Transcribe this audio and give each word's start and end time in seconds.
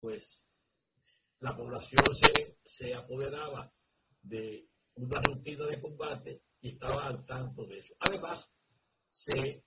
pues 0.00 0.44
la 1.40 1.56
población 1.56 2.04
se, 2.12 2.58
se 2.64 2.94
apoderaba 2.94 3.72
de 4.22 4.68
una 4.94 5.20
rutina 5.20 5.66
de 5.66 5.80
combate 5.80 6.42
y 6.60 6.70
estaba 6.70 7.06
al 7.06 7.24
tanto 7.24 7.66
de 7.66 7.78
eso. 7.78 7.94
Además, 8.00 8.50
se 9.10 9.64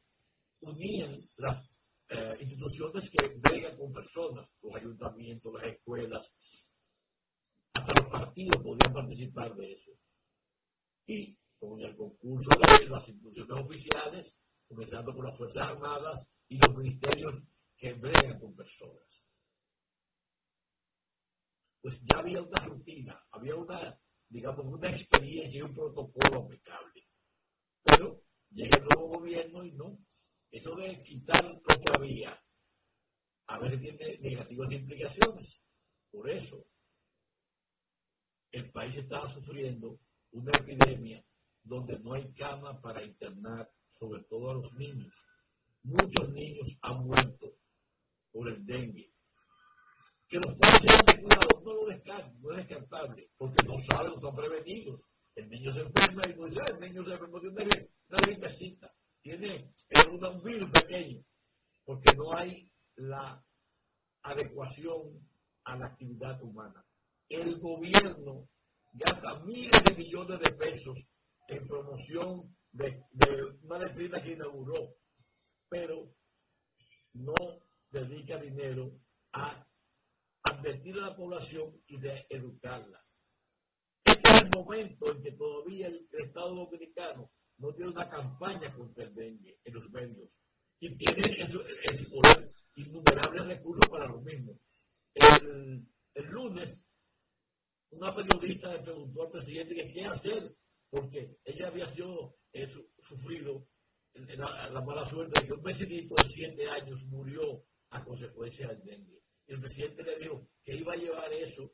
unían 0.62 1.30
las 1.38 1.70
eh, 2.10 2.36
instituciones 2.42 3.10
que 3.10 3.28
bregan 3.36 3.78
con 3.78 3.94
personas, 3.94 4.48
los 4.62 4.76
ayuntamientos, 4.76 5.54
las 5.54 5.64
escuelas, 5.64 6.34
hasta 7.74 8.02
los 8.02 8.12
partidos 8.12 8.62
podían 8.62 8.94
participar 8.94 9.56
de 9.56 9.72
eso. 9.74 9.92
Y 11.08 11.38
con 11.58 11.80
el 11.80 11.96
concurso 11.96 12.50
de 12.80 12.88
las 12.88 13.08
instituciones 13.08 13.66
oficiales, 13.66 14.38
comenzando 14.68 15.14
por 15.14 15.30
las 15.30 15.38
Fuerzas 15.38 15.70
Armadas 15.70 16.30
y 16.48 16.58
los 16.58 16.76
ministerios 16.76 17.36
que 17.78 17.94
bregan 17.94 18.40
con 18.40 18.56
personas. 18.56 19.24
Pues 21.82 22.00
ya 22.02 22.20
había 22.20 22.42
una 22.42 22.66
rutina, 22.66 23.26
había 23.32 23.56
una, 23.56 24.00
digamos, 24.30 24.66
una 24.66 24.90
experiencia 24.90 25.60
y 25.60 25.64
un 25.64 25.74
protocolo 25.74 26.44
aplicable. 26.44 27.08
Pero 27.84 28.24
llega 28.52 28.78
el 28.78 28.86
nuevo 28.86 29.18
gobierno 29.18 29.64
y 29.64 29.72
no. 29.72 29.98
Eso 30.52 30.76
de 30.76 31.02
quitar 31.02 31.44
lo 31.44 31.62
que 31.62 31.92
había, 31.96 32.40
a 33.48 33.60
veces 33.60 33.82
tiene 33.82 34.18
negativas 34.20 34.72
implicaciones. 34.72 35.62
Por 36.12 36.30
eso, 36.30 36.66
el 38.52 38.70
país 38.72 38.98
estaba 38.98 39.30
sufriendo 39.30 40.00
una 40.32 40.52
epidemia 40.52 41.24
donde 41.64 41.98
no 42.00 42.14
hay 42.14 42.34
cama 42.34 42.82
para 42.82 43.04
internar, 43.04 43.72
sobre 43.98 44.24
todo 44.24 44.52
a 44.52 44.56
los 44.56 44.74
niños. 44.74 45.14
Muchos 45.84 46.30
niños 46.32 46.78
han 46.82 47.06
muerto 47.06 47.58
por 48.32 48.50
el 48.50 48.66
dengue. 48.66 49.11
Que 50.32 50.38
los 50.38 50.56
padres 50.56 50.80
sean 50.82 51.22
cuidado, 51.22 51.62
no 51.62 51.74
lo 51.74 51.86
descarten, 51.88 52.42
no 52.42 52.52
es 52.52 52.58
descartable, 52.66 53.30
porque 53.38 53.68
no 53.68 53.78
saben, 53.80 54.12
no 54.12 54.16
están 54.16 54.34
prevenidos. 54.34 55.06
El 55.36 55.50
niño 55.50 55.74
se 55.74 55.82
enferma 55.82 56.22
y 56.26 56.40
no 56.40 56.46
dice, 56.46 56.62
el 56.72 56.80
niño 56.80 57.04
se 57.04 57.12
enferma, 57.12 57.40
tiene 57.42 57.90
una 58.08 58.18
gripecita, 58.26 58.94
tiene 59.22 59.74
un 60.10 60.42
virus 60.42 60.72
pequeño, 60.72 61.22
porque 61.84 62.16
no 62.16 62.34
hay 62.34 62.72
la 62.96 63.44
adecuación 64.24 65.28
a 65.66 65.76
la 65.76 65.88
actividad 65.88 66.42
humana. 66.42 66.86
El 67.28 67.60
gobierno 67.60 68.48
gasta 68.94 69.38
miles 69.44 69.84
de 69.84 69.96
millones 69.96 70.40
de 70.40 70.54
pesos 70.54 71.06
en 71.50 71.68
promoción 71.68 72.56
de, 72.72 73.04
una 73.64 73.80
letrina 73.80 74.22
que 74.22 74.32
inauguró, 74.32 74.96
pero 75.68 76.16
no 77.16 77.34
dedica 77.90 78.38
dinero 78.38 78.94
a 79.34 79.68
advertir 80.62 80.96
a 81.00 81.10
la 81.10 81.16
población 81.16 81.82
y 81.88 81.98
de 81.98 82.26
educarla. 82.30 83.04
Este 84.06 84.30
es 84.30 84.42
el 84.44 84.50
momento 84.50 85.12
en 85.12 85.22
que 85.22 85.32
todavía 85.32 85.88
el, 85.88 86.08
Estado 86.12 86.56
Dominicano 86.56 87.32
no 87.58 87.74
tiene 87.74 87.92
una 87.92 88.10
campaña 88.10 88.74
contra 88.74 89.04
el 89.04 89.14
dengue 89.14 89.60
en 89.64 89.74
los 89.74 89.90
medios 89.90 90.40
y 90.80 90.96
tiene 90.96 91.42
en 91.42 92.10
poder 92.10 92.52
innumerables 92.76 93.48
recursos 93.48 93.88
para 93.90 94.08
lo 94.08 94.22
mismo. 94.22 94.60
El, 95.14 95.86
el 96.14 96.26
lunes 96.28 96.84
una 97.92 98.16
periodista 98.16 98.72
le 98.72 98.80
preguntó 98.80 99.24
al 99.24 99.32
presidente 99.32 99.76
que 99.76 99.92
qué 99.92 100.06
hacer, 100.06 100.56
porque 100.90 101.38
ella 101.44 101.68
había 101.68 101.88
sido, 101.88 102.38
eh, 102.54 102.68
sufrido 103.02 103.68
la, 104.14 104.82
mala 104.82 105.06
suerte 105.06 105.42
de 105.42 105.48
que 105.48 105.54
un 105.54 105.64
vecinito 105.64 106.16
de 106.16 106.28
siete 106.28 106.70
años 106.70 107.06
murió 107.06 107.66
a 107.90 108.04
consecuencia 108.04 108.68
del 108.70 108.84
dengue. 108.84 109.21
El 109.52 109.60
presidente 109.60 110.02
le 110.04 110.18
dijo 110.18 110.48
que 110.64 110.78
iba 110.78 110.94
a 110.94 110.96
llevar 110.96 111.34
eso 111.34 111.74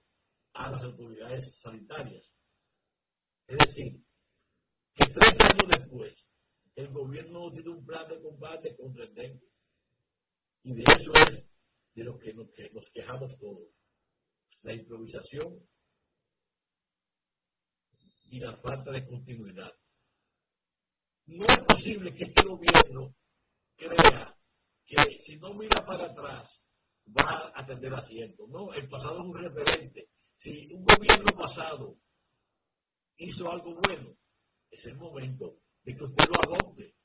a 0.53 0.71
las 0.71 0.81
autoridades 0.81 1.59
sanitarias. 1.59 2.33
Es 3.45 3.55
decir, 3.55 4.03
que 4.95 5.05
tres 5.13 5.39
años 5.41 5.67
después 5.69 6.27
el 6.73 6.87
gobierno 6.91 7.51
tiene 7.51 7.69
un 7.69 7.85
plan 7.85 8.07
de 8.07 8.19
combate 8.19 8.75
contra 8.75 9.03
el 9.03 9.13
dengue. 9.13 9.51
Y 10.63 10.73
de 10.73 10.81
eso 10.81 11.13
es 11.29 11.45
de 11.93 12.03
lo 12.03 12.17
que 12.17 12.33
nos 12.33 12.89
quejamos 12.89 13.37
todos. 13.37 13.69
La 14.63 14.73
improvisación 14.73 15.63
y 18.31 18.39
la 18.39 18.57
falta 18.57 18.89
de 18.89 19.05
continuidad. 19.05 19.71
No 21.27 21.45
es 21.45 21.59
posible 21.59 22.11
que 22.15 22.23
este 22.23 22.41
gobierno 22.41 23.15
crea 23.75 24.35
que 24.83 25.19
si 25.19 25.37
no 25.37 25.53
mira 25.53 25.85
para 25.85 26.05
atrás 26.05 26.66
va 27.15 27.51
a 27.55 27.65
tener 27.65 27.93
asiento. 27.93 28.47
No, 28.47 28.73
el 28.73 28.87
pasado 28.87 29.19
es 29.19 29.25
un 29.25 29.35
referente. 29.35 30.09
Si 30.35 30.71
un 30.73 30.85
gobierno 30.85 31.31
pasado 31.37 31.97
hizo 33.17 33.51
algo 33.51 33.75
bueno, 33.75 34.15
es 34.69 34.85
el 34.85 34.95
momento 34.95 35.59
de 35.83 35.95
que 35.95 36.03
usted 36.03 36.25
lo 36.27 36.53
adopte. 36.53 36.95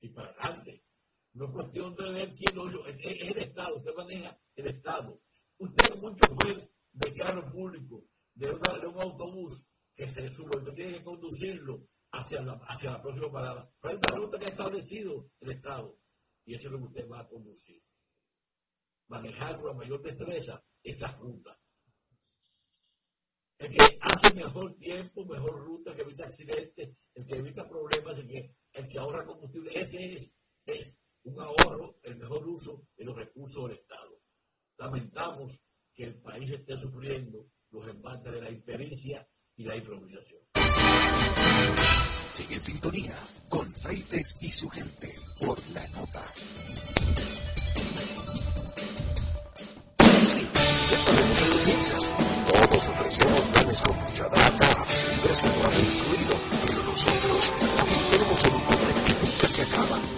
Y 0.00 0.08
para 0.08 0.30
adelante. 0.30 0.84
No 1.34 1.46
es 1.46 1.50
cuestión 1.52 1.94
de 1.96 2.12
ver 2.12 2.34
quién 2.34 2.54
lo 2.54 2.68
hizo. 2.68 2.86
Es 2.86 3.30
el 3.30 3.38
Estado, 3.38 3.76
usted 3.76 3.94
maneja 3.96 4.38
el 4.56 4.66
Estado. 4.66 5.20
Usted 5.58 5.96
mucho 5.96 6.26
chofer 6.26 6.70
de 6.92 7.14
carro 7.14 7.50
público, 7.50 8.04
de, 8.34 8.48
de 8.48 8.86
un 8.86 9.00
autobús, 9.00 9.64
que 9.94 10.10
se 10.10 10.28
sube, 10.30 10.58
usted 10.58 10.74
tiene 10.74 10.98
que 10.98 11.04
conducirlo 11.04 11.86
hacia 12.10 12.42
la, 12.42 12.52
hacia 12.66 12.92
la 12.92 13.02
próxima 13.02 13.30
parada. 13.30 13.72
Pero 13.80 13.94
hay 13.94 14.00
una 14.06 14.16
ruta 14.16 14.38
que 14.38 14.44
ha 14.44 14.48
establecido 14.48 15.30
el 15.40 15.52
Estado 15.52 15.98
y 16.44 16.54
eso 16.54 16.66
es 16.66 16.72
lo 16.72 16.78
que 16.78 16.84
usted 16.84 17.08
va 17.08 17.20
a 17.20 17.28
conducir. 17.28 17.82
Manejar 19.08 19.56
con 19.56 19.68
la 19.68 19.74
mayor 19.74 20.02
destreza 20.02 20.62
esa 20.82 21.08
ruta. 21.18 21.58
El 23.58 23.76
que 23.76 23.98
hace 24.00 24.34
mejor 24.34 24.74
tiempo, 24.74 25.24
mejor 25.24 25.64
ruta, 25.64 25.94
que 25.94 26.02
evita 26.02 26.26
accidentes, 26.26 26.96
el 27.14 27.26
que 27.26 27.36
evita 27.36 27.68
problemas, 27.68 28.18
el 28.18 28.26
que, 28.26 28.56
el 28.72 28.88
que 28.88 28.98
ahorra 28.98 29.24
combustible, 29.24 29.70
ese 29.80 30.14
es, 30.14 30.36
es 30.66 30.96
un 31.24 31.40
ahorro, 31.40 31.98
el 32.02 32.16
mejor 32.16 32.46
uso 32.48 32.88
de 32.96 33.04
los 33.04 33.16
recursos 33.16 33.68
del 33.68 33.78
Estado. 33.78 34.20
Lamentamos 34.78 35.60
que 35.94 36.04
el 36.04 36.20
país 36.20 36.50
esté 36.50 36.76
sufriendo 36.76 37.46
los 37.70 37.86
embates 37.86 38.32
de 38.32 38.40
la 38.40 38.50
impericia 38.50 39.28
y 39.56 39.64
la 39.64 39.76
improvisación. 39.76 40.40
Sigue 42.32 42.54
en 42.54 42.62
sintonía 42.62 43.14
con 43.48 43.72
Freites 43.74 44.36
y 44.40 44.50
su 44.50 44.68
gente 44.68 45.14
por 45.38 45.58
la 45.70 45.86
nota. 45.88 46.24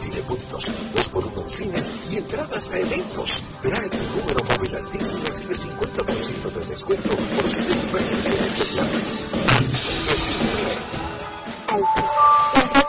Y 0.05 0.11
de 0.11 0.23
puntos, 0.23 0.65
dos 0.95 1.09
por 1.09 1.25
uno 1.25 1.43
en 1.43 1.49
cines 1.49 1.93
y 2.11 2.17
entradas 2.17 2.71
a 2.71 2.79
eventos. 2.79 3.43
Trae 3.63 3.89
tu 3.89 4.21
número 4.21 4.45
móvil 4.45 4.75
altísimo 4.75 5.23
y 5.23 5.27
recibe 5.27 5.55
50% 5.57 6.53
de 6.53 6.67
descuento 6.67 7.09
por 7.09 7.51
seis 7.51 7.93
meses 7.93 8.21
en 8.21 8.69
plan. 8.73 8.87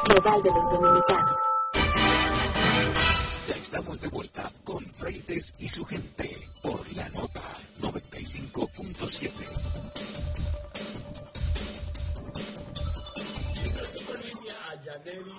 global 0.10 0.44
de 0.44 0.52
los 0.52 0.70
dominicanos. 0.72 1.38
Ya 3.48 3.56
estamos 3.56 4.02
de 4.02 4.08
vuelta 4.08 4.52
con 4.64 4.86
Freites 4.94 5.54
y 5.60 5.70
su 5.70 5.86
gente 5.86 6.48
por 6.62 6.94
la 6.94 7.10
nota 7.10 7.45
95.7. 8.26 9.30
a 14.68 14.82
Yaneli 14.84 15.32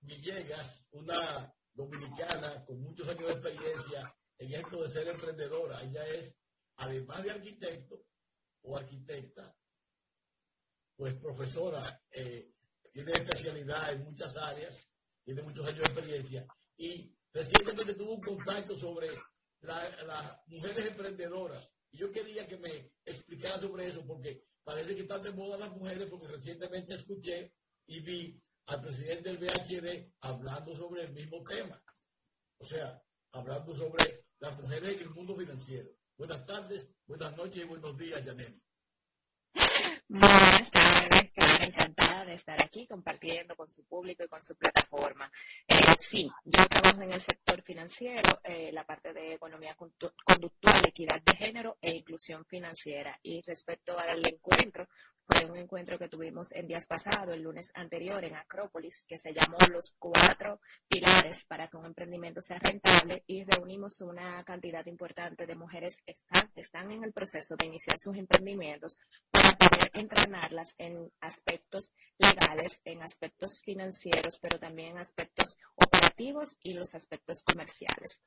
Villegas, 0.00 0.84
una 0.90 1.50
dominicana 1.72 2.62
con 2.66 2.82
muchos 2.82 3.08
años 3.08 3.26
de 3.26 3.32
experiencia 3.32 4.14
en 4.36 4.52
esto 4.52 4.82
de 4.82 4.92
ser 4.92 5.08
emprendedora. 5.08 5.82
Ella 5.82 6.06
es, 6.08 6.36
además 6.76 7.24
de 7.24 7.30
arquitecto 7.30 8.04
o 8.64 8.76
arquitecta, 8.76 9.56
pues 10.94 11.14
profesora, 11.14 12.02
eh, 12.10 12.52
tiene 12.92 13.12
especialidad 13.12 13.94
en 13.94 14.04
muchas 14.04 14.36
áreas, 14.36 14.78
tiene 15.24 15.42
muchos 15.42 15.64
años 15.66 15.78
de 15.78 15.84
experiencia 15.84 16.46
y 16.76 17.16
recientemente 17.32 17.94
tuvo 17.94 18.12
un 18.16 18.20
contacto 18.20 18.76
sobre 18.76 19.08
las 19.62 20.46
mujeres 20.48 20.84
emprendedoras. 20.86 21.75
Yo 21.96 22.12
quería 22.12 22.46
que 22.46 22.58
me 22.58 22.92
explicara 23.04 23.58
sobre 23.60 23.88
eso 23.88 24.04
porque 24.06 24.44
parece 24.62 24.94
que 24.94 25.02
están 25.02 25.22
de 25.22 25.32
moda 25.32 25.56
las 25.56 25.74
mujeres 25.74 26.08
porque 26.10 26.28
recientemente 26.28 26.94
escuché 26.94 27.54
y 27.86 28.00
vi 28.00 28.40
al 28.66 28.82
presidente 28.82 29.32
del 29.32 29.38
VHD 29.38 30.12
hablando 30.20 30.76
sobre 30.76 31.04
el 31.04 31.12
mismo 31.12 31.42
tema. 31.44 31.82
O 32.58 32.66
sea, 32.66 33.02
hablando 33.32 33.74
sobre 33.74 34.26
las 34.40 34.60
mujeres 34.60 34.92
en 34.92 35.00
el 35.00 35.10
mundo 35.10 35.36
financiero. 35.36 35.90
Buenas 36.18 36.44
tardes, 36.44 36.90
buenas 37.06 37.34
noches 37.36 37.62
y 37.62 37.64
buenos 37.64 37.96
días, 37.96 38.22
Janely. 38.24 38.60
Buenas 40.08 40.70
tardes, 40.70 42.05
encantada 42.16 42.24
de 42.24 42.34
estar 42.34 42.62
aquí 42.62 42.86
compartiendo 42.86 43.54
con 43.54 43.68
su 43.68 43.84
público 43.84 44.24
y 44.24 44.28
con 44.28 44.42
su 44.42 44.54
plataforma. 44.56 45.30
Eh, 45.68 45.74
sí, 45.98 46.30
yo 46.44 46.64
trabajo 46.66 47.02
en 47.02 47.12
el 47.12 47.20
sector 47.20 47.62
financiero, 47.62 48.40
eh, 48.44 48.70
la 48.72 48.84
parte 48.84 49.12
de 49.12 49.34
economía 49.34 49.74
conductual, 49.76 50.80
equidad 50.86 51.20
de 51.22 51.36
género 51.36 51.76
e 51.80 51.94
inclusión 51.94 52.44
financiera. 52.46 53.18
Y 53.22 53.42
respecto 53.42 53.98
al 53.98 54.22
encuentro, 54.26 54.88
fue 55.28 55.44
un 55.50 55.56
encuentro 55.56 55.98
que 55.98 56.08
tuvimos 56.08 56.52
en 56.52 56.68
días 56.68 56.86
pasados, 56.86 57.34
el 57.34 57.42
lunes 57.42 57.72
anterior 57.74 58.24
en 58.24 58.36
Acrópolis, 58.36 59.04
que 59.08 59.18
se 59.18 59.34
llamó 59.34 59.56
Los 59.72 59.92
Cuatro 59.98 60.60
Pilares 60.88 61.44
para 61.46 61.66
que 61.66 61.76
un 61.76 61.86
emprendimiento 61.86 62.40
sea 62.40 62.60
rentable 62.60 63.24
y 63.26 63.42
reunimos 63.42 64.00
una 64.02 64.44
cantidad 64.44 64.86
importante 64.86 65.44
de 65.44 65.56
mujeres 65.56 66.00
que 66.02 66.12
están, 66.12 66.52
están 66.54 66.92
en 66.92 67.02
el 67.02 67.12
proceso 67.12 67.56
de 67.56 67.66
iniciar 67.66 67.98
sus 67.98 68.16
emprendimientos 68.16 68.98
para 69.32 69.50
poder 69.50 69.90
entrenarlas 69.94 70.74
en 70.78 71.10
aspectos 71.20 71.92
legales, 72.18 72.80
en 72.84 73.02
aspectos 73.02 73.60
financieros, 73.62 74.38
pero 74.40 74.58
también 74.58 74.92
en 74.92 74.98
aspectos 74.98 75.56
operativos 75.74 76.56
y 76.62 76.72
los 76.72 76.94
aspectos 76.94 77.42
comerciales. 77.42 78.20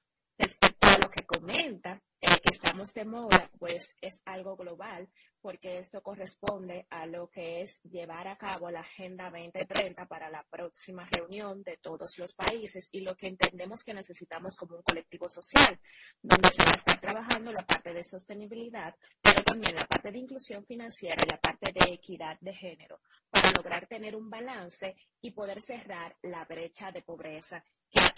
Lo 1.00 1.10
que 1.10 1.26
comenta, 1.26 2.02
que 2.20 2.54
estamos 2.54 2.94
de 2.94 3.06
moda, 3.06 3.50
pues 3.58 3.94
es 4.02 4.20
algo 4.26 4.56
global, 4.56 5.08
porque 5.42 5.80
esto 5.80 6.02
corresponde 6.02 6.86
a 6.90 7.06
lo 7.06 7.30
que 7.30 7.62
es 7.62 7.80
llevar 7.84 8.28
a 8.28 8.38
cabo 8.38 8.70
la 8.70 8.82
Agenda 8.82 9.30
2030 9.30 10.06
para 10.06 10.30
la 10.30 10.46
próxima 10.50 11.08
reunión 11.12 11.64
de 11.64 11.78
todos 11.78 12.18
los 12.18 12.34
países 12.34 12.88
y 12.92 13.02
lo 13.02 13.16
que 13.16 13.28
entendemos 13.28 13.84
que 13.84 13.94
necesitamos 13.94 14.56
como 14.56 14.78
un 14.78 14.84
colectivo 14.84 15.30
social, 15.30 15.80
donde 16.22 16.50
se 16.50 16.64
va 16.64 16.72
a 16.72 16.80
estar 16.80 17.00
trabajando 17.00 17.52
la 17.52 17.66
parte 17.66 17.94
de 17.94 18.04
sostenibilidad, 18.04 18.96
pero 19.22 19.44
también 19.44 19.76
la 19.76 19.88
parte 19.88 20.12
de 20.12 20.20
inclusión 20.20 20.66
financiera 20.66 21.18
y 21.26 21.32
la 21.32 21.40
parte 21.40 21.72
de 21.72 21.94
equidad 21.94 22.38
de 22.42 22.54
género, 22.54 23.02
para 23.30 23.52
lograr 23.52 23.88
tener 23.88 24.16
un 24.16 24.30
balance 24.30 24.96
y 25.22 25.32
poder 25.32 25.62
cerrar 25.62 26.16
la 26.24 26.46
brecha 26.46 26.92
de 26.92 27.02
pobreza 27.02 27.64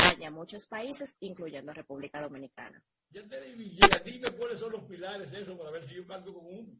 que 0.02 0.08
atañe 0.08 0.26
a 0.28 0.32
muchos 0.32 0.68
países, 0.68 1.16
incluyendo 1.20 1.74
República 1.74 2.22
Dominicana. 2.22 2.82
Ya 3.10 3.28
te 3.28 3.40
Villegas, 3.56 4.04
dime 4.04 4.28
cuáles 4.38 4.60
son 4.60 4.72
los 4.72 4.84
pilares 4.84 5.32
eso 5.34 5.58
para 5.58 5.72
ver 5.72 5.86
si 5.86 5.96
yo 5.96 6.06
canto 6.08 6.34
con 6.34 6.46
uno. 6.46 6.80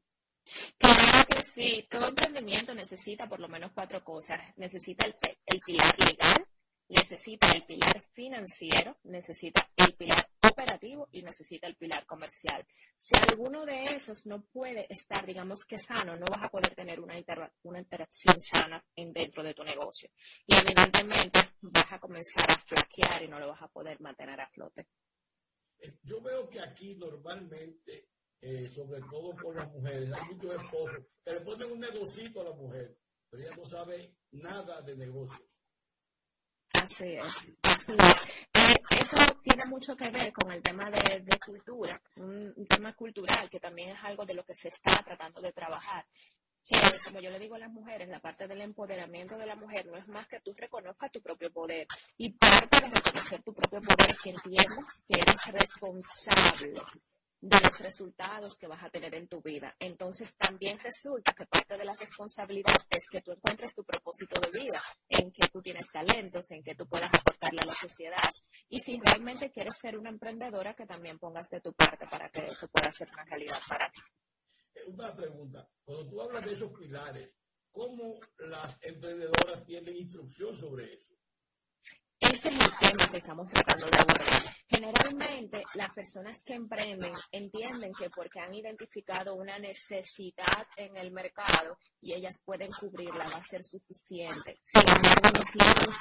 Claro 0.78 1.26
que 1.30 1.44
sí, 1.44 1.86
todo 1.90 2.08
emprendimiento 2.08 2.74
necesita 2.74 3.28
por 3.28 3.40
lo 3.40 3.48
menos 3.48 3.72
cuatro 3.74 4.04
cosas. 4.04 4.40
Necesita 4.58 5.06
el, 5.06 5.16
el 5.46 5.60
pilar 5.60 5.92
legal, 6.00 6.48
necesita 6.92 7.48
el 7.52 7.64
pilar 7.64 8.04
financiero, 8.14 8.98
necesita 9.04 9.70
el 9.78 9.94
pilar 9.94 10.28
operativo 10.50 11.08
y 11.12 11.22
necesita 11.22 11.68
el 11.68 11.76
pilar 11.76 12.06
comercial. 12.06 12.66
Si 12.98 13.14
alguno 13.16 13.66
de 13.66 13.86
esos 13.86 14.26
no 14.26 14.44
puede 14.52 14.86
estar, 14.94 15.26
digamos 15.26 15.66
que 15.66 15.78
sano, 15.78 16.18
no 16.18 16.26
vas 16.30 16.44
a 16.44 16.50
poder 16.50 16.76
tener 16.76 17.00
una, 17.00 17.16
una 17.64 17.80
interacción 17.80 18.40
sana 18.40 18.84
en, 18.96 19.14
dentro 19.14 19.42
de 19.42 19.54
tu 19.54 19.64
negocio. 19.64 20.10
Y 20.46 20.54
evidentemente 20.54 21.40
vas 21.62 21.92
a 21.92 22.00
comenzar 22.00 22.46
a 22.50 22.60
flaquear 22.60 23.24
y 23.24 23.28
no 23.30 23.40
lo 23.40 23.48
vas 23.48 23.62
a 23.62 23.70
poder 23.70 24.00
mantener 24.02 24.42
a 24.42 24.50
flote. 24.50 24.88
Eh, 25.80 25.98
yo 26.04 26.22
veo 26.22 26.50
que 26.50 26.60
aquí 26.60 26.96
normalmente, 26.96 28.10
eh, 28.42 28.70
sobre 28.70 29.00
todo 29.10 29.34
con 29.42 29.56
las 29.56 29.72
mujeres, 29.72 30.12
hay 30.12 30.36
muchos 30.36 30.56
esposos 30.56 31.06
que 31.24 31.32
le 31.32 31.42
ponen 31.42 31.72
un 31.72 31.80
negocito 31.80 32.42
a 32.42 32.46
la 32.46 32.54
mujer, 32.54 32.98
pero 33.30 33.44
ella 33.44 33.56
no 33.56 33.66
sabe 33.66 34.14
nada 34.32 34.82
de 34.82 34.96
negocios. 34.98 35.52
Así 36.82 37.14
es, 37.14 37.24
así 37.62 37.94
es. 37.96 38.16
Eh, 38.56 38.76
eso 39.00 39.18
tiene 39.44 39.66
mucho 39.66 39.96
que 39.96 40.10
ver 40.10 40.34
con 40.34 40.52
el 40.52 40.64
tema 40.64 40.90
de, 40.90 41.24
cultura, 41.46 42.02
un, 42.16 42.66
tema 42.68 42.94
cultural 42.94 43.48
que 43.52 43.60
también 43.60 43.90
es 43.90 44.04
algo 44.04 44.26
de 44.26 44.34
lo 44.34 44.44
que 44.44 44.56
se 44.56 44.70
está 44.70 44.96
tratando 45.04 45.42
de 45.42 45.52
trabajar. 45.54 46.04
Que, 46.66 46.80
como 47.06 47.20
yo 47.20 47.30
le 47.30 47.38
digo 47.38 47.54
a 47.54 47.60
las 47.60 47.72
mujeres, 47.72 48.10
la 48.10 48.20
parte 48.20 48.48
del 48.48 48.62
empoderamiento 48.62 49.38
de 49.38 49.46
la 49.46 49.56
mujer 49.56 49.86
no 49.86 49.96
es 49.96 50.08
más 50.08 50.28
que 50.28 50.40
tú 50.42 50.56
reconozcas 50.58 51.12
tu 51.12 51.22
propio 51.22 51.52
poder. 51.52 51.86
Y 52.18 52.32
parte 52.32 52.82
de 52.82 52.90
reconocer 52.90 53.44
tu 53.44 53.54
propio 53.54 53.80
poder 53.82 54.14
es 54.16 54.22
que 54.24 54.30
entiendas 54.32 55.04
que 55.08 55.20
eres 55.20 55.46
responsable 55.54 56.82
de 57.42 57.60
los 57.60 57.80
resultados 57.80 58.56
que 58.56 58.68
vas 58.68 58.84
a 58.84 58.90
tener 58.90 59.16
en 59.16 59.28
tu 59.28 59.42
vida. 59.42 59.76
Entonces 59.80 60.34
también 60.36 60.78
resulta 60.80 61.34
que 61.34 61.48
parte 61.48 61.76
de 61.76 61.86
la 61.86 61.96
responsabilidad 61.96 62.76
es 62.90 63.10
que 63.10 63.22
tú 63.22 63.32
encuentres 63.32 63.74
tu 63.74 63.84
propósito 63.84 64.40
de 64.40 64.60
vida, 64.60 64.80
en 65.10 65.32
que 65.32 65.48
tú 65.48 65.60
tienes 65.60 65.92
talentos, 65.92 66.52
en 66.52 66.64
que 66.64 66.76
tú 66.76 66.88
puedas 66.88 67.10
aportarle 67.12 67.60
a 67.64 67.68
la 67.68 67.74
sociedad. 67.74 68.30
Y 68.70 68.80
si 68.80 69.00
realmente 69.00 69.52
quieres 69.52 69.76
ser 69.78 69.98
una 69.98 70.12
emprendedora, 70.12 70.76
que 70.76 70.86
también 70.86 71.18
pongas 71.18 71.50
de 71.50 71.62
tu 71.62 71.74
parte 71.74 72.06
para 72.08 72.30
que 72.30 72.46
eso 72.46 72.68
pueda 72.68 72.92
ser 72.92 73.10
una 73.12 73.26
realidad 73.26 73.60
para 73.68 73.90
ti. 73.90 74.02
Eh, 74.76 74.84
una 74.88 75.16
pregunta, 75.16 75.68
cuando 75.84 76.08
tú 76.08 76.22
hablas 76.22 76.46
de 76.46 76.54
esos 76.54 76.72
pilares, 76.78 77.34
¿cómo 77.72 78.20
las 78.38 78.78
emprendedoras 78.82 79.66
tienen 79.66 79.96
instrucción 79.96 80.56
sobre 80.56 80.94
eso? 80.94 81.12
Ese 82.20 82.36
es 82.36 82.46
el 82.46 82.60
tema 82.60 83.12
que 83.12 83.18
estamos 83.18 83.52
tratando 83.52 83.88
de 83.88 83.98
abordar. 83.98 84.56
Generalmente, 84.82 85.64
las 85.76 85.94
personas 85.94 86.42
que 86.42 86.56
emprenden 86.56 87.14
entienden 87.32 87.94
que 87.94 88.10
porque 88.10 88.40
han 88.40 88.52
identificado 88.52 89.36
una 89.36 89.60
necesidad 89.60 90.66
en 90.76 90.98
el 90.98 91.12
mercado 91.12 91.78
y 92.02 92.14
ellas 92.14 92.42
pueden 92.44 92.72
cubrirla, 92.72 93.30
va 93.30 93.38
a 93.38 93.44
ser 93.44 93.64
suficiente. 93.64 94.58
Sin 94.60 94.82
embargo, 94.82 95.30
no 95.38 95.44
tienen 95.54 95.92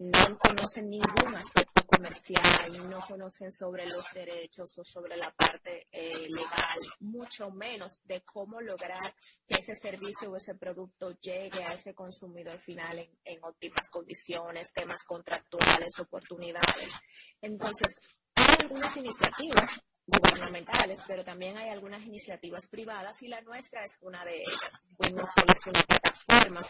no 0.00 0.38
conocen 0.38 0.88
ningún 0.88 1.36
aspecto 1.36 1.84
comercial, 1.86 2.88
no 2.88 3.00
conocen 3.06 3.52
sobre 3.52 3.86
los 3.86 4.02
derechos 4.14 4.78
o 4.78 4.84
sobre 4.84 5.14
la 5.18 5.30
parte 5.32 5.88
eh, 5.92 6.26
legal, 6.26 6.78
mucho 7.00 7.50
menos 7.50 8.02
de 8.06 8.22
cómo 8.22 8.62
lograr 8.62 9.14
que 9.46 9.60
ese 9.60 9.74
servicio 9.74 10.30
o 10.30 10.36
ese 10.36 10.54
producto 10.54 11.10
llegue 11.20 11.62
a 11.62 11.74
ese 11.74 11.94
consumidor 11.94 12.58
final 12.60 12.98
en, 12.98 13.44
óptimas 13.44 13.90
condiciones, 13.90 14.72
temas 14.72 15.04
contractuales, 15.04 15.98
oportunidades. 15.98 16.94
Entonces, 17.42 17.94
hay 18.36 18.46
algunas 18.62 18.96
iniciativas 18.96 19.82
gubernamentales, 20.06 21.02
pero 21.06 21.22
también 21.22 21.58
hay 21.58 21.68
algunas 21.68 22.02
iniciativas 22.06 22.66
privadas 22.68 23.20
y 23.22 23.28
la 23.28 23.42
nuestra 23.42 23.84
es 23.84 23.98
una 24.00 24.24
de 24.24 24.38
ellas. 24.38 24.82
Bueno, 24.96 25.24
es 25.54 25.66
una 25.66 25.82
plataforma 25.82 26.62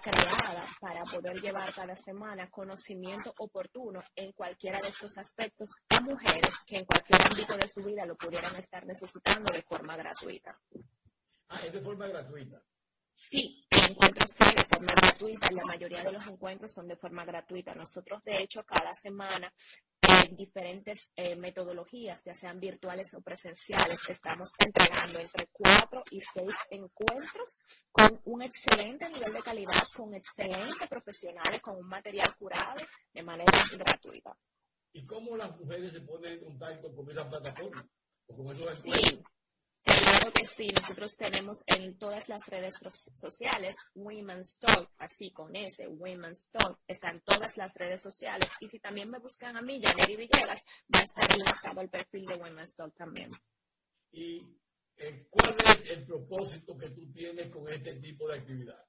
creada 0.00 0.64
para 0.80 1.04
poder 1.04 1.40
llevar 1.40 1.72
cada 1.72 1.96
semana 1.96 2.50
conocimiento 2.50 3.32
oportuno 3.38 4.02
en 4.14 4.32
cualquiera 4.32 4.80
de 4.80 4.88
estos 4.88 5.16
aspectos 5.18 5.70
a 5.90 6.00
mujeres 6.00 6.58
que 6.66 6.78
en 6.78 6.84
cualquier 6.84 7.20
ámbito 7.30 7.56
de 7.56 7.68
su 7.68 7.82
vida 7.82 8.06
lo 8.06 8.16
pudieran 8.16 8.54
estar 8.56 8.86
necesitando 8.86 9.52
de 9.52 9.62
forma 9.62 9.96
gratuita. 9.96 10.58
Ah, 11.48 11.60
es 11.64 11.72
de 11.72 11.80
forma 11.80 12.06
gratuita. 12.08 12.62
Sí, 13.14 13.66
el 13.70 13.92
encuentro 13.92 14.28
sí 14.28 14.54
de 14.54 14.66
forma 14.68 14.92
gratuita. 14.94 15.48
La 15.52 15.64
mayoría 15.64 16.02
de 16.02 16.12
los 16.12 16.26
encuentros 16.26 16.72
son 16.72 16.86
de 16.86 16.96
forma 16.96 17.24
gratuita. 17.24 17.74
Nosotros, 17.74 18.22
de 18.24 18.42
hecho, 18.42 18.64
cada 18.64 18.94
semana 18.94 19.52
en 20.08 20.36
diferentes 20.36 21.10
eh, 21.16 21.36
metodologías, 21.36 22.22
ya 22.24 22.34
sean 22.34 22.60
virtuales 22.60 23.12
o 23.14 23.20
presenciales. 23.20 24.00
Estamos 24.08 24.52
entregando 24.58 25.18
entre 25.18 25.48
cuatro 25.52 26.02
y 26.10 26.20
seis 26.20 26.56
encuentros 26.70 27.60
con 27.90 28.20
un 28.24 28.42
excelente 28.42 29.08
nivel 29.08 29.32
de 29.32 29.42
calidad, 29.42 29.82
con 29.96 30.14
excelentes 30.14 30.88
profesionales, 30.88 31.60
con 31.60 31.76
un 31.76 31.88
material 31.88 32.34
curado 32.38 32.76
de 33.12 33.22
manera 33.22 33.52
gratuita. 33.72 34.36
¿Y 34.92 35.04
cómo 35.04 35.36
las 35.36 35.56
mujeres 35.58 35.92
se 35.92 36.00
ponen 36.00 36.34
en 36.34 36.44
contacto 36.44 36.94
con 36.94 37.10
esa 37.10 37.28
plataforma? 37.28 37.86
¿O 38.28 38.36
con 38.36 38.54
esos 38.54 38.78
sí. 38.78 39.22
Que 40.34 40.44
sí, 40.44 40.66
nosotros 40.74 41.16
tenemos 41.16 41.62
en 41.66 41.96
todas 41.98 42.28
las 42.28 42.44
redes 42.46 42.74
sociales 43.14 43.76
Women's 43.94 44.58
Talk, 44.58 44.90
así 44.98 45.30
con 45.30 45.54
ese, 45.54 45.86
Women's 45.86 46.48
Talk, 46.50 46.80
están 46.88 47.22
todas 47.24 47.56
las 47.56 47.72
redes 47.74 48.02
sociales. 48.02 48.50
Y 48.60 48.68
si 48.68 48.80
también 48.80 49.08
me 49.08 49.20
buscan 49.20 49.56
a 49.56 49.62
mí, 49.62 49.80
Janeri 49.80 50.16
Villegas, 50.16 50.64
va 50.94 50.98
a 50.98 51.02
estar 51.02 51.32
enlazado 51.32 51.80
el 51.80 51.88
perfil 51.88 52.26
de 52.26 52.34
Women's 52.34 52.74
Talk 52.74 52.94
también. 52.96 53.30
¿Y 54.10 54.40
cuál 55.30 55.56
es 55.64 55.90
el 55.90 56.04
propósito 56.04 56.76
que 56.76 56.90
tú 56.90 57.12
tienes 57.12 57.48
con 57.48 57.72
este 57.72 57.94
tipo 57.94 58.28
de 58.28 58.38
actividad? 58.38 58.84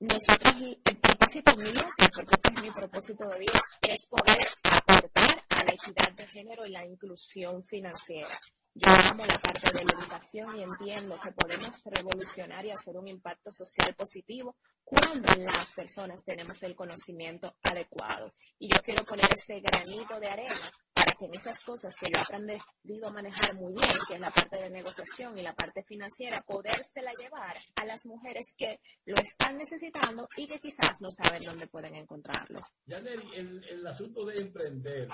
Nosotros, 0.00 0.54
el 0.88 0.98
propósito 0.98 1.56
mío, 1.58 1.82
porque 2.14 2.34
ese 2.34 2.54
es 2.56 2.62
mi 2.62 2.70
propósito 2.70 3.28
de 3.28 3.38
vida, 3.38 3.60
es 3.82 4.06
poder 4.06 4.46
aportar 4.64 5.49
la 5.64 5.74
equidad 5.74 6.12
de 6.16 6.26
género 6.26 6.66
y 6.66 6.70
la 6.70 6.84
inclusión 6.84 7.62
financiera. 7.64 8.38
Yo 8.72 8.88
amo 9.10 9.26
la 9.26 9.38
parte 9.38 9.72
de 9.72 9.84
la 9.84 10.00
educación 10.00 10.56
y 10.56 10.62
entiendo 10.62 11.18
que 11.20 11.32
podemos 11.32 11.82
revolucionar 11.84 12.64
y 12.64 12.70
hacer 12.70 12.96
un 12.96 13.08
impacto 13.08 13.50
social 13.50 13.94
positivo 13.96 14.56
cuando 14.84 15.26
las 15.42 15.72
personas 15.72 16.24
tenemos 16.24 16.62
el 16.62 16.76
conocimiento 16.76 17.56
adecuado. 17.64 18.32
Y 18.60 18.68
yo 18.72 18.80
quiero 18.80 19.04
poner 19.04 19.26
ese 19.36 19.60
granito 19.60 20.20
de 20.20 20.28
arena 20.28 20.54
para 20.94 21.16
que 21.18 21.24
en 21.24 21.34
esas 21.34 21.60
cosas 21.64 21.96
que 21.96 22.12
yo 22.12 22.20
he 22.20 22.22
aprendido 22.22 23.08
a 23.08 23.12
manejar 23.12 23.54
muy 23.56 23.72
bien, 23.72 23.98
que 24.06 24.14
es 24.14 24.20
la 24.20 24.30
parte 24.30 24.56
de 24.56 24.70
negociación 24.70 25.36
y 25.36 25.42
la 25.42 25.54
parte 25.54 25.82
financiera, 25.82 26.40
podérsela 26.46 27.12
llevar 27.14 27.56
a 27.74 27.84
las 27.84 28.06
mujeres 28.06 28.54
que 28.56 28.78
lo 29.04 29.16
están 29.16 29.58
necesitando 29.58 30.28
y 30.36 30.46
que 30.46 30.60
quizás 30.60 31.00
no 31.00 31.10
saben 31.10 31.42
dónde 31.42 31.66
pueden 31.66 31.96
encontrarlo. 31.96 32.60
Yaneri, 32.86 33.30
el, 33.34 33.64
el 33.64 33.86
asunto 33.86 34.24
de 34.26 34.40
emprender 34.40 35.08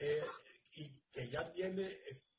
eh, 0.00 0.22
y 0.72 0.98
que 1.12 1.28
ya 1.28 1.52
tiene 1.52 1.98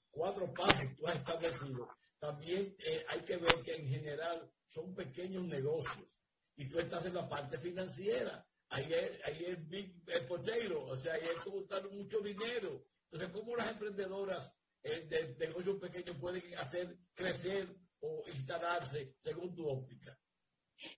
cuatro 0.10 0.52
pasos 0.54 0.96
tú 0.98 1.08
has 1.08 1.16
establecido. 1.16 1.88
también 2.20 2.76
eh, 2.80 3.06
hay 3.08 3.22
que 3.22 3.38
ver 3.38 3.64
que 3.64 3.76
en 3.76 3.88
general 3.88 4.52
son 4.68 4.94
pequeños 4.94 5.46
negocios 5.46 6.18
y 6.56 6.68
tú 6.68 6.80
estás 6.80 7.06
en 7.06 7.14
la 7.14 7.30
parte 7.30 7.58
financiera. 7.60 8.46
Ahí 8.70 8.92
es, 8.94 9.20
ahí 9.26 9.46
es 9.46 9.68
big 9.68 10.04
potato, 10.28 10.86
o 10.86 10.98
sea, 10.98 11.14
ahí 11.14 11.28
es 11.36 11.44
costar 11.44 11.90
mucho 11.90 12.20
dinero. 12.20 12.86
Entonces, 13.12 13.30
¿cómo 13.34 13.56
las 13.56 13.72
emprendedoras 13.72 14.52
eh, 14.84 15.08
de 15.08 15.36
negocios 15.36 15.78
pequeños 15.80 16.18
pueden 16.18 16.58
hacer 16.58 16.98
crecer 17.14 17.68
o 18.00 18.24
instalarse 18.28 19.16
según 19.22 19.54
tu 19.54 19.68
óptica? 19.68 20.18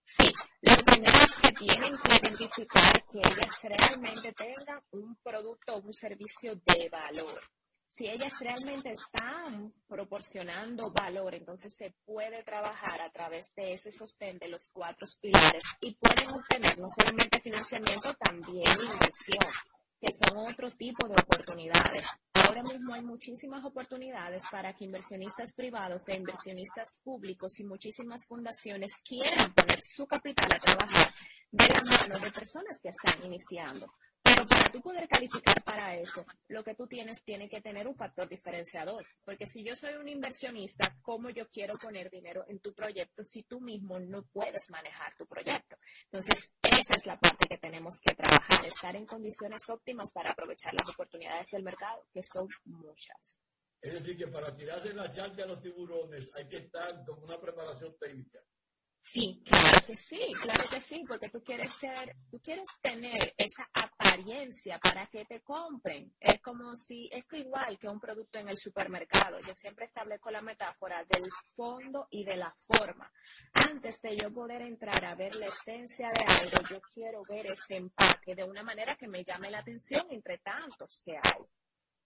Sí, 0.03 0.31
lo 0.61 0.75
primero 0.85 1.17
que 1.41 1.51
tienen 1.65 1.93
que 1.97 2.15
identificar 2.15 3.05
que 3.11 3.19
ellas 3.19 3.61
realmente 3.61 4.33
tengan 4.33 4.81
un 4.91 5.15
producto 5.23 5.75
o 5.75 5.81
un 5.81 5.93
servicio 5.93 6.55
de 6.55 6.89
valor. 6.89 7.41
Si 7.87 8.07
ellas 8.07 8.33
realmente 8.39 8.91
están 8.91 9.71
proporcionando 9.87 10.89
valor, 10.89 11.35
entonces 11.35 11.75
se 11.77 11.93
puede 12.05 12.43
trabajar 12.43 12.99
a 13.01 13.11
través 13.11 13.53
de 13.55 13.73
ese 13.73 13.91
sostén 13.91 14.39
de 14.39 14.47
los 14.47 14.67
cuatro 14.69 15.05
pilares 15.21 15.63
y 15.79 15.93
pueden 15.95 16.29
obtener 16.31 16.79
no 16.79 16.87
solamente 16.89 17.39
financiamiento, 17.39 18.13
también 18.15 18.65
inversión, 18.65 19.53
que 20.01 20.11
son 20.11 20.37
otro 20.37 20.71
tipo 20.71 21.07
de 21.07 21.13
oportunidades 21.13 22.07
ahora 22.45 22.63
mismo 22.63 22.93
hay 22.93 23.01
muchísimas 23.01 23.63
oportunidades 23.65 24.43
para 24.51 24.73
que 24.73 24.85
inversionistas 24.85 25.53
privados 25.53 26.07
e 26.09 26.15
inversionistas 26.15 26.95
públicos 27.03 27.59
y 27.59 27.63
muchísimas 27.63 28.25
fundaciones 28.25 28.93
quieran 29.03 29.53
poner 29.53 29.81
su 29.81 30.05
capital 30.05 30.49
a 30.53 30.59
trabajar 30.59 31.13
de 31.51 31.65
la 31.67 32.07
mano 32.07 32.19
de 32.19 32.31
personas 32.31 32.79
que 32.81 32.89
están 32.89 33.23
iniciando. 33.25 33.93
Pero 34.35 34.47
para 34.47 34.71
tú 34.71 34.81
poder 34.81 35.07
calificar 35.07 35.63
para 35.63 35.95
eso, 35.95 36.25
lo 36.47 36.63
que 36.63 36.73
tú 36.73 36.87
tienes 36.87 37.23
tiene 37.23 37.47
que 37.47 37.61
tener 37.61 37.87
un 37.87 37.95
factor 37.95 38.27
diferenciador. 38.27 39.05
Porque 39.23 39.45
si 39.47 39.63
yo 39.63 39.75
soy 39.75 39.93
un 39.93 40.07
inversionista, 40.07 40.97
¿cómo 41.03 41.29
yo 41.29 41.47
quiero 41.49 41.75
poner 41.75 42.09
dinero 42.09 42.43
en 42.47 42.59
tu 42.59 42.73
proyecto 42.73 43.23
si 43.23 43.43
tú 43.43 43.61
mismo 43.61 43.99
no 43.99 44.23
puedes 44.23 44.69
manejar 44.71 45.13
tu 45.15 45.27
proyecto? 45.27 45.77
Entonces, 46.05 46.51
esa 46.63 46.93
es 46.97 47.05
la 47.05 47.19
parte 47.19 47.47
que 47.47 47.57
tenemos 47.57 48.01
que 48.01 48.15
trabajar, 48.15 48.65
estar 48.65 48.95
en 48.95 49.05
condiciones 49.05 49.69
óptimas 49.69 50.11
para 50.11 50.31
aprovechar 50.31 50.73
las 50.73 50.89
oportunidades 50.89 51.51
del 51.51 51.63
mercado, 51.63 52.03
que 52.11 52.23
son 52.23 52.47
muchas. 52.65 53.39
Es 53.81 53.93
decir, 53.93 54.17
que 54.17 54.27
para 54.27 54.55
tirarse 54.55 54.93
la 54.93 55.11
charla 55.11 55.43
a 55.43 55.47
los 55.47 55.61
tiburones 55.61 56.31
hay 56.33 56.47
que 56.47 56.57
estar 56.57 57.05
con 57.05 57.21
una 57.21 57.39
preparación 57.39 57.95
técnica. 57.99 58.39
Sí, 59.05 59.43
claro 59.45 59.85
que 59.85 59.95
sí, 59.97 60.31
claro 60.41 60.63
que 60.71 60.81
sí, 60.81 61.03
porque 61.05 61.29
tú 61.29 61.43
quieres 61.43 61.73
ser, 61.73 62.15
tú 62.31 62.39
quieres 62.39 62.67
tener 62.81 63.33
esa 63.37 63.69
apariencia 63.73 64.79
para 64.79 65.07
que 65.07 65.25
te 65.25 65.41
compren. 65.41 66.15
Es 66.19 66.41
como 66.41 66.75
si, 66.77 67.09
es 67.11 67.25
igual 67.33 67.77
que 67.77 67.89
un 67.89 67.99
producto 67.99 68.39
en 68.39 68.47
el 68.47 68.57
supermercado. 68.57 69.39
Yo 69.41 69.53
siempre 69.53 69.85
establezco 69.85 70.31
la 70.31 70.41
metáfora 70.41 71.05
del 71.09 71.29
fondo 71.53 72.07
y 72.11 72.23
de 72.23 72.37
la 72.37 72.55
forma. 72.65 73.11
Antes 73.69 74.01
de 74.01 74.17
yo 74.17 74.33
poder 74.33 74.61
entrar 74.61 75.03
a 75.03 75.15
ver 75.15 75.35
la 75.35 75.47
esencia 75.47 76.07
de 76.09 76.25
algo, 76.41 76.67
yo 76.69 76.79
quiero 76.93 77.23
ver 77.27 77.47
ese 77.47 77.75
empaque 77.75 78.35
de 78.35 78.45
una 78.45 78.63
manera 78.63 78.95
que 78.95 79.09
me 79.09 79.23
llame 79.23 79.51
la 79.51 79.59
atención 79.59 80.07
entre 80.11 80.37
tantos 80.37 81.03
que 81.05 81.17
hay. 81.17 81.43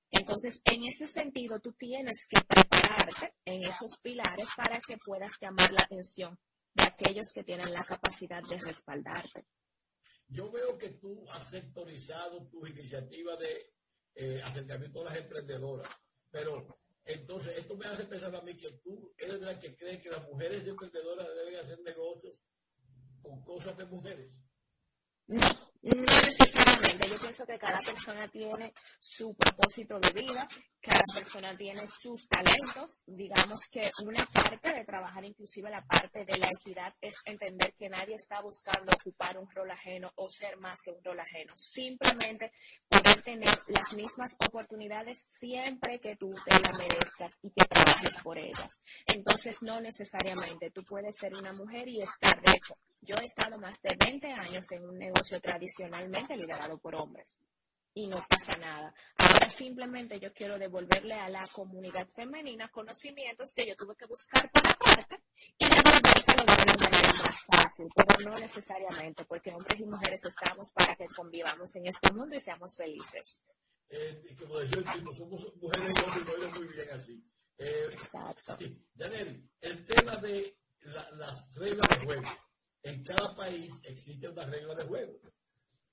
Entonces, 0.10 0.60
en 0.66 0.84
ese 0.86 1.06
sentido, 1.06 1.60
tú 1.60 1.74
tienes 1.74 2.28
que 2.28 2.42
prepararte 2.42 3.36
en 3.46 3.64
esos 3.64 3.98
pilares 4.00 4.50
para 4.58 4.80
que 4.80 4.98
puedas 4.98 5.32
llamar 5.40 5.72
la 5.72 5.84
atención 5.84 6.38
de 6.78 6.86
aquellos 6.86 7.34
que 7.34 7.44
tienen 7.44 7.74
la 7.74 7.84
capacidad 7.84 8.44
de 8.44 8.58
respaldarte. 8.60 9.46
Yo 10.28 10.52
veo 10.52 10.78
que 10.78 10.90
tú 10.90 11.26
has 11.32 11.50
sectorizado 11.50 12.48
tu 12.50 12.66
iniciativa 12.68 13.36
de 13.38 13.74
eh, 14.16 14.42
acercamiento 14.44 15.02
a 15.02 15.06
las 15.06 15.18
emprendedoras, 15.18 15.90
pero 16.30 16.80
entonces 17.06 17.58
esto 17.58 17.76
me 17.78 17.88
hace 17.88 18.06
pensar 18.06 18.36
a 18.36 18.42
mí 18.42 18.56
que 18.58 18.72
tú 18.84 19.14
eres 19.18 19.42
la 19.42 19.60
que 19.60 19.76
cree 19.76 20.02
que 20.02 20.10
las 20.10 20.28
mujeres 20.28 20.68
emprendedoras 20.68 21.28
deben 21.36 21.56
hacer 21.56 21.80
negocios 21.80 22.44
con 23.22 23.44
cosas 23.44 23.78
de 23.78 23.86
mujeres. 23.86 24.32
No, 25.28 25.40
no 25.96 26.04
necesariamente. 26.04 27.10
Yo 27.10 27.20
pienso 27.20 27.46
que 27.46 27.58
cada 27.58 27.80
persona 27.80 28.28
tiene 28.28 28.74
su 29.00 29.36
propósito 29.36 30.00
de 30.00 30.12
vida, 30.22 30.48
cada 30.82 31.04
persona 31.14 31.56
tiene 31.56 31.88
sus 31.88 32.28
talentos. 32.28 33.02
Digamos 33.06 33.62
que 33.72 33.90
una 34.04 34.26
parte 34.34 34.74
de 34.74 34.86
trabajar 34.86 35.24
inclusive 35.24 35.70
la 35.70 35.84
parte 35.86 36.26
de 36.26 36.40
la 36.40 36.50
equidad 36.50 36.94
es 37.02 37.16
entender 37.26 37.74
que 37.78 37.90
nadie 37.90 38.16
está 38.16 38.42
buscando 38.42 38.92
ocupar 39.00 39.38
un 39.38 39.50
rol 39.50 39.72
ajeno 39.72 40.12
o 40.16 40.30
ser 40.30 40.58
más 40.58 40.82
que 40.82 40.92
un 40.92 41.04
rol 41.04 41.20
ajeno. 41.20 41.54
Simplemente 41.56 42.52
tener 43.16 43.50
las 43.68 43.94
mismas 43.94 44.36
oportunidades 44.48 45.26
siempre 45.32 46.00
que 46.00 46.16
tú 46.16 46.34
te 46.46 46.52
las 46.52 46.78
merezcas 46.78 47.38
y 47.42 47.52
que 47.52 47.66
trabajes 47.66 48.22
por 48.24 48.38
ellas. 48.38 48.82
Entonces, 49.08 49.62
no 49.62 49.80
necesariamente 49.82 50.72
tú 50.72 50.84
puedes 50.84 51.18
ser 51.18 51.36
una 51.36 51.54
mujer 51.54 51.88
y 51.88 52.02
estar, 52.02 52.42
de 52.42 52.52
hecho, 52.56 52.76
yo 53.02 53.16
he 53.22 53.26
estado 53.26 53.58
más 53.58 53.80
de 53.82 53.96
20 54.06 54.32
años 54.32 54.72
en 54.72 54.84
un 54.84 54.98
negocio 54.98 55.40
tradicionalmente 55.40 56.36
liderado 56.36 56.78
por 56.78 56.96
hombres 56.96 57.36
y 57.98 58.08
no 58.08 58.24
pasa 58.30 58.58
nada. 58.60 58.94
Ahora 59.18 59.50
simplemente 59.50 60.20
yo 60.20 60.32
quiero 60.32 60.60
devolverle 60.60 61.16
a 61.16 61.30
la 61.30 61.44
comunidad 61.52 62.08
femenina 62.16 62.70
conocimientos 62.70 63.54
que 63.54 63.66
yo 63.68 63.76
tuve 63.76 63.96
que 63.96 64.06
buscar 64.06 64.50
por 64.52 64.62
aparte 64.68 65.24
y 65.58 65.66
devolvérselo 66.38 66.74
de 66.74 66.78
una 66.78 66.90
manera 66.90 67.24
más 67.24 67.46
fácil, 67.46 67.88
pero 67.96 68.30
no 68.30 68.40
necesariamente, 68.40 69.26
porque 69.26 69.54
hombres 69.54 69.80
y 69.80 69.86
mujeres 69.86 70.24
estamos 70.24 70.72
para 70.72 70.96
que 70.96 71.08
convivamos 71.08 71.76
en 71.76 71.88
este 71.88 72.12
mundo 72.14 72.36
y 72.36 72.42
seamos 72.42 72.76
felices. 72.76 73.40
Eh, 73.90 74.36
como 74.40 74.60
decía 74.60 74.82
el 74.82 75.00
tipo, 75.00 75.14
somos 75.14 75.56
mujeres 75.56 75.96
y 75.96 76.20
hombres, 76.20 76.54
muy 76.54 76.68
bien 76.68 76.90
así. 76.92 77.24
Eh, 77.58 77.90
Exacto. 77.94 78.58
Sí. 78.60 78.86
el 79.62 79.86
tema 79.86 80.16
de 80.18 80.58
las 81.14 81.54
reglas 81.54 81.88
de 81.90 82.06
juego 82.06 82.30
en 82.84 83.04
cada 83.04 83.36
país 83.36 83.74
existe 83.84 84.30
una 84.30 84.46
regla 84.46 84.76
de 84.76 84.84
juego. 84.84 85.20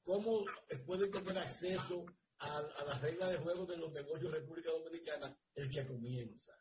¿Cómo 0.03 0.45
puede 0.87 1.09
tener 1.09 1.39
acceso 1.39 2.05
a, 2.39 2.61
las 2.87 3.01
reglas 3.01 3.31
de 3.31 3.39
juego 3.39 3.65
de 3.65 3.77
los 3.79 3.93
negocios 3.93 4.31
de 4.31 4.39
República 4.39 4.71
Dominicana 4.71 5.37
el 5.55 5.71
que 5.71 5.87
comienza? 5.87 6.53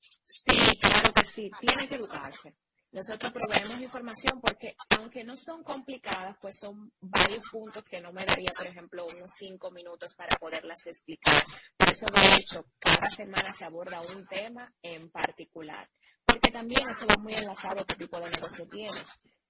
Sí, 0.00 0.56
claro 0.80 1.12
que 1.14 1.26
sí. 1.26 1.50
Tiene 1.60 1.88
que 1.88 1.94
educarse. 1.96 2.54
Nosotros 2.94 3.32
proveemos 3.32 3.80
información 3.80 4.40
porque, 4.40 4.76
aunque 4.96 5.24
no 5.24 5.36
son 5.36 5.64
complicadas, 5.64 6.36
pues 6.40 6.56
son 6.56 6.92
varios 7.00 7.42
puntos 7.50 7.82
que 7.82 8.00
no 8.00 8.12
me 8.12 8.24
daría, 8.24 8.50
por 8.56 8.68
ejemplo, 8.68 9.06
unos 9.06 9.32
cinco 9.36 9.72
minutos 9.72 10.14
para 10.14 10.36
poderlas 10.38 10.86
explicar. 10.86 11.42
Por 11.76 11.88
eso, 11.88 12.06
de 12.06 12.36
hecho, 12.36 12.64
cada 12.78 13.10
semana 13.10 13.52
se 13.52 13.64
aborda 13.64 14.00
un 14.00 14.24
tema 14.28 14.72
en 14.80 15.10
particular. 15.10 15.90
Porque 16.24 16.52
también 16.52 16.88
eso 16.88 17.04
va 17.08 17.20
muy 17.20 17.34
enlazado 17.34 17.80
a 17.80 17.84
qué 17.84 17.96
tipo 17.96 18.16
de 18.20 18.30
negocio 18.30 18.64
tienes. 18.68 19.04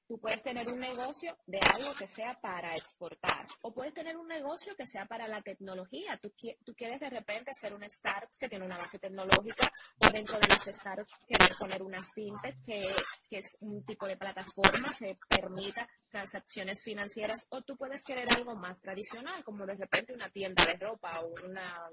Tú 0.06 0.18
puedes 0.18 0.42
tener 0.42 0.70
un 0.70 0.78
negocio 0.78 1.36
de 1.46 1.58
algo 1.74 1.94
que 1.94 2.06
sea 2.06 2.38
para 2.40 2.76
exportar 2.76 3.46
o 3.62 3.72
puedes 3.72 3.94
tener 3.94 4.16
un 4.16 4.28
negocio 4.28 4.76
que 4.76 4.86
sea 4.86 5.06
para 5.06 5.26
la 5.26 5.40
tecnología. 5.40 6.18
Tú, 6.20 6.30
tú 6.64 6.74
quieres 6.74 7.00
de 7.00 7.08
repente 7.08 7.50
hacer 7.50 7.72
una 7.72 7.86
startup 7.86 8.28
que 8.38 8.48
tiene 8.48 8.66
una 8.66 8.76
base 8.76 8.98
tecnológica 8.98 9.72
o 10.06 10.10
dentro 10.10 10.38
de 10.38 10.48
las 10.48 10.76
startups 10.76 11.12
quieres 11.26 11.56
poner 11.58 11.82
una 11.82 12.02
fintech 12.02 12.62
que, 12.64 12.84
que 13.30 13.38
es 13.38 13.56
un 13.60 13.84
tipo 13.84 14.06
de 14.06 14.16
plataforma 14.16 14.94
que 14.98 15.16
permita 15.28 15.88
transacciones 16.10 16.82
financieras 16.82 17.46
o 17.50 17.62
tú 17.62 17.76
puedes 17.76 18.02
querer 18.02 18.28
algo 18.36 18.54
más 18.54 18.80
tradicional 18.80 19.42
como 19.42 19.64
de 19.64 19.74
repente 19.74 20.12
una 20.12 20.30
tienda 20.30 20.64
de 20.64 20.74
ropa 20.74 21.20
o 21.20 21.32
una 21.44 21.88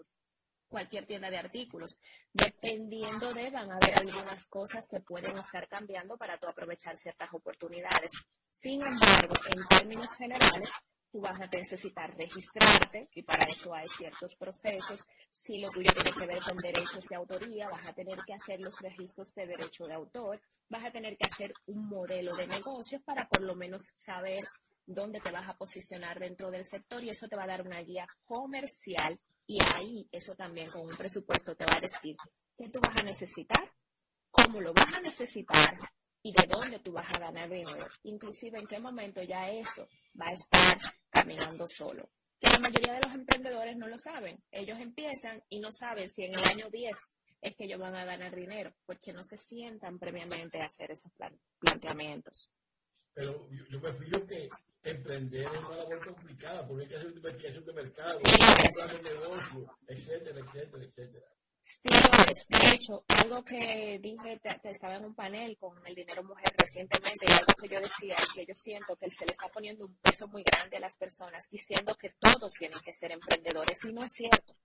cualquier 0.72 1.06
tienda 1.06 1.30
de 1.30 1.38
artículos. 1.38 2.00
Dependiendo 2.34 3.34
de, 3.34 3.52
van 3.52 3.72
a 3.72 3.76
haber 3.76 4.00
algunas 4.00 4.48
cosas 4.48 4.88
que 4.88 5.02
pueden 5.02 5.38
estar 5.38 5.68
cambiando 5.68 6.18
para 6.18 6.40
tú 6.40 6.48
aprovechar 6.48 6.98
ciertas 6.98 7.30
oportunidades. 7.34 8.12
Sin 8.52 8.82
embargo, 8.82 9.36
en 9.54 9.78
términos 9.78 10.16
generales, 10.16 10.70
tú 11.12 11.20
vas 11.20 11.40
a 11.40 11.48
necesitar 11.48 12.16
registrarte 12.16 13.10
y 13.14 13.22
para 13.22 13.46
eso 13.50 13.74
hay 13.76 13.88
ciertos 13.90 14.34
procesos. 14.36 15.06
Si 15.32 15.60
lo 15.60 15.68
tuyo 15.70 15.92
tiene 15.94 16.18
que 16.18 16.26
ver 16.26 16.42
con 16.42 16.58
derechos 16.58 17.06
de 17.08 17.16
autoría, 17.16 17.70
vas 17.70 17.86
a 17.86 17.94
tener 17.94 18.18
que 18.26 18.34
hacer 18.34 18.62
los 18.62 18.80
registros 18.80 19.34
de 19.36 19.46
derecho 19.46 19.86
de 19.86 19.94
autor, 19.94 20.42
vas 20.70 20.86
a 20.86 20.92
tener 20.92 21.18
que 21.18 21.28
hacer 21.28 21.54
un 21.66 21.90
modelo 21.90 22.34
de 22.36 22.48
negocios 22.48 23.02
para 23.04 23.28
por 23.28 23.44
lo 23.44 23.56
menos 23.56 23.92
saber 23.98 24.44
dónde 24.86 25.20
te 25.20 25.32
vas 25.32 25.48
a 25.50 25.58
posicionar 25.58 26.20
dentro 26.20 26.50
del 26.50 26.66
sector 26.66 27.04
y 27.04 27.10
eso 27.10 27.28
te 27.28 27.36
va 27.36 27.44
a 27.44 27.48
dar 27.48 27.62
una 27.62 27.82
guía 27.82 28.08
comercial 28.24 29.20
y 29.52 29.58
ahí 29.76 30.08
eso 30.14 30.34
también 30.34 30.70
con 30.70 30.84
un 30.84 30.96
presupuesto 30.96 31.54
te 31.58 31.66
va 31.66 31.76
a 31.76 31.82
decir 31.82 32.16
qué 32.58 32.70
tú 32.70 32.80
vas 32.80 33.02
a 33.02 33.04
necesitar, 33.04 33.70
cómo 34.30 34.62
lo 34.62 34.74
vas 34.74 34.94
a 34.94 35.02
necesitar 35.02 35.78
y 36.24 36.32
de 36.32 36.48
dónde 36.48 36.80
tú 36.80 36.94
vas 36.94 37.10
a 37.10 37.20
ganar 37.20 37.50
dinero. 37.50 37.86
Inclusive 38.04 38.60
en 38.60 38.66
qué 38.66 38.80
momento 38.80 39.22
ya 39.24 39.50
eso 39.50 39.90
va 40.18 40.28
a 40.28 40.36
estar 40.36 40.80
caminando 41.10 41.68
solo. 41.68 42.10
Que 42.40 42.50
la 42.50 42.60
mayoría 42.60 42.94
de 42.94 43.02
los 43.06 43.14
emprendedores 43.14 43.76
no 43.76 43.90
lo 43.90 43.98
saben. 43.98 44.42
Ellos 44.52 44.80
empiezan 44.80 45.44
y 45.50 45.60
no 45.60 45.74
saben 45.74 46.10
si 46.10 46.24
en 46.24 46.34
el 46.34 46.46
año 46.46 46.70
10 46.72 46.98
es 47.42 47.56
que 47.58 47.66
ellos 47.66 47.80
van 47.82 47.96
a 47.96 48.06
ganar 48.06 48.34
dinero, 48.34 48.74
porque 48.86 49.12
no 49.12 49.26
se 49.26 49.38
sientan 49.38 50.00
previamente 50.00 50.62
a 50.62 50.68
hacer 50.68 50.92
esos 50.92 51.12
planteamientos. 51.60 52.50
Pero 53.14 53.48
yo, 53.70 53.80
me 53.80 53.94
fijo 53.94 54.26
que 54.26 54.50
emprender 54.84 55.48
es 55.54 55.64
una 55.66 55.78
labor 55.78 56.06
complicada 56.06 56.68
porque 56.68 56.84
hay 56.84 56.90
que 56.90 56.96
hacer 56.96 57.08
una 57.08 57.18
investigación 57.18 57.66
de 57.66 57.74
mercado, 57.74 58.18
un 58.18 58.74
plan 58.74 59.04
de 59.04 59.10
negocio, 59.10 59.78
etcétera, 59.88 60.40
etcétera, 60.40 60.84
etcétera. 60.84 61.26
Sí, 61.64 61.90
de 62.50 62.76
hecho, 62.76 63.04
algo 63.08 63.44
que 63.44 64.00
dije, 64.02 64.40
te, 64.40 64.72
estaba 64.72 64.96
en 64.96 65.06
un 65.06 65.16
panel 65.16 65.56
con 65.58 65.86
el 65.86 65.94
dinero 65.94 66.24
mujer 66.24 66.52
recientemente 66.58 67.26
y 67.28 67.32
algo 67.32 67.54
que 67.60 67.68
yo 67.68 67.80
decía 67.80 68.16
es 68.16 68.34
que 68.34 68.46
yo 68.46 68.56
siento 68.56 68.96
que 68.96 69.10
se 69.12 69.26
le 69.26 69.34
está 69.34 69.48
poniendo 69.50 69.86
un 69.86 69.96
peso 69.98 70.28
muy 70.28 70.44
grande 70.44 70.78
a 70.78 70.82
las 70.82 70.96
personas 70.96 71.48
diciendo 71.50 71.96
que 71.96 72.14
todos 72.20 72.54
tienen 72.54 72.80
que 72.80 72.94
ser 72.94 73.12
emprendedores 73.12 73.84
y 73.86 73.94
no 73.94 74.04
es 74.04 74.12
cierto. 74.12 74.56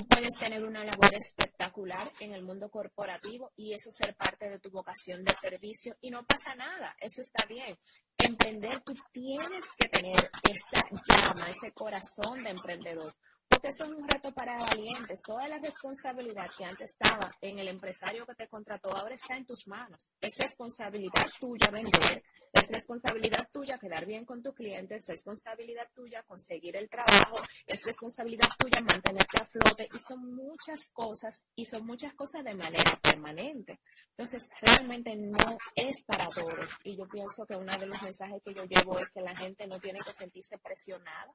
Tú 0.00 0.06
puedes 0.06 0.34
tener 0.38 0.64
una 0.64 0.82
labor 0.82 1.14
espectacular 1.14 2.10
en 2.20 2.32
el 2.32 2.42
mundo 2.42 2.70
corporativo 2.70 3.52
y 3.54 3.74
eso 3.74 3.90
ser 3.90 4.16
parte 4.16 4.48
de 4.48 4.58
tu 4.58 4.70
vocación 4.70 5.22
de 5.24 5.34
servicio 5.34 5.94
y 6.00 6.10
no 6.10 6.24
pasa 6.24 6.54
nada, 6.54 6.96
eso 7.00 7.20
está 7.20 7.44
bien. 7.46 7.76
Emprender, 8.16 8.80
tú 8.80 8.94
tienes 9.12 9.62
que 9.76 9.90
tener 9.90 10.16
esa 10.48 10.86
llama, 11.06 11.50
ese 11.50 11.72
corazón 11.72 12.42
de 12.42 12.48
emprendedor 12.48 13.14
porque 13.50 13.68
eso 13.68 13.84
es 13.84 13.90
un 13.90 14.08
reto 14.08 14.32
para 14.32 14.58
valientes. 14.58 15.20
Toda 15.22 15.48
la 15.48 15.58
responsabilidad 15.58 16.46
que 16.56 16.64
antes 16.64 16.92
estaba 16.92 17.32
en 17.40 17.58
el 17.58 17.66
empresario 17.66 18.24
que 18.24 18.36
te 18.36 18.48
contrató 18.48 18.96
ahora 18.96 19.16
está 19.16 19.36
en 19.36 19.44
tus 19.44 19.66
manos. 19.66 20.08
Es 20.20 20.38
responsabilidad 20.38 21.26
tuya 21.40 21.68
vender, 21.70 22.22
es 22.52 22.68
responsabilidad 22.68 23.48
tuya 23.52 23.76
quedar 23.78 24.06
bien 24.06 24.24
con 24.24 24.40
tu 24.40 24.54
cliente, 24.54 24.94
es 24.94 25.06
responsabilidad 25.06 25.88
tuya 25.92 26.22
conseguir 26.22 26.76
el 26.76 26.88
trabajo, 26.88 27.38
es 27.66 27.84
responsabilidad 27.84 28.48
tuya 28.56 28.80
mantenerte 28.80 29.42
a 29.42 29.46
flote 29.46 29.88
y 29.92 29.98
son 29.98 30.32
muchas 30.32 30.88
cosas 30.90 31.42
y 31.56 31.66
son 31.66 31.84
muchas 31.84 32.14
cosas 32.14 32.44
de 32.44 32.54
manera 32.54 32.98
permanente. 33.02 33.80
Entonces, 34.16 34.48
realmente 34.60 35.16
no 35.16 35.58
es 35.74 36.04
para 36.04 36.28
todos 36.28 36.70
y 36.84 36.96
yo 36.96 37.08
pienso 37.08 37.44
que 37.46 37.56
uno 37.56 37.76
de 37.76 37.86
los 37.86 38.00
mensajes 38.00 38.40
que 38.44 38.54
yo 38.54 38.64
llevo 38.64 39.00
es 39.00 39.10
que 39.10 39.22
la 39.22 39.34
gente 39.34 39.66
no 39.66 39.80
tiene 39.80 39.98
que 39.98 40.12
sentirse 40.12 40.56
presionada 40.58 41.34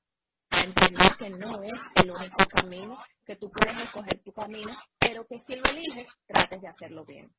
entender 0.65 1.12
que 1.17 1.29
no 1.29 1.63
es 1.63 1.81
el 2.03 2.12
único 2.12 2.45
camino, 2.50 2.98
que 3.25 3.36
tú 3.36 3.51
puedes 3.51 3.84
escoger 3.84 4.19
tu 4.24 4.31
camino, 4.31 4.72
pero 5.00 5.25
que 5.25 5.39
si 5.39 5.55
lo 5.55 5.63
eliges, 5.72 6.07
trates 6.25 6.62
de 6.62 6.67
hacerlo 6.67 7.05
bien. 7.05 7.34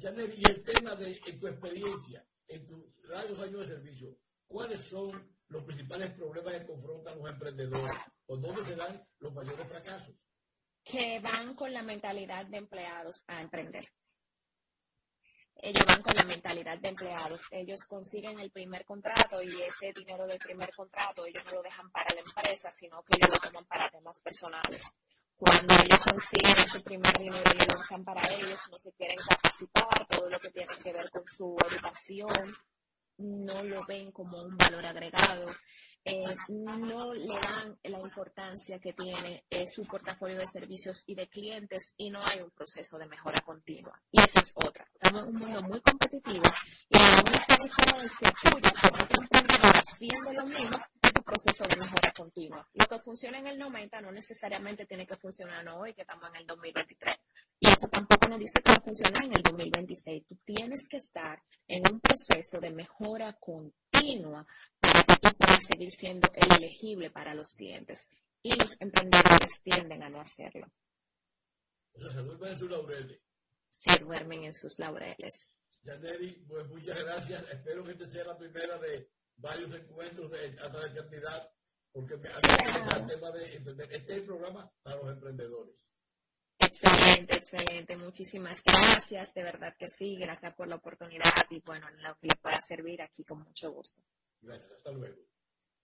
Janet, 0.00 0.32
y 0.36 0.50
el 0.50 0.62
tema 0.62 0.94
de 0.96 1.20
en 1.26 1.40
tu 1.40 1.48
experiencia, 1.48 2.24
en 2.48 2.66
tus 2.66 2.84
largos 3.04 3.38
años 3.40 3.60
de 3.60 3.74
servicio, 3.74 4.16
¿cuáles 4.46 4.80
son 4.80 5.36
los 5.48 5.64
principales 5.64 6.10
problemas 6.12 6.54
que 6.54 6.66
confrontan 6.66 7.18
los 7.18 7.28
emprendedores 7.28 7.98
o 8.26 8.36
dónde 8.36 8.64
se 8.64 8.76
dan 8.76 9.04
los 9.18 9.32
mayores 9.32 9.66
fracasos? 9.66 10.14
Que 10.84 11.20
van 11.20 11.54
con 11.54 11.72
la 11.72 11.82
mentalidad 11.82 12.46
de 12.46 12.56
empleados 12.56 13.22
a 13.26 13.42
emprender 13.42 13.86
ellos 15.62 15.84
van 15.86 16.02
con 16.02 16.14
la 16.16 16.24
mentalidad 16.24 16.78
de 16.78 16.88
empleados. 16.88 17.42
Ellos 17.50 17.84
consiguen 17.84 18.38
el 18.40 18.50
primer 18.50 18.84
contrato 18.84 19.42
y 19.42 19.60
ese 19.62 19.92
dinero 19.92 20.26
del 20.26 20.38
primer 20.38 20.72
contrato 20.74 21.26
ellos 21.26 21.44
no 21.46 21.54
lo 21.54 21.62
dejan 21.62 21.90
para 21.90 22.14
la 22.14 22.20
empresa, 22.20 22.70
sino 22.70 23.02
que 23.02 23.16
ellos 23.16 23.30
lo 23.30 23.50
toman 23.50 23.64
para 23.66 23.90
temas 23.90 24.20
personales. 24.20 24.82
Cuando 25.36 25.74
ellos 25.74 26.00
consiguen 26.00 26.66
ese 26.66 26.80
primer 26.80 27.12
dinero 27.18 27.50
y 27.54 27.72
lo 27.72 27.80
usan 27.80 28.04
para 28.04 28.20
ellos, 28.34 28.60
no 28.70 28.78
se 28.78 28.92
quieren 28.92 29.16
capacitar, 29.16 30.06
todo 30.08 30.28
lo 30.28 30.38
que 30.38 30.50
tiene 30.50 30.76
que 30.82 30.92
ver 30.92 31.10
con 31.10 31.24
su 31.26 31.56
educación, 31.70 32.56
no 33.20 33.62
lo 33.62 33.84
ven 33.86 34.10
como 34.12 34.42
un 34.42 34.56
valor 34.56 34.86
agregado. 34.86 35.46
Eh, 36.02 36.34
no 36.48 37.12
le 37.12 37.38
dan 37.40 37.78
la 37.82 38.00
importancia 38.00 38.78
que 38.78 38.94
tiene 38.94 39.44
eh, 39.50 39.68
su 39.68 39.86
portafolio 39.86 40.38
de 40.38 40.48
servicios 40.48 41.04
y 41.06 41.14
de 41.14 41.28
clientes 41.28 41.92
y 41.98 42.10
no 42.10 42.22
hay 42.30 42.40
un 42.40 42.50
proceso 42.50 42.98
de 42.98 43.06
mejora 43.06 43.38
continua. 43.44 44.00
Y 44.10 44.20
esa 44.20 44.40
es 44.40 44.52
otra. 44.54 44.86
Estamos 44.94 45.28
en 45.28 45.34
un 45.34 45.40
mundo 45.40 45.62
muy 45.62 45.80
competitivo 45.80 46.44
y 46.88 46.96
la 46.96 47.22
única 47.26 47.56
diferencia 47.62 48.32
tuya 48.42 48.72
otro 48.94 49.22
emprendedor 49.22 49.76
haciendo 49.76 50.32
lo 50.32 50.46
mismo 50.46 50.78
es 51.02 51.12
tu 51.12 51.22
proceso 51.22 51.64
de 51.64 51.76
mejora 51.76 52.12
continua. 52.16 52.66
Lo 52.72 52.86
que 52.86 52.98
funciona 53.00 53.38
en 53.38 53.48
el 53.48 53.58
90 53.58 54.00
no 54.00 54.10
necesariamente 54.10 54.86
tiene 54.86 55.06
que 55.06 55.16
funcionar 55.16 55.68
hoy, 55.68 55.92
que 55.92 56.00
estamos 56.00 56.30
en 56.30 56.36
el 56.36 56.46
2023. 56.46 57.14
Y 57.60 57.68
eso 57.68 57.88
tampoco 57.88 58.26
nos 58.28 58.38
dice 58.38 58.62
que 58.64 58.72
va 58.72 58.78
a 58.78 58.82
funcionar 58.82 59.24
en 59.24 59.36
el 59.36 59.42
2026. 59.42 60.26
Tú 60.26 60.36
tienes 60.44 60.88
que 60.88 60.96
estar 60.96 61.42
en 61.68 61.82
un 61.92 62.00
proceso 62.00 62.58
de 62.58 62.70
mejora 62.70 63.36
continua 63.38 64.46
para 64.80 65.02
que 65.02 65.16
tú 65.16 65.36
puedas 65.36 65.64
seguir 65.66 65.92
siendo 65.92 66.28
el 66.34 66.56
elegible 66.56 67.10
para 67.10 67.34
los 67.34 67.52
clientes. 67.52 68.08
Y 68.42 68.58
los 68.58 68.80
emprendedores 68.80 69.60
tienden 69.62 70.02
a 70.02 70.08
no 70.08 70.20
hacerlo. 70.20 70.66
Se 71.94 72.08
duermen 72.08 72.48
en 72.50 72.58
sus 72.58 72.70
laureles. 72.70 73.20
Se 73.70 73.98
duermen 73.98 74.44
en 74.44 74.54
sus 74.54 74.78
laureles. 74.78 75.48
Yaneri, 75.82 76.32
pues 76.48 76.66
muchas 76.68 76.98
gracias. 77.04 77.44
Espero 77.52 77.84
que 77.84 77.92
esta 77.92 78.06
sea 78.06 78.24
la 78.24 78.38
primera 78.38 78.78
de 78.78 79.10
varios 79.36 79.74
encuentros 79.74 80.30
de 80.30 80.58
alta 80.60 80.94
cantidad, 80.94 81.50
porque 81.92 82.16
me 82.16 82.28
ha 82.30 82.38
el 82.38 83.06
tema 83.06 83.30
de 83.32 83.54
emprender. 83.54 83.92
Este 83.92 84.12
es 84.12 84.18
el 84.18 84.24
programa 84.24 84.70
para 84.82 84.96
los 84.96 85.10
emprendedores. 85.10 85.86
Excelente, 86.60 87.38
excelente. 87.38 87.96
Muchísimas 87.96 88.62
gracias. 88.62 89.34
De 89.34 89.42
verdad 89.42 89.74
que 89.78 89.88
sí. 89.88 90.16
Gracias 90.16 90.54
por 90.54 90.68
la 90.68 90.76
oportunidad 90.76 91.32
y 91.50 91.60
bueno, 91.60 91.88
lo 91.98 92.14
que 92.16 92.28
le 92.28 92.36
pueda 92.36 92.60
servir 92.60 93.02
aquí 93.02 93.24
con 93.24 93.40
mucho 93.42 93.72
gusto. 93.72 94.00
Gracias. 94.42 94.70
Hasta 94.72 94.90
luego. 94.92 95.16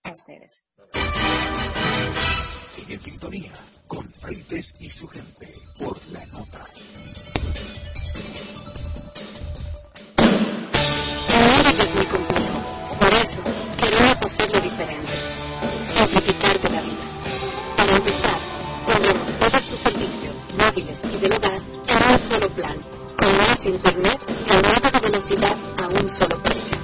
A 0.05 0.13
ustedes. 0.13 0.65
Sigue 2.73 2.95
en 2.95 3.01
sintonía 3.01 3.53
con 3.87 4.07
Freites 4.13 4.75
y 4.81 4.91
su 4.91 5.09
gente 5.09 5.53
por 5.79 5.97
la 6.09 6.25
nota. 6.27 6.65
El 11.29 11.65
mundo 11.65 11.83
es 11.83 11.95
muy 11.95 12.05
complejo. 12.07 12.99
Por 13.01 13.15
eso 13.15 13.43
queremos 13.79 14.23
hacerlo 14.23 14.61
diferente. 14.61 15.13
Simplificarte 15.87 16.66
móviles 20.77 21.01
y 21.05 21.19
del 21.19 21.33
hogar 21.33 21.57
en 21.57 22.13
un 22.13 22.19
solo 22.19 22.49
plan. 22.51 22.77
Con 23.17 23.37
más 23.39 23.67
internet 23.67 24.19
y 24.29 24.97
a 24.97 25.01
velocidad 25.01 25.57
a 25.83 25.89
un 25.89 26.13
solo 26.13 26.43
precio. 26.43 26.77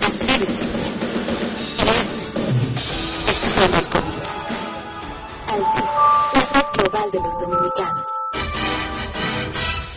Así 0.00 0.38
de 0.38 0.46
simple. 0.46 0.82
Es 3.44 3.50
solo 3.50 3.78
el 3.78 3.86
comienzo. 3.86 4.36
Altis, 5.48 5.90
la 6.54 6.72
global 6.72 7.10
de 7.10 7.20
los 7.20 7.40
dominicanos. 7.40 8.06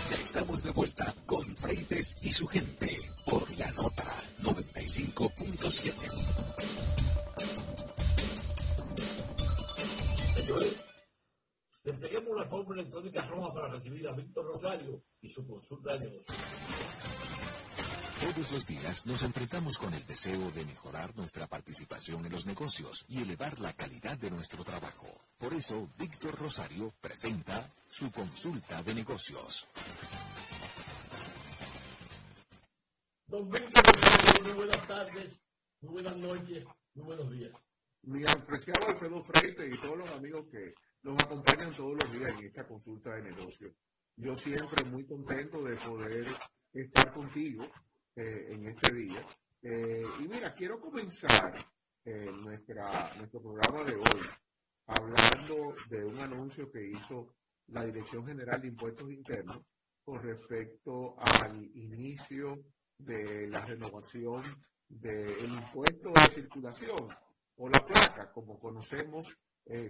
Ya 0.10 0.17
estamos 0.17 0.63
de 0.63 0.71
vuelta 0.71 1.13
con 1.25 1.55
Freites 1.55 2.17
y 2.21 2.31
su 2.31 2.47
gente 2.47 2.99
por 3.25 3.49
la 3.58 3.71
nota 3.71 4.05
95.7. 4.41 5.91
Señores, 10.36 10.85
despleguemos 11.86 12.36
la 12.36 12.45
fórmula 12.45 12.82
electrónica 12.82 13.21
Roma 13.28 13.54
para 13.54 13.67
recibir 13.67 14.08
a 14.08 14.13
Víctor 14.13 14.45
Rosario 14.45 15.04
y 15.21 15.30
su 15.30 15.45
consulta 15.45 15.93
de 15.93 16.10
negocio. 16.10 16.36
Todos 18.19 18.52
los 18.52 18.65
días 18.65 19.06
nos 19.06 19.24
enfrentamos 19.24 19.78
con 19.78 19.93
el 19.93 20.04
deseo 20.08 20.50
de 20.52 20.65
mejorar 20.65 21.15
nuestra 21.15 21.45
participación 21.45 22.26
en 22.26 22.32
los 22.32 22.48
negocios 22.48 23.06
y 23.08 23.21
elevar 23.21 23.60
la 23.60 23.74
calidad 23.74 24.17
de 24.17 24.32
nuestro 24.32 24.63
trabajo. 24.63 25.06
Por 25.38 25.54
eso, 25.54 25.88
Víctor 25.95 26.36
Rosario 26.39 26.91
presenta 27.00 27.71
su 27.88 28.12
consulta 28.12 28.82
de 28.82 28.95
negocios. 28.95 29.67
Don 33.28 33.48
Víctor 33.48 33.84
Rosario, 33.86 34.43
muy 34.43 34.54
buenas 34.54 34.88
tardes, 34.88 35.39
muy 35.82 35.91
buenas 35.91 36.17
noches, 36.17 36.65
muy 36.95 37.06
buenos 37.06 37.30
días. 37.32 37.52
Mi 38.02 38.24
apreciado 38.24 38.88
Alfredo 38.88 39.24
Freite 39.24 39.67
y 39.67 39.78
todos 39.80 39.98
los 39.98 40.10
amigos 40.10 40.45
que 40.52 40.74
nos 41.06 41.24
acompañan 41.24 41.72
todos 41.76 41.96
los 42.02 42.12
días 42.12 42.34
en 42.39 42.48
esta 42.48 42.68
consulta 42.68 43.13
de 43.13 43.30
negocios. 43.30 43.72
Yo 44.18 44.36
siempre 44.36 44.84
muy 44.86 45.06
contento 45.06 45.63
de 45.63 45.76
poder 45.76 46.26
estar 46.74 47.13
contigo 47.13 47.63
eh, 48.15 48.48
en 48.50 48.68
este 48.68 48.91
día. 48.91 49.24
Eh, 49.62 50.04
y 50.20 50.28
mira, 50.28 50.56
quiero 50.56 50.80
comenzar 50.80 51.63
eh, 52.04 52.26
nuestro 52.41 53.39
programa 53.39 53.84
de 53.84 53.96
hoy 53.96 54.22
hablando 54.88 55.76
de 55.89 56.04
un 56.04 56.20
anuncio 56.20 56.72
que 56.72 56.88
hizo 56.88 57.36
la 57.68 57.86
Dirección 57.86 58.26
General 58.26 58.60
de 58.60 58.70
Impuestos 58.70 59.12
Internos 59.12 59.62
con 60.04 60.24
respecto 60.24 61.15
al 61.20 61.70
inicio 61.76 62.65
de 62.98 63.48
la 63.48 63.63
renovación 63.63 64.44
del 64.88 65.54
impuesto 65.54 66.12
de 66.13 66.34
circulación 66.34 67.10
o 67.58 67.70
la 67.70 67.86
placa, 67.86 68.32
como 68.32 68.60
conocemos 68.60 69.38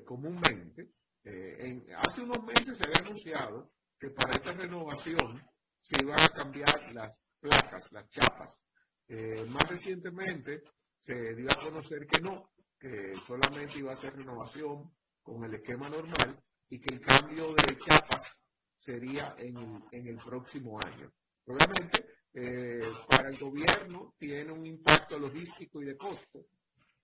comúnmente. 0.05 0.89
En, 1.25 1.85
hace 1.95 2.21
unos 2.21 2.43
meses 2.43 2.77
se 2.77 2.83
había 2.85 2.99
anunciado 2.99 3.71
que 3.99 4.11
para 4.11 4.31
esta 4.31 4.53
renovación 4.53 5.41
se 5.81 6.01
iban 6.01 6.19
a 6.19 6.29
cambiar 6.29 6.93
las 6.93 7.17
placas, 7.39 7.91
las 7.91 8.09
chapas. 8.09 8.63
Eh, 9.07 9.45
más 9.47 9.67
recientemente 9.67 10.63
se 10.99 11.35
dio 11.35 11.47
a 11.51 11.61
conocer 11.61 12.05
que 12.07 12.21
no, 12.21 12.51
que 12.79 13.15
solamente 13.25 13.79
iba 13.79 13.93
a 13.93 13.97
ser 13.97 14.15
renovación 14.15 14.91
con 15.21 15.43
el 15.43 15.55
esquema 15.55 15.89
normal 15.89 16.39
y 16.69 16.79
que 16.79 16.95
el 16.95 17.01
cambio 17.01 17.53
de 17.53 17.77
chapas 17.79 18.37
sería 18.77 19.35
en, 19.37 19.83
en 19.91 20.07
el 20.07 20.17
próximo 20.17 20.79
año. 20.83 21.11
Obviamente, 21.45 22.05
eh, 22.33 22.91
para 23.07 23.29
el 23.29 23.37
gobierno 23.37 24.13
tiene 24.17 24.51
un 24.51 24.65
impacto 24.65 25.17
logístico 25.17 25.81
y 25.81 25.85
de 25.85 25.97
costo 25.97 26.47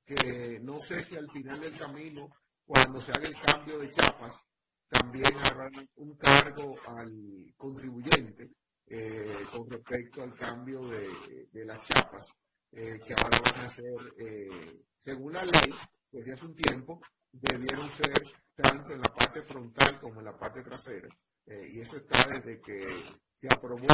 que 0.04 0.60
no 0.60 0.82
sé 0.82 1.04
si 1.04 1.16
al 1.16 1.30
final 1.32 1.62
del 1.62 1.78
camino, 1.78 2.30
cuando 2.72 3.02
se 3.02 3.12
haga 3.12 3.28
el 3.28 3.36
cambio 3.36 3.80
de 3.80 3.92
chapas, 3.92 4.42
también 4.88 5.36
harán 5.44 5.90
un 5.96 6.16
cargo 6.16 6.74
al 6.88 7.54
contribuyente 7.58 8.50
eh, 8.88 9.46
con 9.52 9.70
respecto 9.70 10.24
al 10.24 10.34
cambio 10.36 10.88
de, 10.88 11.66
las 11.66 11.86
chapas, 11.86 12.34
eh, 12.72 12.98
que 13.06 13.14
ahora 13.14 13.42
van 13.44 13.66
a 13.66 13.70
ser, 13.70 13.94
eh, 14.18 14.84
según 15.00 15.34
la 15.34 15.44
ley, 15.44 15.74
desde 16.10 16.32
hace 16.32 16.46
un 16.46 16.56
tiempo, 16.56 17.02
debieron 17.30 17.90
ser 17.90 18.24
tanto 18.56 18.94
en 18.94 19.02
la 19.02 19.14
parte 19.16 19.42
frontal 19.42 20.00
como 20.00 20.20
en 20.20 20.26
la 20.26 20.38
parte 20.38 20.64
trasera. 20.64 21.10
y 21.46 21.82
eso 21.82 21.98
está 21.98 22.26
desde 22.30 22.62
que 22.62 23.04
se 23.42 23.48
aprobó 23.50 23.88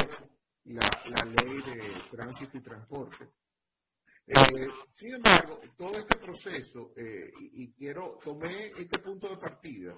la 0.65 1.25
ley 1.25 1.61
de 1.63 1.93
tránsito 2.11 2.57
y 2.57 2.61
transporte. 2.61 3.27
Sin 4.93 5.15
embargo, 5.15 5.61
todo 5.77 5.97
este 5.97 6.17
proceso, 6.17 6.93
y, 6.97 7.63
y, 7.63 7.73
quiero, 7.73 8.19
tomé 8.23 8.67
este 8.77 8.99
punto 8.99 9.29
de 9.29 9.37
partida, 9.37 9.95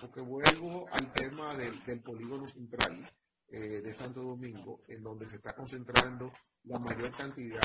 porque 0.00 0.20
vuelvo 0.20 0.86
al 0.90 1.12
tema 1.12 1.56
del, 1.56 1.82
del 1.84 2.00
polígono 2.00 2.48
central, 2.48 3.10
eh, 3.54 3.82
de 3.82 3.92
Santo 3.92 4.22
Domingo, 4.22 4.80
en 4.88 5.02
donde 5.02 5.26
se 5.26 5.36
está 5.36 5.54
concentrando 5.54 6.32
la 6.64 6.78
mayor 6.78 7.14
cantidad 7.14 7.60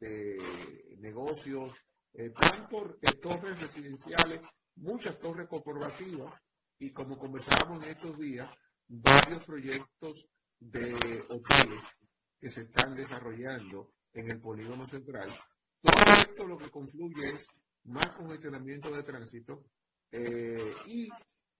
de 0.00 0.96
negocios, 0.98 1.74
eh, 2.12 2.30
tanto 2.30 2.98
torres 3.22 3.60
residenciales, 3.60 4.40
muchas 4.74 5.16
torres 5.20 5.46
corporativas, 5.46 6.34
y 6.80 6.90
como 6.90 7.16
conversábamos 7.16 7.84
en 7.84 7.90
estos 7.90 8.18
días, 8.18 8.50
varios 8.88 9.44
proyectos 9.44 10.26
de 10.58 11.22
hoteles 11.28 11.84
que 12.40 12.50
se 12.50 12.62
están 12.62 12.96
desarrollando 12.96 13.92
en 14.14 14.30
el 14.30 14.40
polígono 14.40 14.86
central. 14.86 15.32
Todo 15.80 16.14
esto 16.14 16.46
lo 16.46 16.58
que 16.58 16.70
confluye 16.70 17.34
es 17.34 17.46
más 17.84 18.06
congestionamiento 18.16 18.90
de 18.90 19.02
tránsito 19.02 19.64
eh, 20.10 20.74
y 20.86 21.08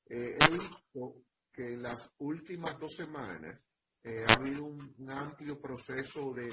he 0.07 0.53
visto 0.53 1.23
que 1.53 1.75
en 1.75 1.83
las 1.83 2.11
últimas 2.19 2.79
dos 2.79 2.95
semanas 2.95 3.61
eh, 4.05 4.25
ha 4.27 4.33
habido 4.35 4.65
un, 4.65 5.11
amplio 5.11 5.61
proceso 5.61 6.33
de 6.33 6.49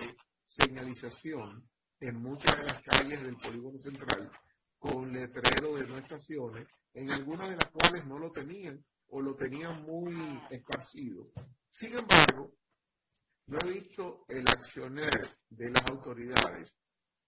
señalización 0.45 1.69
en 1.99 2.21
muchas 2.21 2.55
de 2.57 2.63
las 2.65 2.83
calles 2.83 3.21
del 3.21 3.37
polígono 3.37 3.79
central 3.79 4.31
con 4.79 5.13
letrero 5.13 5.75
de 5.75 5.87
no 5.87 5.97
estaciones, 5.97 6.67
en 6.93 7.11
algunas 7.11 7.49
de 7.49 7.55
las 7.55 7.71
cuales 7.71 8.05
no 8.05 8.19
lo 8.19 8.31
tenían 8.31 8.83
o 9.07 9.21
lo 9.21 9.35
tenían 9.35 9.83
muy 9.83 10.13
esparcido. 10.49 11.31
Sin 11.71 11.97
embargo, 11.97 12.51
no 13.47 13.59
he 13.59 13.73
visto 13.73 14.25
el 14.27 14.47
accionar 14.47 15.37
de 15.49 15.69
las 15.69 15.83
autoridades 15.89 16.73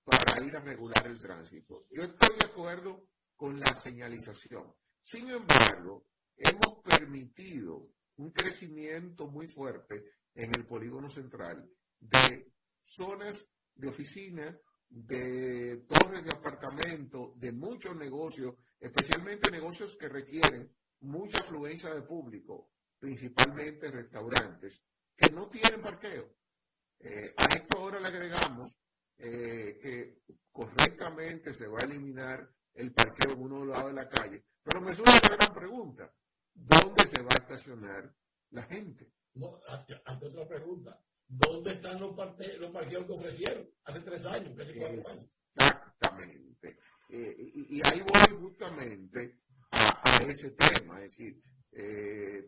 para 0.04 0.44
ir 0.44 0.56
a 0.56 0.62
regular 0.62 1.06
el 1.06 1.20
tránsito. 1.20 1.86
Yo 1.92 2.04
estoy 2.04 2.38
de 2.40 2.46
acuerdo 2.46 3.10
con 3.36 3.60
la 3.60 3.76
señalización. 3.76 4.74
Sin 5.04 5.30
embargo, 5.30 6.08
hemos 6.36 6.82
permitido 6.84 7.92
un 8.18 8.32
crecimiento 8.32 9.28
muy 9.28 9.48
fuerte 9.48 10.06
en 10.34 10.56
el 10.56 10.66
polígono 10.66 11.10
central 11.10 11.70
de 12.00 12.52
zonas 12.84 13.46
de 13.76 13.88
oficina, 13.90 14.60
de 14.90 15.86
torres 15.88 16.24
de 16.24 16.32
apartamento, 16.32 17.34
de 17.36 17.52
muchos 17.52 17.96
negocios, 17.96 18.56
especialmente 18.80 19.52
negocios 19.52 19.96
que 19.98 20.10
requieren 20.10 20.74
mucha 21.02 21.40
afluencia 21.42 21.94
de 21.94 22.02
público, 22.02 22.72
principalmente 22.98 23.92
restaurantes, 23.92 24.82
que 25.18 25.30
no 25.32 25.50
tienen 25.50 25.82
parqueo. 25.82 26.30
Eh, 27.00 27.34
a 27.38 27.56
esto 27.56 27.78
ahora 27.78 28.00
le 28.00 28.08
agregamos 28.08 28.72
eh, 29.18 29.80
que 29.82 30.22
correctamente 30.52 31.54
se 31.54 31.68
va 31.68 31.80
a 31.80 31.86
eliminar 31.86 32.50
el 32.74 32.94
parqueo 32.94 33.34
en 33.34 33.42
uno 33.42 33.66
lados 33.66 33.88
de 33.88 33.94
la 33.94 34.10
calle. 34.10 34.46
Pero 34.64 34.82
me 34.82 34.94
suena 34.94 35.14
una 35.14 35.36
gran 35.36 35.54
pregunta. 35.54 36.14
¿dónde 36.54 37.08
se 37.08 37.22
va 37.22 37.30
a 37.30 37.42
estacionar 37.42 38.14
la 38.52 38.64
gente? 38.64 39.12
No, 39.36 39.60
ante, 39.68 40.26
otra 40.26 40.48
pregunta, 40.48 41.00
¿dónde 41.28 41.74
están 41.74 42.00
los, 42.00 42.16
los 42.16 42.72
parqueos 42.72 43.06
que 43.06 43.12
ofrecieron 43.12 43.70
hace 43.84 44.00
tres 44.00 44.26
años, 44.26 44.54
Exactamente. 45.56 46.80
Eh, 47.10 47.36
y, 47.70 47.82
ahí 47.88 48.02
voy 48.02 48.40
justamente 48.42 49.40
a, 49.72 50.18
ese 50.28 50.52
tema, 50.52 51.04
es 51.04 51.12
decir, 51.12 51.42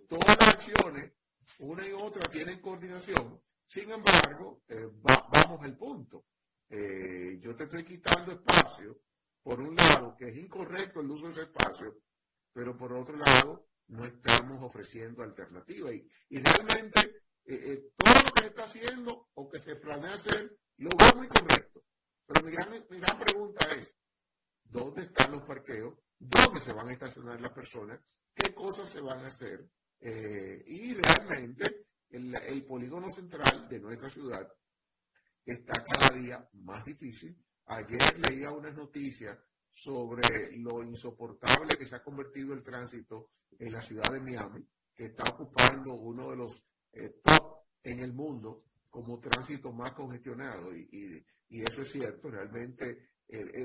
todas 0.08 0.36
las 0.40 0.56
acciones, 0.56 1.14
una 1.60 1.88
y 1.88 1.92
otra, 1.92 2.22
tienen 2.30 2.62
coordinación, 2.62 3.42
sin 3.66 3.92
embargo, 3.92 4.64
eh, 4.68 4.88
vamos 4.94 5.62
al 5.62 5.76
punto. 5.76 6.26
yo 6.70 7.56
te 7.56 7.64
estoy 7.64 7.84
quitando 7.84 8.32
espacio, 8.32 9.02
por 9.42 9.60
un 9.60 9.76
lado, 9.76 10.16
que 10.16 10.30
es 10.30 10.38
incorrecto 10.38 11.02
el 11.02 11.10
uso 11.10 11.28
de 11.28 11.34
ese 11.34 11.42
espacio, 11.44 11.98
pero 12.54 12.78
por 12.78 12.94
otro 12.94 13.18
lado, 13.18 13.70
no 13.90 14.06
estamos 14.06 14.64
ofreciendo 14.64 15.24
alternativas. 15.24 15.94
Y, 16.30 16.40
realmente 16.42 17.00
eh, 17.46 17.74
eh, 17.74 17.92
todo 17.96 18.14
lo 18.26 18.32
que 18.32 18.42
se 18.42 18.48
está 18.48 18.64
haciendo 18.64 19.30
o 19.34 19.50
que 19.50 19.60
se 19.60 19.76
planea 19.76 20.14
hacer 20.14 20.58
lo 20.78 20.90
veo 20.98 21.16
muy 21.16 21.28
correcto. 21.28 21.84
Pero 22.26 22.46
mi 22.46 22.52
gran, 22.52 22.86
mi 22.90 23.00
gran 23.00 23.20
pregunta 23.20 23.68
es, 23.74 23.96
¿dónde 24.64 25.04
están 25.04 25.32
los 25.32 25.44
parqueos? 25.44 25.96
¿Dónde 26.20 26.60
se 26.60 26.74
van 26.74 26.90
a 26.90 26.94
estacionar 26.94 27.42
las 27.42 27.54
personas? 27.54 28.00
¿Qué 28.34 28.54
cosas 28.54 28.90
se 28.90 29.02
van 29.02 29.24
a 29.24 29.28
hacer? 29.28 29.68
Eh, 30.02 30.64
y 30.66 30.94
realmente 30.94 31.88
el, 32.10 32.34
el 32.36 32.66
polígono 32.66 33.12
central 33.12 33.68
de 33.68 33.80
nuestra 33.80 34.10
ciudad 34.10 34.48
está 35.46 35.84
cada 35.84 36.16
día 36.16 36.50
más 36.54 36.86
difícil. 36.86 37.38
Ayer 37.66 38.20
leía 38.20 38.52
unas 38.52 38.74
noticias 38.76 39.38
sobre 39.72 40.58
lo 40.58 40.84
insoportable 40.84 41.78
que 41.78 41.86
se 41.86 41.96
ha 41.96 42.04
convertido 42.04 42.54
el 42.54 42.64
tránsito 42.64 43.32
en 43.58 43.74
la 43.74 43.82
ciudad 43.82 44.12
de 44.12 44.20
Miami, 44.20 44.66
que 44.96 45.06
está 45.06 45.24
ocupando 45.32 45.94
uno 45.94 46.32
de 46.32 46.36
los 46.38 46.64
eh, 46.94 47.22
top 47.24 47.60
en 47.84 48.00
el 48.00 48.14
mundo 48.14 48.64
como 48.90 49.20
tránsito 49.20 49.72
más 49.72 49.94
congestionado. 49.94 50.76
Y, 50.76 51.24
eso 51.50 51.82
es 51.82 51.92
cierto, 51.92 52.30
realmente 52.30 53.10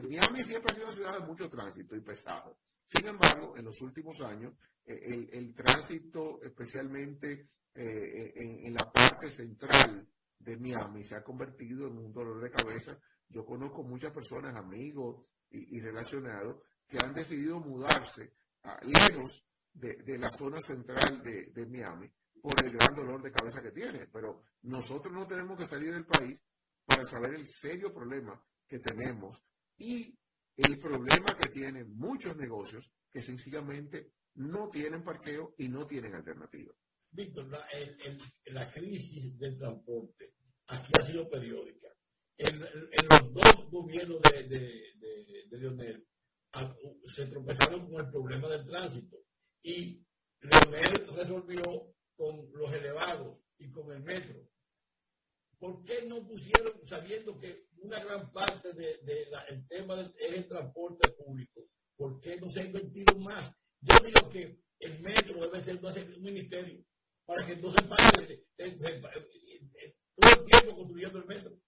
Miami 0.08 0.42
siempre 0.42 0.72
ha 0.72 0.74
sido 0.74 0.86
una 0.86 0.94
ciudad 0.94 1.18
de 1.20 1.26
mucho 1.26 1.48
tránsito 1.50 1.94
y 1.94 2.00
pesado. 2.00 2.58
Sin 2.86 3.06
embargo, 3.06 3.56
en 3.56 3.64
los 3.64 3.80
últimos 3.82 4.20
años, 4.22 4.54
el, 4.86 5.54
tránsito, 5.54 6.40
especialmente 6.42 7.48
eh, 7.74 8.32
en, 8.36 8.74
la 8.74 8.90
parte 8.92 9.30
central 9.30 10.06
de 10.38 10.56
Miami, 10.56 11.04
se 11.04 11.16
ha 11.16 11.22
convertido 11.22 11.88
en 11.88 11.98
un 11.98 12.12
dolor 12.12 12.40
de 12.42 12.50
cabeza. 12.50 12.98
Yo 13.28 13.44
conozco 13.44 13.82
muchas 13.82 14.12
personas, 14.12 14.54
amigos, 14.54 15.24
y, 15.50 15.80
relacionados 15.80 16.62
que 16.86 16.98
han 17.02 17.14
decidido 17.14 17.60
mudarse 17.60 18.34
lejos 18.82 19.46
de, 19.72 20.18
la 20.18 20.30
zona 20.32 20.60
central 20.60 21.22
de, 21.22 21.66
Miami 21.66 22.10
por 22.42 22.52
el 22.64 22.72
gran 22.72 22.94
dolor 22.94 23.22
de 23.22 23.32
cabeza 23.32 23.62
que 23.62 23.70
tiene. 23.70 24.06
Pero 24.12 24.42
nosotros 24.62 25.12
no 25.14 25.26
tenemos 25.26 25.58
que 25.58 25.66
salir 25.66 25.92
del 25.92 26.06
país 26.06 26.38
para 26.84 27.04
saber 27.06 27.34
el 27.34 27.46
serio 27.46 27.92
problema 27.92 28.40
que 28.66 28.80
tenemos 28.80 29.42
y 29.78 30.18
el 30.56 30.78
problema 30.78 31.36
que 31.40 31.48
tienen 31.48 31.96
muchos 31.96 32.36
negocios 32.36 32.92
que 33.10 33.22
sencillamente 33.22 34.12
no 34.34 34.68
tienen 34.70 35.04
parqueo 35.04 35.54
y 35.58 35.68
no 35.68 35.86
tienen 35.86 36.14
alternativa. 36.14 36.74
Víctor, 37.10 37.48
la, 37.48 37.66
la 38.46 38.72
crisis 38.72 39.38
del 39.38 39.56
transporte 39.56 40.34
aquí 40.66 40.90
ha 40.98 41.06
sido 41.06 41.28
periódica 41.30 41.84
en, 42.38 42.60
los 42.60 43.32
dos 43.32 43.70
gobiernos 43.70 44.20
de, 44.22 44.44
de, 44.48 45.58
Leonel 45.58 46.06
se 47.04 47.26
tropezaron 47.26 47.88
con 47.90 48.04
el 48.04 48.10
problema 48.10 48.48
del 48.48 48.66
tránsito 48.66 49.18
y 49.62 50.04
Leonel 50.40 51.06
resolvió 51.16 51.94
con 52.16 52.50
los 52.52 52.72
elevados 52.72 53.38
y 53.58 53.70
con 53.70 53.92
el 53.92 54.02
metro. 54.02 54.48
¿Por 55.58 55.84
qué 55.84 56.04
no 56.06 56.26
pusieron, 56.26 56.86
sabiendo 56.86 57.38
que 57.38 57.66
una 57.78 58.02
gran 58.04 58.32
parte 58.32 58.72
del 58.72 59.04
de, 59.04 59.64
tema 59.68 60.00
es 60.00 60.34
el 60.34 60.48
transporte 60.48 61.10
público, 61.12 61.68
por 61.96 62.20
qué 62.20 62.36
no 62.36 62.50
se 62.50 62.60
ha 62.60 62.64
invertido 62.64 63.18
más? 63.20 63.50
Yo 63.84 63.98
digo 64.02 64.30
que 64.30 64.58
el 64.80 65.00
metro 65.00 65.40
debe 65.40 65.62
ser 65.62 65.78
un 66.16 66.22
ministerio 66.22 66.84
para 67.26 67.46
que 67.46 67.56
no 67.56 67.70
se 67.70 67.82
pare 67.84 68.44
todo 68.56 70.32
el 70.32 70.44
tiempo 70.44 70.76
construyendo 70.76 71.18
el 71.18 71.26
metro. 71.26 71.58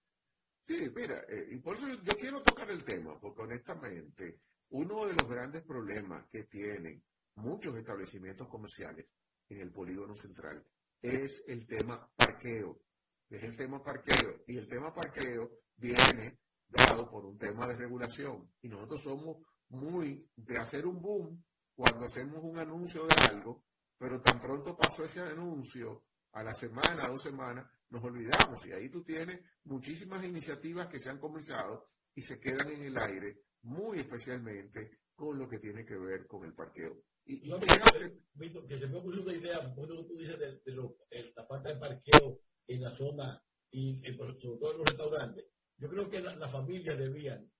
Sí, 0.66 0.90
mira, 0.94 1.24
eh, 1.28 1.48
y 1.52 1.58
por 1.58 1.76
eso 1.76 1.88
yo 1.88 2.12
quiero 2.18 2.42
tocar 2.42 2.70
el 2.70 2.84
tema, 2.84 3.20
porque 3.20 3.42
honestamente, 3.42 4.40
uno 4.70 5.06
de 5.06 5.14
los 5.14 5.28
grandes 5.28 5.62
problemas 5.62 6.26
que 6.28 6.44
tienen 6.44 7.02
muchos 7.36 7.76
establecimientos 7.76 8.48
comerciales 8.48 9.06
en 9.48 9.60
el 9.60 9.70
polígono 9.70 10.16
central 10.16 10.64
es 11.02 11.44
el 11.46 11.66
tema 11.66 12.10
parqueo. 12.16 12.80
Es 13.28 13.42
el 13.42 13.56
tema 13.56 13.82
parqueo. 13.82 14.42
Y 14.46 14.56
el 14.56 14.68
tema 14.68 14.92
parqueo 14.92 15.50
viene 15.76 16.38
dado 16.68 17.10
por 17.10 17.26
un 17.26 17.38
tema 17.38 17.66
de 17.66 17.76
regulación. 17.76 18.50
Y 18.62 18.68
nosotros 18.68 19.02
somos 19.02 19.36
muy 19.68 20.28
de 20.34 20.56
hacer 20.58 20.86
un 20.86 21.00
boom 21.00 21.44
cuando 21.76 22.06
hacemos 22.06 22.42
un 22.42 22.58
anuncio 22.58 23.06
de 23.06 23.14
algo, 23.30 23.62
pero 23.98 24.20
tan 24.20 24.40
pronto 24.40 24.74
pasó 24.76 25.04
ese 25.04 25.20
anuncio, 25.20 26.04
a 26.32 26.42
la 26.42 26.52
semana, 26.52 27.04
a 27.04 27.08
dos 27.08 27.22
semanas, 27.22 27.66
nos 27.90 28.02
olvidamos. 28.02 28.66
Y 28.66 28.72
ahí 28.72 28.88
tú 28.90 29.02
tienes 29.02 29.40
muchísimas 29.64 30.24
iniciativas 30.24 30.88
que 30.88 30.98
se 30.98 31.08
han 31.08 31.18
comenzado 31.18 31.88
y 32.14 32.22
se 32.22 32.40
quedan 32.40 32.70
en 32.70 32.82
el 32.82 32.98
aire, 32.98 33.40
muy 33.62 34.00
especialmente 34.00 35.00
con 35.14 35.38
lo 35.38 35.48
que 35.48 35.58
tiene 35.58 35.84
que 35.84 35.96
ver 35.96 36.26
con 36.26 36.44
el 36.44 36.54
parqueo. 36.54 37.04
Y, 37.24 37.48
no, 37.48 37.58
que, 37.58 37.66
que 37.66 38.78
se 38.78 38.86
me 38.86 38.98
ocurrió 38.98 39.22
una 39.22 39.34
idea, 39.34 39.66
bueno, 39.74 40.04
tú 40.06 40.16
dices 40.16 40.38
de, 40.38 40.60
de 40.64 41.32
la 41.34 41.44
falta 41.46 41.70
de 41.70 41.76
parqueo 41.76 42.40
en 42.66 42.82
la 42.82 42.96
zona 42.96 43.42
y 43.70 44.00
sobre 44.14 44.34
todo 44.34 44.72
en 44.72 44.78
los 44.78 44.86
restaurantes. 44.86 45.46
Yo 45.78 45.88
creo 45.88 46.08
que 46.08 46.20
las 46.20 46.52
familias 46.52 46.98
debían 46.98 47.50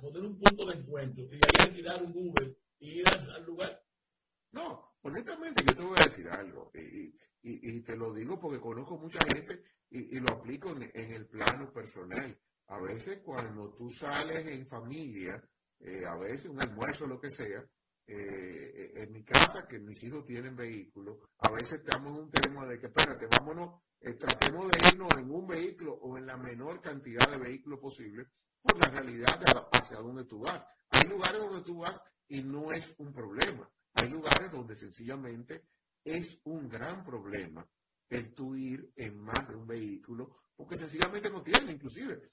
poner 0.00 0.22
un 0.22 0.38
punto 0.38 0.66
de 0.66 0.74
encuentro 0.74 1.24
y 1.24 1.36
ahí 1.36 1.68
alquilar 1.68 2.02
un 2.02 2.12
Uber 2.14 2.56
y 2.78 3.00
ir 3.00 3.04
al, 3.08 3.44
lugar. 3.44 3.82
No, 4.52 4.96
honestamente 5.02 5.64
yo 5.66 5.76
te 5.76 5.82
voy 5.82 5.96
a 5.98 6.04
decir 6.04 6.28
algo 6.28 6.70
y, 6.74 7.14
y, 7.42 7.80
te 7.82 7.96
lo 7.96 8.12
digo 8.12 8.38
porque 8.38 8.60
conozco 8.60 8.98
mucha 8.98 9.20
gente 9.32 9.62
y, 9.90 10.18
lo 10.20 10.34
aplico 10.34 10.70
en, 10.70 11.12
el 11.12 11.26
plano 11.26 11.72
personal. 11.72 12.38
A 12.68 12.80
veces 12.80 13.20
cuando 13.24 13.74
tú 13.74 13.90
sales 13.90 14.46
en 14.46 14.66
familia, 14.66 15.42
eh, 15.80 16.04
a 16.04 16.16
veces 16.16 16.50
un 16.50 16.60
almuerzo, 16.60 17.06
lo 17.06 17.20
que 17.20 17.30
sea, 17.30 17.64
eh, 18.06 18.92
en 18.96 19.12
mi 19.12 19.24
casa, 19.24 19.66
que 19.66 19.78
mis 19.78 20.02
hijos 20.04 20.24
tienen 20.24 20.56
vehículos, 20.56 21.18
a 21.38 21.50
veces 21.50 21.80
estamos 21.80 22.16
en 22.16 22.24
un 22.24 22.30
tema 22.30 22.66
de 22.66 22.78
que, 22.78 22.86
espérate, 22.86 23.26
vámonos, 23.26 23.82
eh, 24.00 24.14
tratemos 24.14 24.70
de 24.70 24.78
irnos 24.88 25.12
en 25.16 25.30
un 25.30 25.46
vehículo 25.46 25.94
o 25.94 26.16
en 26.16 26.26
la 26.26 26.36
menor 26.36 26.80
cantidad 26.80 27.28
de 27.28 27.36
vehículos 27.36 27.80
posible 27.80 28.26
por 28.62 28.78
la 28.78 28.90
realidad 28.90 29.38
de 29.40 29.78
hacia 29.78 29.98
donde 29.98 30.24
tú 30.24 30.40
vas. 30.40 30.64
Hay 30.90 31.08
lugares 31.08 31.40
donde 31.40 31.62
tú 31.62 31.78
vas 31.78 32.00
y 32.28 32.42
no 32.42 32.72
es 32.72 32.94
un 32.98 33.12
problema. 33.12 33.68
Hay 33.94 34.08
lugares 34.10 34.50
donde 34.52 34.76
sencillamente 34.76 35.64
es 36.04 36.40
un 36.44 36.68
gran 36.68 37.04
problema 37.04 37.66
el 38.08 38.34
tú 38.34 38.54
ir 38.54 38.92
en 38.96 39.18
más 39.18 39.46
de 39.48 39.54
un 39.54 39.66
vehículo, 39.66 40.36
porque 40.56 40.78
sencillamente 40.78 41.30
no 41.30 41.42
tienen, 41.42 41.74
inclusive. 41.74 42.32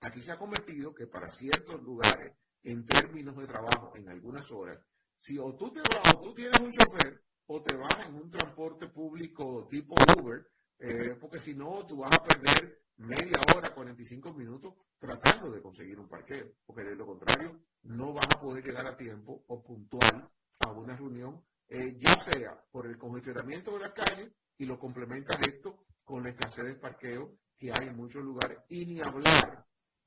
Aquí 0.00 0.20
se 0.20 0.32
ha 0.32 0.38
convertido 0.38 0.92
que 0.94 1.06
para 1.06 1.30
ciertos 1.30 1.80
lugares, 1.82 2.36
en 2.64 2.84
términos 2.86 3.36
de 3.36 3.46
trabajo, 3.46 3.92
en 3.94 4.08
algunas 4.08 4.50
horas, 4.50 4.84
si 5.16 5.38
o 5.38 5.54
tú 5.54 5.70
te 5.72 5.80
vas, 5.80 6.14
o 6.14 6.20
tú 6.20 6.34
tienes 6.34 6.58
un 6.58 6.72
chofer, 6.72 7.22
o 7.46 7.62
te 7.62 7.76
vas 7.76 8.06
en 8.06 8.16
un 8.16 8.30
transporte 8.30 8.88
público 8.88 9.68
tipo 9.70 9.94
Uber, 10.20 10.44
eh, 10.82 11.16
porque 11.20 11.38
si 11.38 11.54
no, 11.54 11.86
tú 11.86 11.98
vas 11.98 12.10
a 12.12 12.24
perder 12.24 12.82
media 12.96 13.40
hora, 13.54 13.72
45 13.72 14.32
minutos 14.34 14.74
tratando 14.98 15.50
de 15.50 15.62
conseguir 15.62 15.98
un 15.98 16.08
parqueo, 16.08 16.52
porque 16.66 16.82
de 16.82 16.96
lo 16.96 17.06
contrario, 17.06 17.60
no 17.82 18.12
vas 18.12 18.26
a 18.34 18.40
poder 18.40 18.64
llegar 18.64 18.86
a 18.86 18.96
tiempo 18.96 19.44
o 19.46 19.62
puntual 19.62 20.28
a 20.58 20.70
una 20.72 20.96
reunión, 20.96 21.44
eh, 21.68 21.96
ya 21.98 22.20
sea 22.22 22.60
por 22.70 22.86
el 22.86 22.98
congestionamiento 22.98 23.72
de 23.72 23.78
la 23.78 23.94
calle 23.94 24.32
y 24.58 24.66
lo 24.66 24.78
complementas 24.78 25.40
esto 25.46 25.84
con 26.04 26.24
la 26.24 26.30
escasez 26.30 26.64
de 26.64 26.74
parqueo 26.74 27.38
que 27.56 27.70
hay 27.72 27.86
en 27.86 27.96
muchos 27.96 28.24
lugares, 28.24 28.58
y 28.68 28.84
ni 28.86 29.00
hablar, 29.00 29.64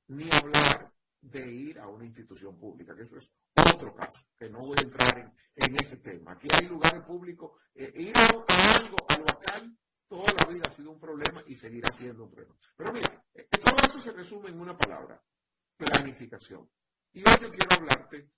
ni 0.07 0.29
hablar 0.29 0.91
de 1.21 1.51
ir 1.51 1.79
a 1.79 1.87
una 1.87 2.05
institución 2.05 2.57
pública, 2.59 2.93
que 2.93 3.03
eso 3.03 3.15
es 3.15 3.31
otro 3.73 3.95
caso, 3.95 4.19
que 4.37 4.49
no 4.49 4.59
voy 4.59 4.77
a 4.77 4.83
entrar 4.83 5.33
en, 5.55 5.75
ese 5.75 5.97
tema. 5.97 6.33
Aquí 6.33 6.49
hay 6.53 6.67
lugares 6.67 7.01
públicos, 7.03 7.53
eh, 7.73 7.91
ir 7.95 8.13
a, 8.17 8.25
algo, 8.77 8.97
a 9.07 9.17
local, 9.17 9.77
toda 10.07 10.31
la 10.39 10.53
vida 10.53 10.63
ha 10.67 10.71
sido 10.71 10.91
un 10.91 10.99
problema 10.99 11.43
y 11.47 11.55
seguirá 11.55 11.91
siendo 11.91 12.25
un 12.25 12.31
problema. 12.31 12.55
Pero 12.75 12.93
mira, 12.93 13.25
eh, 13.33 13.47
todo 13.63 13.75
eso 13.85 13.99
se 13.99 14.11
resume 14.11 14.49
en 14.49 14.59
una 14.59 14.77
palabra, 14.77 15.21
planificación. 15.77 16.69
Y 17.13 17.19
hoy 17.19 17.35
yo 17.41 17.49
quiero 17.49 17.75
hablarte, 17.77 18.31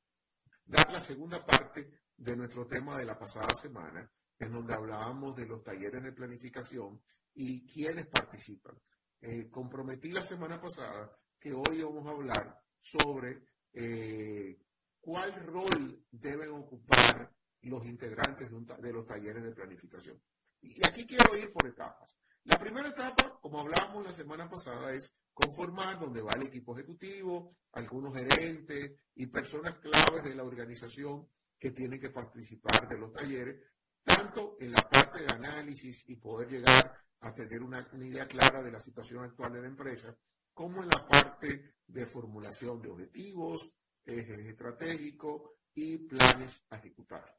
dar 0.65 0.91
la 0.91 1.01
segunda 1.01 1.45
parte 1.45 1.89
de 2.15 2.35
nuestro 2.35 2.67
tema 2.67 2.97
de 2.97 3.05
la 3.05 3.17
pasada 3.17 3.55
semana, 3.57 4.09
en 4.39 4.51
donde 4.51 4.73
hablábamos 4.73 5.35
de 5.35 5.45
los 5.45 5.63
talleres 5.63 6.03
de 6.03 6.11
planificación 6.11 7.01
y 7.33 7.65
quiénes 7.65 8.07
participan. 8.07 8.79
Eh, 9.21 9.49
comprometí 9.49 10.11
la 10.11 10.21
semana 10.21 10.61
pasada 10.61 11.11
que 11.39 11.53
hoy 11.53 11.81
vamos 11.81 12.05
a 12.05 12.11
hablar 12.11 12.61
sobre 12.79 13.43
eh, 13.73 14.59
cuál 14.99 15.33
rol 15.45 16.05
deben 16.11 16.51
ocupar 16.51 17.31
los 17.61 17.85
integrantes 17.85 18.49
de, 18.79 18.93
los 18.93 19.05
talleres 19.05 19.43
de 19.43 19.51
planificación. 19.51 20.21
Y 20.61 20.85
aquí 20.85 21.05
quiero 21.05 21.35
ir 21.37 21.51
por 21.51 21.67
etapas. 21.67 22.17
La 22.43 22.57
primera 22.57 22.89
etapa, 22.89 23.39
como 23.41 23.59
hablábamos 23.59 24.05
la 24.05 24.11
semana 24.11 24.49
pasada, 24.49 24.93
es 24.93 25.13
conformar 25.33 25.99
donde 25.99 26.21
va 26.21 26.31
el 26.35 26.47
equipo 26.47 26.73
ejecutivo, 26.75 27.57
algunos 27.73 28.15
gerentes 28.15 28.93
y 29.15 29.27
personas 29.27 29.75
claves 29.79 30.23
de 30.23 30.35
la 30.35 30.43
organización 30.43 31.27
que 31.59 31.71
tienen 31.71 31.99
que 31.99 32.09
participar 32.09 32.87
de 32.87 32.97
los 32.97 33.11
talleres, 33.11 33.61
tanto 34.03 34.55
en 34.59 34.71
la 34.71 34.87
parte 34.89 35.23
de 35.23 35.33
análisis 35.33 36.03
y 36.07 36.15
poder 36.15 36.49
llegar 36.49 36.97
a 37.19 37.33
tener 37.33 37.61
una, 37.61 37.87
una 37.91 38.05
idea 38.05 38.27
clara 38.27 38.63
de 38.63 38.71
la 38.71 38.79
situación 38.79 39.23
actual 39.23 39.53
de 39.53 39.61
la 39.61 39.67
empresa, 39.67 40.15
como 40.53 40.81
en 40.81 40.89
la 40.89 41.05
parte 41.05 41.75
de 41.85 42.05
formulación 42.05 42.81
de 42.81 42.89
objetivos, 42.89 43.71
ejes 44.05 44.39
estratégicos 44.39 45.51
y 45.73 45.97
planes 45.97 46.63
a 46.69 46.77
ejecutar. 46.77 47.37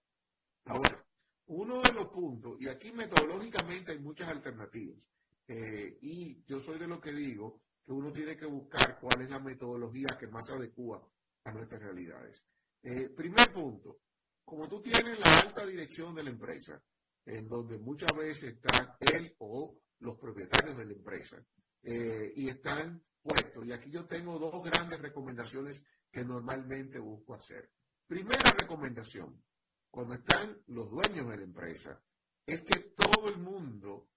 Ahora, 0.66 1.07
uno 1.48 1.80
de 1.80 1.92
los 1.92 2.08
puntos, 2.08 2.61
y 2.61 2.68
aquí 2.68 2.92
metodológicamente 2.92 3.92
hay 3.92 3.98
muchas 3.98 4.28
alternativas, 4.28 5.06
eh, 5.46 5.98
y 6.02 6.42
yo 6.44 6.61
soy 6.61 6.78
de 6.78 6.87
lo 6.87 7.00
que 7.00 7.12
digo 7.12 7.62
que 7.84 7.92
uno 7.92 8.12
tiene 8.12 8.37
que 8.37 8.46
buscar 8.46 8.98
cuál 9.00 9.22
es 9.22 9.30
la 9.30 9.40
metodología 9.40 10.16
que 10.18 10.26
más 10.26 10.50
adecua 10.50 11.02
a 11.44 11.52
nuestras 11.52 11.80
realidades. 11.80 12.44
Eh, 12.82 13.08
primer 13.08 13.50
punto, 13.52 14.00
como 14.44 14.68
tú 14.68 14.82
tienes 14.82 15.18
la 15.18 15.40
alta 15.40 15.64
dirección 15.64 16.14
de 16.14 16.22
la 16.22 16.30
empresa, 16.30 16.82
en 17.24 17.48
donde 17.48 17.78
muchas 17.78 18.14
veces 18.14 18.54
está 18.54 18.96
él 19.00 19.34
o 19.38 19.78
los 20.00 20.18
propietarios 20.18 20.76
de 20.76 20.84
la 20.84 20.92
empresa, 20.92 21.42
eh, 21.82 22.32
y 22.37 22.48
están 22.48 23.02
puestos, 23.22 23.64
y 23.66 23.72
aquí 23.72 23.90
yo 23.90 24.04
tengo 24.06 24.38
dos 24.38 24.62
grandes 24.62 25.00
recomendaciones 25.00 25.82
que 26.11 26.24
normalmente 26.24 26.98
busco 26.98 27.34
hacer. 27.34 27.70
Primera 28.06 28.50
recomendación, 28.58 29.42
cuando 29.90 30.14
están 30.14 30.62
los 30.66 30.90
dueños 30.90 31.29
de 31.29 31.37
la 31.37 31.42
empresa, 31.42 32.03
es 32.46 32.62
que 32.62 32.92
todo 32.96 33.29
el 33.29 33.38
mundo 33.38 34.09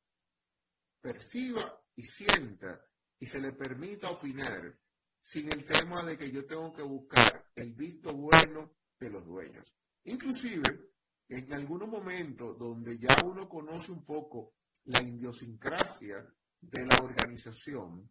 perciba 1.01 1.81
y 1.95 2.03
sienta 2.03 2.85
y 3.19 3.25
se 3.25 3.41
le 3.41 3.53
permita 3.53 4.09
opinar 4.09 4.77
sin 5.21 5.47
el 5.53 5.65
tema 5.65 6.03
de 6.03 6.17
que 6.17 6.31
yo 6.31 6.45
tengo 6.45 6.73
que 6.73 6.81
buscar 6.81 7.49
el 7.55 7.73
visto 7.73 8.13
bueno 8.13 8.75
de 8.99 9.09
los 9.09 9.25
dueños. 9.25 9.73
Inclusive, 10.05 10.91
en 11.27 11.53
algunos 11.53 11.87
momentos 11.87 12.57
donde 12.57 12.97
ya 12.97 13.15
uno 13.25 13.47
conoce 13.47 13.91
un 13.91 14.03
poco 14.03 14.55
la 14.85 15.01
idiosincrasia 15.01 16.25
de 16.59 16.85
la 16.85 16.97
organización, 17.01 18.09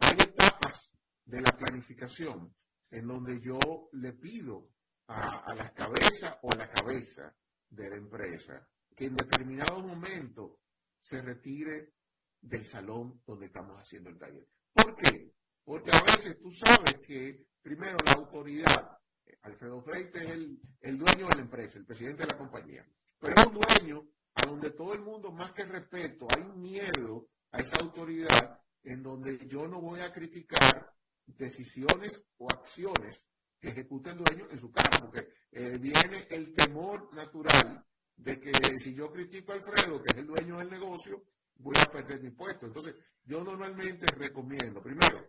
hay 0.00 0.14
etapas 0.14 0.92
de 1.24 1.40
la 1.40 1.56
planificación 1.56 2.54
en 2.90 3.06
donde 3.06 3.40
yo 3.40 3.58
le 3.92 4.12
pido 4.14 4.70
a, 5.08 5.54
la 5.54 5.72
cabeza 5.72 6.38
o 6.42 6.52
a 6.52 6.56
la 6.56 6.70
cabeza 6.70 7.34
de 7.70 7.90
la 7.90 7.96
empresa 7.96 8.66
que 8.94 9.06
en 9.06 9.16
determinado 9.16 9.80
momento 9.80 10.60
se 11.00 11.22
retire 11.22 11.94
del 12.40 12.66
salón 12.66 13.22
donde 13.26 13.46
estamos 13.46 13.80
haciendo 13.80 14.10
el 14.10 14.18
taller. 14.18 14.46
¿Por 14.72 14.96
qué? 14.96 15.32
Porque 15.64 15.90
a 15.90 16.02
veces 16.02 16.38
tú 16.40 16.50
sabes 16.52 16.98
que, 17.06 17.46
primero, 17.62 17.96
la 18.04 18.12
autoridad, 18.12 18.98
Alfredo 19.42 19.82
Freite 19.82 20.24
es 20.24 20.30
el, 20.30 20.60
el 20.80 20.98
dueño 20.98 21.28
de 21.28 21.36
la 21.36 21.42
empresa, 21.42 21.78
el 21.78 21.86
presidente 21.86 22.24
de 22.24 22.32
la 22.32 22.38
compañía, 22.38 22.86
pero 23.18 23.34
es 23.34 23.46
un 23.46 23.60
dueño 23.60 24.08
a 24.34 24.46
donde 24.46 24.70
todo 24.70 24.94
el 24.94 25.00
mundo, 25.00 25.32
más 25.32 25.52
que 25.52 25.64
respeto, 25.64 26.26
hay 26.36 26.44
miedo 26.44 27.28
a 27.52 27.58
esa 27.58 27.76
autoridad 27.80 28.60
en 28.82 29.02
donde 29.02 29.46
yo 29.46 29.66
no 29.66 29.80
voy 29.80 30.00
a 30.00 30.12
criticar 30.12 30.94
decisiones 31.26 32.22
o 32.38 32.50
acciones 32.50 33.26
ejecute 33.60 34.10
el 34.10 34.18
dueño 34.18 34.48
en 34.50 34.60
su 34.60 34.70
casa, 34.70 35.00
porque 35.00 35.28
eh, 35.52 35.78
viene 35.78 36.26
el 36.30 36.54
temor 36.54 37.14
natural 37.14 37.84
de 38.16 38.40
que 38.40 38.52
si 38.80 38.94
yo 38.94 39.10
critico 39.10 39.52
a 39.52 39.56
Alfredo, 39.56 40.02
que 40.02 40.12
es 40.12 40.18
el 40.18 40.26
dueño 40.26 40.58
del 40.58 40.70
negocio, 40.70 41.24
voy 41.56 41.76
a 41.80 41.90
perder 41.90 42.22
mi 42.22 42.30
puesto. 42.30 42.66
Entonces, 42.66 42.94
yo 43.24 43.42
normalmente 43.42 44.06
recomiendo, 44.06 44.82
primero, 44.82 45.24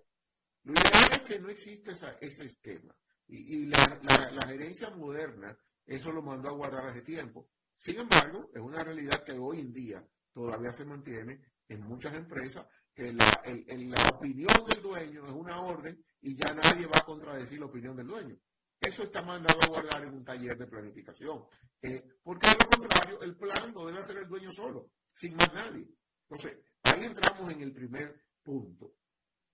lo 0.64 0.74
ideal 0.74 1.10
es 1.12 1.22
que 1.22 1.40
no 1.40 1.50
existe 1.50 1.92
ese 2.22 2.46
esquema. 2.46 2.96
Y, 3.28 3.68
la, 3.68 4.00
la, 4.02 4.48
gerencia 4.48 4.90
moderna, 4.90 5.56
eso 5.86 6.12
lo 6.12 6.24
mandó 6.24 6.50
a 6.50 6.54
guardar 6.54 6.88
hace 6.88 7.04
tiempo. 7.04 7.48
Sin 7.76 8.00
embargo, 8.00 8.50
es 8.54 8.60
una 8.60 8.84
realidad 8.84 9.24
que 9.24 9.34
hoy 9.34 9.60
en 9.60 9.72
día 9.72 10.04
todavía 10.34 10.74
se 10.74 10.84
mantiene 10.84 11.40
en 11.68 11.82
muchas 11.82 12.16
empresas 12.16 12.66
que 13.00 13.14
la, 13.14 13.32
la 13.46 14.10
opinión 14.10 14.54
del 14.68 14.82
dueño 14.82 15.26
es 15.26 15.32
una 15.32 15.62
orden 15.62 16.04
y 16.22 16.36
ya 16.36 16.54
nadie 16.54 16.86
va 16.86 17.00
a 17.00 17.06
contradecir 17.06 17.58
la 17.58 17.68
opinión 17.68 17.96
del 17.96 18.08
dueño. 18.08 18.36
Eso 18.78 19.04
está 19.04 19.22
mandado 19.22 19.58
a 19.62 19.68
guardar 19.68 20.04
en 20.04 20.16
un 20.16 20.26
taller 20.26 20.58
de 20.58 20.68
planificación. 20.68 21.46
Eh, 21.82 22.04
porque 22.22 22.50
de 22.50 22.58
lo 22.62 22.70
contrario, 22.70 23.22
el 23.22 23.38
plan 23.38 23.74
lo 23.74 23.86
debe 23.86 24.00
hacer 24.00 24.18
el 24.18 24.28
dueño 24.28 24.52
solo, 24.52 24.92
sin 25.14 25.34
más 25.38 25.54
nadie. 25.54 25.88
Entonces, 26.30 26.60
ahí 26.84 27.06
entramos 27.06 27.50
en 27.54 27.62
el 27.62 27.72
primer 27.72 28.22
punto. 28.44 28.96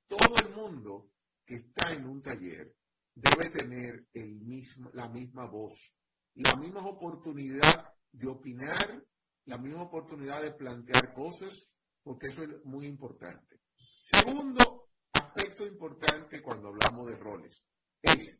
Todo 0.08 0.36
el 0.44 0.50
mundo 0.50 1.12
que 1.46 1.58
está 1.58 1.92
en 1.92 2.08
un 2.08 2.24
taller 2.24 2.76
debe 3.14 3.52
tener 3.52 4.08
el 4.12 4.40
mismo, 4.40 4.90
la 4.94 5.08
misma 5.08 5.46
voz, 5.46 5.94
la 6.34 6.56
misma 6.56 6.84
oportunidad 6.84 7.94
de 8.12 8.28
opinar, 8.28 9.06
la 9.46 9.60
misma 9.60 9.84
oportunidad 9.84 10.42
de 10.42 10.52
plantear 10.52 11.14
cosas, 11.14 11.70
porque 12.06 12.28
eso 12.28 12.44
es 12.44 12.64
muy 12.66 12.86
importante. 12.86 13.62
Segundo 14.04 14.90
aspecto 15.12 15.66
importante 15.66 16.40
cuando 16.40 16.68
hablamos 16.68 17.08
de 17.08 17.16
roles 17.16 17.66
es 18.00 18.40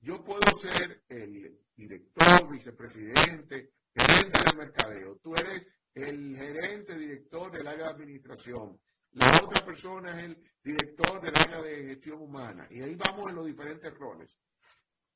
yo 0.00 0.24
puedo 0.24 0.40
ser 0.60 1.04
el 1.08 1.60
director, 1.76 2.50
vicepresidente, 2.50 3.74
gerente 3.94 4.38
de 4.44 4.58
mercadeo. 4.58 5.16
Tú 5.22 5.32
eres 5.36 5.64
el 5.94 6.36
gerente, 6.36 6.98
director 6.98 7.52
del 7.52 7.68
área 7.68 7.84
de 7.84 7.92
administración. 7.92 8.80
La 9.12 9.30
otra 9.44 9.64
persona 9.64 10.18
es 10.18 10.24
el 10.24 10.42
director 10.60 11.20
del 11.20 11.36
área 11.36 11.62
de 11.62 11.84
gestión 11.84 12.20
humana. 12.20 12.66
Y 12.68 12.82
ahí 12.82 12.96
vamos 12.96 13.28
en 13.28 13.36
los 13.36 13.46
diferentes 13.46 13.96
roles. 13.96 14.36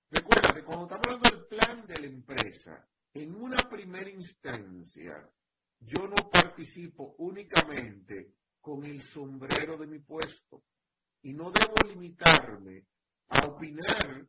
Recuerda 0.09 0.65
cuando 0.65 0.85
estamos 0.85 0.93
hablando 0.93 1.31
del 1.31 1.47
plan 1.47 1.85
de 1.85 2.01
la 2.01 2.07
empresa, 2.07 2.89
en 3.13 3.35
una 3.35 3.57
primera 3.69 4.09
instancia, 4.09 5.29
yo 5.81 6.09
no 6.09 6.31
participo 6.31 7.15
únicamente 7.19 8.35
con 8.61 8.85
el 8.85 9.01
sombrero 9.03 9.77
de 9.77 9.87
mi 9.87 10.01
puesto 10.01 10.65
y 11.23 11.33
no 11.33 11.51
debo 11.51 11.75
limitarme 11.89 12.87
a 13.29 13.47
opinar 13.47 14.29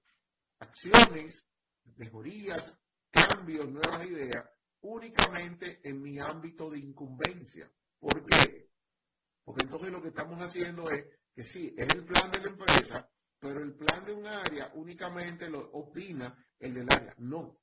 acciones, 0.60 1.46
mejorías, 1.96 2.80
cambios, 3.12 3.70
nuevas 3.70 4.06
ideas, 4.06 4.46
únicamente 4.82 5.80
en 5.84 6.02
mi 6.02 6.20
ámbito 6.20 6.70
de 6.70 6.80
incumbencia. 6.80 7.72
¿Por 8.00 8.26
qué? 8.26 8.70
Porque 9.44 9.64
entonces 9.64 9.92
lo 9.92 10.02
que 10.02 10.10
estamos 10.10 10.42
haciendo 10.42 10.90
es 10.90 11.06
que 11.34 11.44
sí, 11.44 11.74
es 11.78 11.88
el 11.90 12.06
plan 12.06 12.32
de 12.32 12.42
la 12.42 12.50
empresa, 12.50 13.10
pero 13.40 13.62
el 13.62 13.74
plan 13.76 14.06
de 14.06 14.14
un 14.14 14.26
área 14.26 14.72
únicamente 14.76 15.50
lo 15.50 15.60
opina 15.72 16.36
el 16.60 16.74
del 16.74 16.92
área. 16.92 17.14
No. 17.18 17.60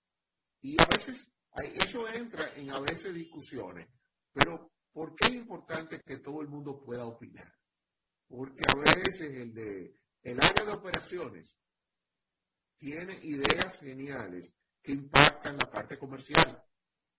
Y 0.61 0.81
a 0.81 0.87
veces 0.87 1.31
eso 1.62 2.09
entra 2.09 2.53
en 2.57 2.71
a 2.71 2.81
veces 2.81 3.14
discusiones. 3.14 3.88
Pero 4.33 4.73
¿por 4.93 5.14
qué 5.14 5.27
es 5.29 5.35
importante 5.35 6.01
que 6.01 6.19
todo 6.19 6.40
el 6.40 6.49
mundo 6.49 6.81
pueda 6.81 7.07
opinar? 7.07 7.53
Porque 8.27 8.62
a 8.69 8.75
veces 8.75 9.37
el 9.37 9.55
de 9.55 9.95
el 10.23 10.43
área 10.43 10.64
de 10.64 10.73
operaciones 10.73 11.55
tiene 12.79 13.19
ideas 13.23 13.79
geniales 13.79 14.53
que 14.83 14.93
impactan 14.93 15.57
la 15.59 15.71
parte 15.71 15.99
comercial. 15.99 16.62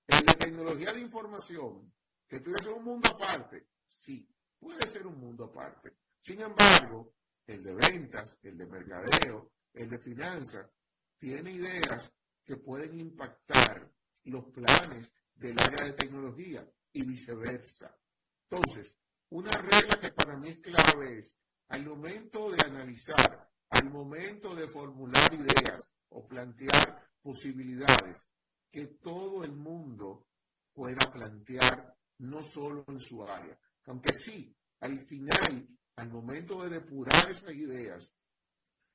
En 0.08 0.26
la 0.26 0.34
tecnología 0.34 0.92
de 0.92 1.02
información, 1.02 1.94
que 2.28 2.40
puede 2.40 2.64
ser 2.64 2.74
un 2.74 2.84
mundo 2.84 3.10
aparte, 3.10 3.68
sí, 3.86 4.28
puede 4.60 4.88
ser 4.88 5.08
un 5.08 5.20
mundo 5.20 5.46
aparte. 5.46 5.98
Sin 6.22 6.42
embargo, 6.42 7.14
el 7.46 7.64
de 7.64 7.76
ventas, 7.76 8.38
el 8.42 8.58
de 8.58 8.66
mercadeo, 8.66 9.52
el 9.74 9.90
de 9.90 10.00
finanzas, 10.00 10.70
tiene 11.18 11.52
ideas 11.52 12.12
que 12.44 12.58
pueden 12.58 13.00
impactar 13.00 13.92
los 14.26 14.46
planes 14.46 15.12
del 15.34 15.60
área 15.60 15.86
de 15.86 15.94
tecnología 15.94 16.68
y 16.92 17.04
viceversa. 17.04 17.96
Entonces, 18.50 18.96
una 19.30 19.52
regla 19.52 20.00
que 20.00 20.12
para 20.12 20.38
mí 20.38 20.50
es 20.50 20.60
clave 20.60 21.20
es, 21.20 21.36
al 21.70 21.86
momento 21.86 22.52
de 22.52 22.66
analizar, 22.66 23.50
al 23.70 23.90
momento 23.90 24.54
de 24.56 24.68
formular 24.68 25.34
ideas 25.34 25.94
o 26.10 26.28
plantear 26.28 27.10
posibilidades, 27.22 28.28
que 28.72 28.88
todo 28.88 29.44
el 29.44 29.54
mundo 29.54 30.28
pueda 30.74 31.12
plantear, 31.12 31.96
no 32.20 32.44
solo 32.44 32.86
en 32.88 33.02
su 33.02 33.24
área. 33.24 33.58
Aunque 33.86 34.14
sí, 34.18 34.56
al 34.80 35.00
final 35.02 35.68
al 35.96 36.10
momento 36.10 36.64
de 36.64 36.70
depurar 36.70 37.32
esas 37.32 37.54
ideas, 37.54 38.14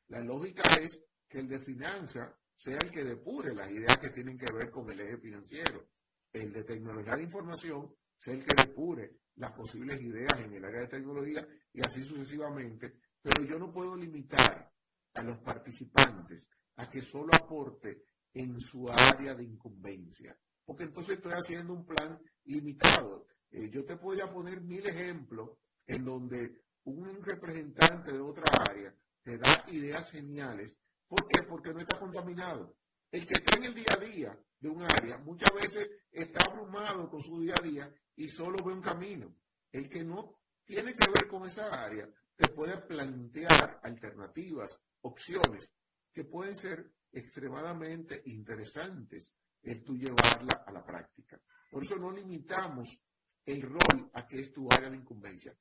la 0.09 0.21
lógica 0.21 0.63
es 0.75 1.03
que 1.29 1.39
el 1.39 1.49
de 1.49 1.59
finanzas 1.59 2.35
sea 2.61 2.77
el 2.77 2.91
que 2.91 3.03
depure 3.03 3.55
las 3.55 3.71
ideas 3.71 3.97
que 3.97 4.11
tienen 4.11 4.37
que 4.37 4.53
ver 4.53 4.71
con 4.71 4.91
el 4.91 5.01
eje 5.01 5.17
financiero. 5.17 5.89
El 6.31 6.53
de 6.53 6.63
tecnología 6.63 7.17
de 7.17 7.23
información 7.23 7.97
sea 8.19 8.35
el 8.35 8.45
que 8.45 8.55
depure 8.55 9.17
las 9.37 9.53
posibles 9.53 9.99
ideas 10.03 10.39
en 10.45 10.53
el 10.53 10.65
área 10.67 10.83
de 10.83 10.89
tecnología 10.89 11.49
y 11.73 11.81
así 11.81 12.03
sucesivamente. 12.03 13.01
Pero 13.23 13.45
yo 13.45 13.59
no 13.59 13.73
puedo 13.73 13.97
limitar 13.97 14.71
a 15.15 15.23
los 15.23 15.39
participantes 15.39 16.47
a 16.77 16.91
que 16.91 17.01
solo 17.01 17.31
aporte 17.35 18.05
en 18.35 18.61
su 18.61 18.91
área 18.91 19.35
de 19.35 19.45
incumbencia, 19.45 20.39
porque 20.63 20.85
entonces 20.85 21.17
estoy 21.17 21.33
haciendo 21.33 21.73
un 21.73 21.87
plan 21.87 22.21
limitado. 22.45 23.27
Eh, 23.51 23.71
yo 23.71 23.87
te 23.87 23.97
podría 23.97 24.31
poner 24.31 24.61
mil 24.61 24.87
ejemplos 24.87 25.57
en 25.87 26.05
donde 26.05 26.63
un 26.85 27.23
representante 27.23 28.13
de 28.13 28.21
otra 28.21 28.45
área 28.69 28.95
te 29.23 29.39
da 29.39 29.65
ideas 29.69 30.11
geniales. 30.11 30.77
¿Por 31.11 31.27
qué? 31.27 31.43
Porque 31.43 31.75
no 31.75 31.81
está 31.81 31.99
contaminado. 31.99 32.77
El 33.11 33.27
que 33.27 33.35
está 33.35 33.57
en 33.57 33.65
el 33.65 33.75
día 33.75 33.93
a 33.97 34.01
día 34.01 34.41
de 34.61 34.69
un 34.69 34.83
área 34.83 35.19
muchas 35.19 35.53
veces 35.53 35.91
está 36.13 36.41
abrumado 36.49 37.11
con 37.11 37.21
su 37.21 37.41
día 37.41 37.55
a 37.59 37.63
día 37.63 37.93
y 38.15 38.29
solo 38.29 38.65
ve 38.65 38.73
un 38.73 38.81
camino. 38.81 39.35
El 39.73 39.89
que 39.89 40.05
no 40.05 40.39
tiene 40.65 40.95
que 40.95 41.11
ver 41.11 41.27
con 41.27 41.49
esa 41.49 41.67
área 41.67 42.09
te 42.37 42.49
puede 42.51 42.79
plantear 42.83 43.81
alternativas, 43.83 44.81
opciones 45.01 45.69
que 46.13 46.23
pueden 46.23 46.57
ser 46.57 46.93
extremadamente 47.11 48.23
interesantes 48.27 49.37
el 49.63 49.83
tú 49.83 49.97
llevarla 49.97 50.63
a 50.65 50.71
la 50.71 50.85
práctica. 50.85 51.43
Por 51.73 51.83
eso 51.83 51.97
no 51.97 52.13
limitamos 52.13 53.01
el 53.45 53.63
rol 53.63 54.11
a 54.15 54.29
que 54.29 54.43
es 54.43 54.53
tu 54.53 54.71
área 54.71 54.89
de 54.89 54.97
incumbencia 54.97 55.57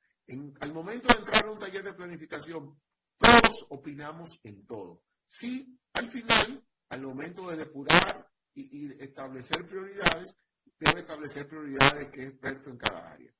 al 0.60 0.72
momento 0.72 1.08
de 1.08 1.20
entrar 1.20 1.44
a 1.44 1.50
un 1.50 1.58
taller 1.58 1.82
de 1.82 1.94
planificación, 1.94 2.80
todos 3.18 3.66
opinamos 3.70 4.38
en 4.44 4.64
todo. 4.64 5.02
Sí, 5.30 5.78
al 5.94 6.10
final, 6.10 6.66
al 6.88 7.02
momento 7.02 7.48
de 7.48 7.58
depurar 7.58 8.28
y, 8.52 8.92
establecer 9.00 9.64
prioridades, 9.66 10.34
debe 10.78 11.00
establecer 11.00 11.46
prioridades 11.46 12.10
que 12.10 12.22
es 12.22 12.28
experto 12.30 12.68
en 12.68 12.76
cada 12.76 13.12
área. 13.12 13.32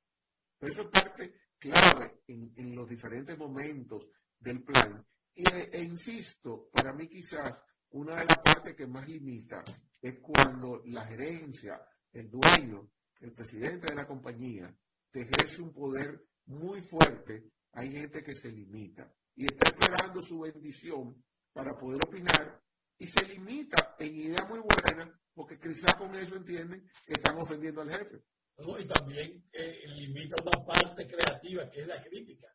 Pero 0.57 0.72
eso 0.72 0.83
es 0.83 0.88
parte 0.88 1.35
clave 1.59 2.22
en, 2.29 2.74
los 2.76 2.88
diferentes 2.88 3.37
momentos 3.37 4.07
del 4.38 4.62
plan. 4.62 5.05
Y, 5.35 5.42
e, 5.42 5.70
e, 5.72 5.83
insisto, 5.83 6.70
para 6.72 6.92
mí 6.92 7.09
quizás 7.09 7.59
una 7.90 8.16
de 8.16 8.24
las 8.24 8.38
partes 8.38 8.76
que 8.76 8.87
más 8.87 9.09
limita 9.09 9.64
es 10.00 10.20
cuando 10.20 10.83
la 10.87 11.05
gerencia, 11.07 11.83
el 12.12 12.31
dueño, 12.31 12.88
el 13.20 13.33
presidente 13.33 13.88
de 13.88 13.96
la 13.96 14.07
compañía, 14.07 14.72
te 15.11 15.22
ejerce 15.22 15.61
un 15.61 15.72
poder 15.72 16.24
muy 16.46 16.83
fuerte, 16.83 17.50
hay 17.72 17.92
gente 17.92 18.22
que 18.22 18.37
se 18.37 18.50
limita 18.50 19.12
y 19.35 19.44
está 19.44 19.70
esperando 19.70 20.22
su 20.22 20.40
bendición 20.40 21.22
para 21.52 21.76
poder 21.76 22.00
opinar 22.06 22.62
y 22.98 23.06
se 23.06 23.26
limita 23.26 23.96
en 23.98 24.14
ideas 24.14 24.48
muy 24.48 24.60
buenas 24.60 25.10
porque 25.34 25.58
quizás 25.58 25.94
con 25.94 26.14
eso 26.14 26.36
entienden 26.36 26.86
que 27.06 27.14
están 27.14 27.38
ofendiendo 27.38 27.80
al 27.80 27.90
jefe. 27.90 28.22
y 28.58 28.84
también 28.86 29.48
eh, 29.52 29.84
limita 29.96 30.36
una 30.42 30.64
parte 30.64 31.06
creativa 31.06 31.70
que 31.70 31.80
es 31.80 31.86
la 31.86 32.02
crítica. 32.02 32.48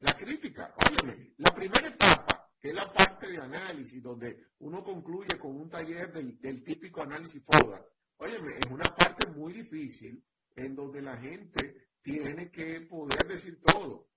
La 0.00 0.12
crítica, 0.12 0.74
óyeme, 0.90 1.34
la 1.38 1.54
primera 1.54 1.86
etapa, 1.86 2.50
que 2.60 2.68
es 2.68 2.74
la 2.74 2.92
parte 2.92 3.30
de 3.30 3.38
análisis, 3.38 4.02
donde 4.02 4.48
uno 4.58 4.82
concluye 4.82 5.38
con 5.38 5.56
un 5.56 5.70
taller 5.70 6.12
del, 6.12 6.38
del 6.40 6.62
típico 6.64 7.02
análisis 7.02 7.42
FODA, 7.44 7.86
óyeme, 8.18 8.58
es 8.58 8.70
una 8.70 8.94
parte 8.94 9.28
muy 9.30 9.52
difícil 9.52 10.22
en 10.54 10.74
donde 10.74 11.00
la 11.00 11.16
gente 11.16 11.90
tiene 12.02 12.50
que 12.50 12.80
poder 12.82 13.26
decir 13.26 13.60
todo. 13.62 14.10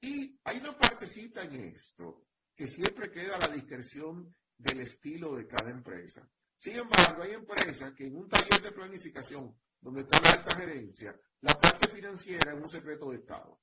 Y 0.00 0.38
hay 0.44 0.58
una 0.58 0.78
partecita 0.78 1.42
en 1.42 1.54
esto 1.54 2.28
que 2.56 2.68
siempre 2.68 3.10
queda 3.10 3.38
la 3.38 3.52
discreción 3.52 4.34
del 4.56 4.80
estilo 4.80 5.34
de 5.34 5.46
cada 5.46 5.70
empresa. 5.70 6.28
Sin 6.56 6.76
embargo, 6.76 7.22
hay 7.22 7.32
empresas 7.32 7.92
que 7.92 8.06
en 8.06 8.16
un 8.16 8.28
taller 8.28 8.62
de 8.62 8.72
planificación, 8.72 9.54
donde 9.80 10.02
está 10.02 10.20
la 10.20 10.30
alta 10.30 10.56
gerencia, 10.56 11.18
la 11.40 11.60
parte 11.60 11.88
financiera 11.90 12.52
es 12.52 12.58
un 12.58 12.68
secreto 12.68 13.10
de 13.10 13.18
Estado. 13.18 13.60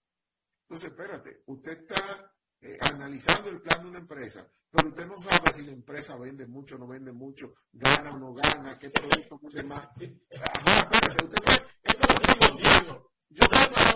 Entonces, 0.64 0.90
espérate, 0.90 1.42
usted 1.48 1.72
está 1.72 2.34
eh, 2.62 2.78
analizando 2.82 3.50
el 3.50 3.62
plan 3.62 3.82
de 3.82 3.90
una 3.90 4.00
empresa, 4.00 4.48
pero 4.70 4.90
usted 4.90 5.06
no 5.06 5.20
sabe 5.20 5.54
si 5.54 5.64
la 5.64 5.72
empresa 5.72 6.16
vende 6.16 6.46
mucho 6.46 6.78
no 6.78 6.88
vende 6.88 7.12
mucho, 7.12 7.56
gana 7.74 8.14
o 8.14 8.20
no 8.20 8.34
gana, 8.34 8.78
qué 8.78 8.90
producto 8.90 9.40
puse 9.40 9.64
más. 9.64 9.86
Ajá, 9.86 10.80
espérate, 10.80 11.26
usted, 11.26 11.66
esto 11.84 12.08
es 12.08 12.16
lo 12.16 12.58
que. 12.58 13.12
Yo 13.30 13.48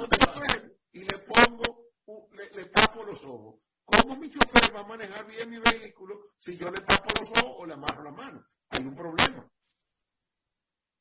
un 0.01 0.09
chofer 0.09 0.79
y 0.93 0.99
le 0.99 1.17
pongo, 1.19 1.91
le, 2.31 2.65
tapo 2.65 3.03
los 3.03 3.23
ojos. 3.23 3.61
¿Cómo 3.85 4.15
mi 4.15 4.29
chofer 4.29 4.75
va 4.75 4.81
a 4.81 4.87
manejar 4.87 5.25
bien 5.27 5.49
mi 5.49 5.59
vehículo 5.59 6.31
si 6.37 6.57
yo 6.57 6.69
le 6.69 6.81
tapo 6.81 7.21
los 7.21 7.29
ojos 7.31 7.55
o 7.59 7.65
le 7.65 7.73
amarro 7.73 8.03
la 8.03 8.11
mano? 8.11 8.45
Hay 8.69 8.83
un 8.83 8.95
problema. 8.95 9.49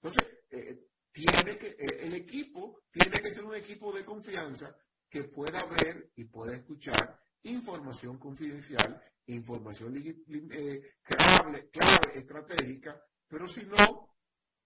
Entonces, 0.03 0.39
eh, 0.51 0.89
tiene 1.11 1.57
que, 1.59 1.69
eh, 1.69 1.99
el 2.01 2.15
equipo 2.15 2.83
tiene 2.91 3.23
que 3.23 3.31
ser 3.31 3.45
un 3.45 3.55
equipo 3.55 3.93
de 3.93 4.05
confianza 4.05 4.77
que 5.09 5.25
pueda 5.25 5.65
ver 5.65 6.11
y 6.17 6.25
pueda 6.25 6.57
escuchar 6.57 7.19
información 7.45 8.19
confidencial, 8.19 9.01
información 9.27 9.97
eh, 9.97 10.97
clave, 11.03 11.71
clave, 11.71 12.19
estratégica, 12.19 13.01
pero 13.29 13.47
si 13.49 13.65
no, 13.65 14.17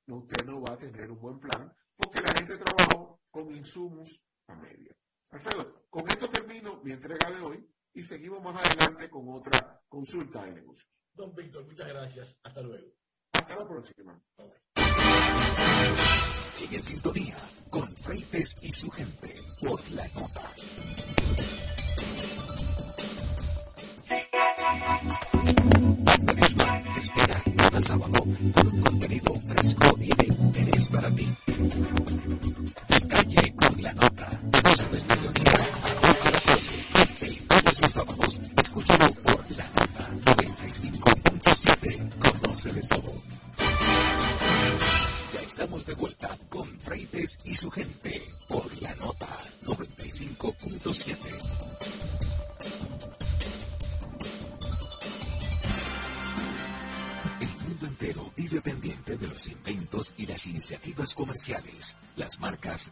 usted 0.07 0.45
no 0.47 0.62
va 0.62 0.75
a 0.75 0.79
tener 0.79 1.11
un 1.11 1.21
buen 1.21 1.39
plan 1.39 1.73
porque 1.97 2.23
la 2.23 2.33
gente 2.33 2.57
trabajó 2.57 3.21
con 3.31 3.55
insumos 3.55 4.21
a 4.47 4.57
media. 4.57 4.97
Alfredo, 5.31 5.87
con 5.91 6.09
esto 6.09 6.29
termino 6.31 6.81
mi 6.83 6.93
entrega 6.93 7.31
de 7.31 7.41
hoy 7.41 7.69
y 7.95 8.05
seguimos 8.05 8.43
más 8.43 8.57
adelante 8.57 9.09
con 9.09 9.28
otra 9.28 9.82
consulta 9.89 10.45
de 10.45 10.53
negocios. 10.53 10.89
Don 11.14 11.34
Víctor, 11.34 11.66
muchas 11.66 11.89
gracias. 11.89 12.36
Hasta 12.43 12.62
luego. 12.62 12.89
Hasta 13.32 13.57
la 13.57 13.68
próxima. 13.68 14.20
Bye. 14.36 14.53
Sigue 16.53 16.76
en 16.76 16.82
sintonía 16.82 17.36
con 17.70 17.91
Freites 17.97 18.62
y 18.62 18.72
su 18.72 18.91
gente 18.91 19.34
por 19.61 19.91
la 19.91 20.09
nota. 20.09 20.43
Espera 27.01 27.43
cada 27.57 27.80
sábado 27.80 28.20
con 28.55 28.66
un 28.66 28.82
contenido 28.82 29.34
fresco 29.34 29.78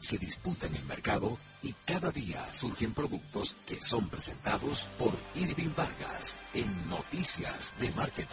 se 0.07 0.19
disputan 0.19 0.73
el 0.77 0.85
mercado 0.85 1.37
y 1.65 1.75
cada 1.85 2.13
día 2.13 2.41
surgen 2.53 2.95
productos 2.95 3.57
que 3.67 3.81
son 3.81 4.09
presentados 4.09 4.89
por 5.01 5.13
Irving 5.35 5.75
Vargas 5.77 6.37
en 6.55 6.89
Noticias 6.89 7.75
de 7.81 7.91
Marketing. 7.91 8.26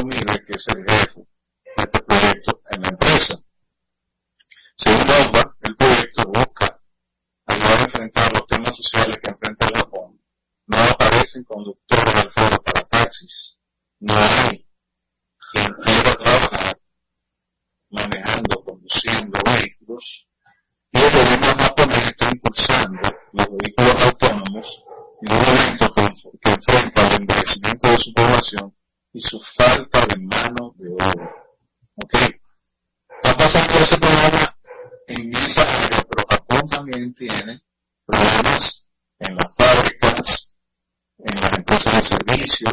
Que 0.00 0.56
es 0.56 0.68
el 0.68 0.82
jefe 0.82 1.20
de 1.20 1.82
este 1.82 2.00
proyecto 2.00 2.62
en 2.70 2.80
la 2.80 2.88
empresa. 2.88 3.34
Según 4.74 5.06
Bomba, 5.06 5.56
el 5.60 5.76
proyecto 5.76 6.22
busca 6.24 6.80
ayudar 7.44 7.80
a 7.80 7.84
enfrentar 7.84 8.32
los 8.32 8.46
temas 8.46 8.76
sociales 8.76 9.18
que 9.18 9.30
enfrenta 9.30 9.66
el 9.66 9.74
Japón. 9.74 10.18
No 10.68 10.78
aparecen 10.78 11.44
conductores 11.44 12.14
al 12.14 12.30
foro 12.30 12.62
para 12.62 12.80
taxis. 12.84 13.58
No 13.98 14.14
hay 14.14 14.66
quien 15.52 15.70
quiera 15.74 16.16
trabajar 16.16 16.80
manejando, 17.90 18.64
conduciendo 18.64 19.38
vehículos. 19.44 20.28
Y 20.92 20.98
el 20.98 21.10
gobierno 21.10 21.62
japonés 21.62 22.08
está 22.08 22.30
impulsando 22.32 23.10
los 23.34 23.48
vehículos 23.50 24.06
autónomos 24.06 24.84
en 25.20 25.36
un 25.36 25.44
momento 25.44 25.92
que, 25.92 26.38
que 26.40 26.50
enfrenta 26.52 27.06
el 27.06 27.20
envejecimiento 27.20 27.88
de 27.88 27.98
su 27.98 28.14
población 28.14 28.79
y 29.12 29.20
su 29.20 29.40
falta 29.40 30.06
de 30.06 30.16
mano 30.18 30.74
de 30.76 30.90
obra. 30.90 31.34
¿Ok? 31.96 32.14
Está 32.14 33.36
pasando 33.36 33.74
ese 33.78 33.98
problema 33.98 34.58
en 35.08 35.34
esa 35.34 35.62
área, 35.62 36.02
pero 36.08 36.26
Japón 36.28 36.68
también 36.68 37.14
tiene 37.14 37.60
problemas 38.06 38.88
en 39.18 39.36
las 39.36 39.54
fábricas, 39.54 40.56
en 41.18 41.40
las 41.40 41.52
empresas 41.54 41.94
de 41.94 42.02
servicio, 42.02 42.70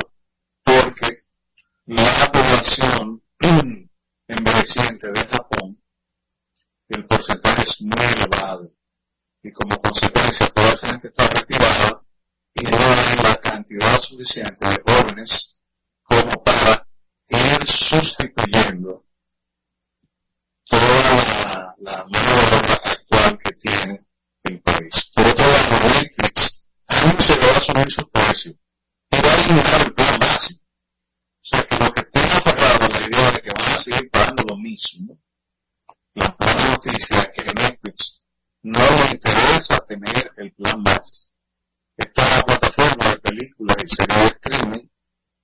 porque 0.64 1.24
la 1.86 2.32
población 2.32 3.24
envejeciente 4.28 5.12
de 5.12 5.20
Japón, 5.26 5.82
el 6.90 7.06
porcentaje 7.06 7.64
es 7.64 7.82
muy 7.82 8.06
elevado 8.06 8.72
y 9.42 9.52
como 9.52 9.82
consecuencia 9.82 10.48
toda 10.50 10.70
esa 10.70 10.88
gente 10.88 11.08
está 11.08 11.28
retirada 11.28 12.02
y 12.54 12.64
no 12.64 12.78
hay 12.78 13.16
la 13.24 13.36
cantidad 13.42 14.00
suficiente 14.00 14.68
de 14.68 14.84
jóvenes 14.86 15.57
como 16.20 16.44
para 16.44 16.88
ir 17.30 17.66
sustituyendo 17.68 19.06
toda 20.66 21.76
la, 21.76 21.76
la 21.80 22.06
mano 22.06 22.76
actual 22.84 23.38
que 23.44 23.52
tiene 23.54 24.06
el 24.44 24.62
país. 24.62 25.12
Por 25.14 25.28
otro 25.28 25.46
lado, 25.46 25.90
Netflix 26.00 26.68
va 26.90 27.58
a 27.58 27.60
subir 27.60 27.92
sus 27.92 28.06
precios 28.10 28.56
y 29.12 29.22
va 29.22 29.32
a 29.32 29.36
eliminar 29.36 29.82
el 29.82 29.94
plan 29.94 30.20
básico. 30.20 30.66
O 30.66 31.50
sea 31.50 31.64
que 31.64 31.78
lo 31.78 31.92
que 31.92 32.04
tenga 32.04 32.38
aferrado 32.38 32.88
la 32.88 33.08
idea 33.08 33.32
de 33.32 33.42
que 33.42 33.54
van 33.54 33.72
a 33.72 33.80
seguir 33.80 34.12
pagando 34.12 34.44
lo 34.44 34.58
mismo, 34.58 35.20
la 36.16 36.36
buena 36.40 36.70
noticia 36.70 37.20
es 37.20 37.44
que 37.44 37.54
Netflix 37.54 38.26
no 38.64 38.80
le 38.80 39.12
interesa 39.12 39.80
tener 39.86 40.32
el 40.38 40.52
plan 40.54 40.84
básico. 40.84 41.32
Esta 41.96 42.44
plataforma 42.44 43.10
de 43.10 43.18
películas 43.20 43.78
y 43.84 43.96
series 43.96 44.20
de 44.20 44.26
streaming 44.28 44.88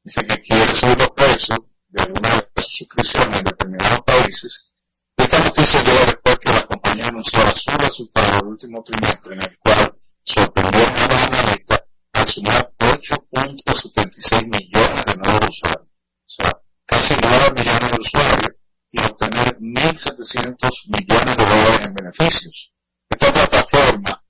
dice 0.04 0.28
que 0.28 0.42
quiere 0.42 0.66
subir 0.68 0.98
los 0.98 1.10
precios 1.12 1.60
de 1.90 2.02
algunas 2.02 2.48
de 2.56 2.62
sus 2.62 2.76
suscripciones 2.78 3.38
en 3.38 3.44
determinados 3.46 4.02
países. 4.02 4.72
Esta 5.16 5.40
noticia 5.40 5.84
llega 5.84 6.06
después 6.06 6.40
que 6.40 6.54
la 6.54 6.66
compañía 6.66 7.08
anunció 7.08 7.40
su 7.56 7.72
resultado 7.78 8.38
del 8.38 8.48
último 8.48 8.84
trimestre 8.84 9.36
en 9.36 9.42
el 9.44 9.58
cual 9.60 9.96
sorprendió 10.24 10.82
a 10.88 11.08
los 11.08 11.24
analistas 11.24 11.84
al 12.14 12.28
sumar 12.28 12.74
8.76 12.80 14.44
millones 14.46 15.06
de 15.06 15.16
nuevos 15.16 15.50
usuarios. 15.50 15.88
O 15.88 16.30
sea, 16.30 16.62
casi 16.86 17.16
9 17.22 17.54
millones 17.56 17.92
de 17.92 18.00
usuarios 18.00 18.52
y 18.92 19.00
obtener 19.00 19.58
1.700 19.60 20.70
millones 20.88 21.38
de 21.38 21.46
dólares 21.46 21.86
en 21.86 21.94
beneficios. 21.94 22.74
Esta 23.10 23.32
plataforma 23.32 24.24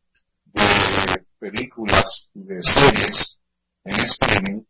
de 0.45 1.25
películas 1.39 2.31
y 2.33 2.43
de 2.43 2.61
series 2.61 3.39
en 3.85 3.99
streaming 4.01 4.63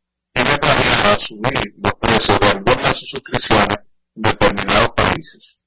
tiene 0.53 0.59
planeada 0.59 1.15
subir 1.17 1.75
los 1.77 1.93
precios 1.93 2.39
de 2.39 2.47
algunas 2.47 2.83
de 2.83 2.93
sus 2.93 3.09
suscripciones 3.09 3.77
en 4.15 4.21
determinados 4.21 4.89
países. 4.91 5.65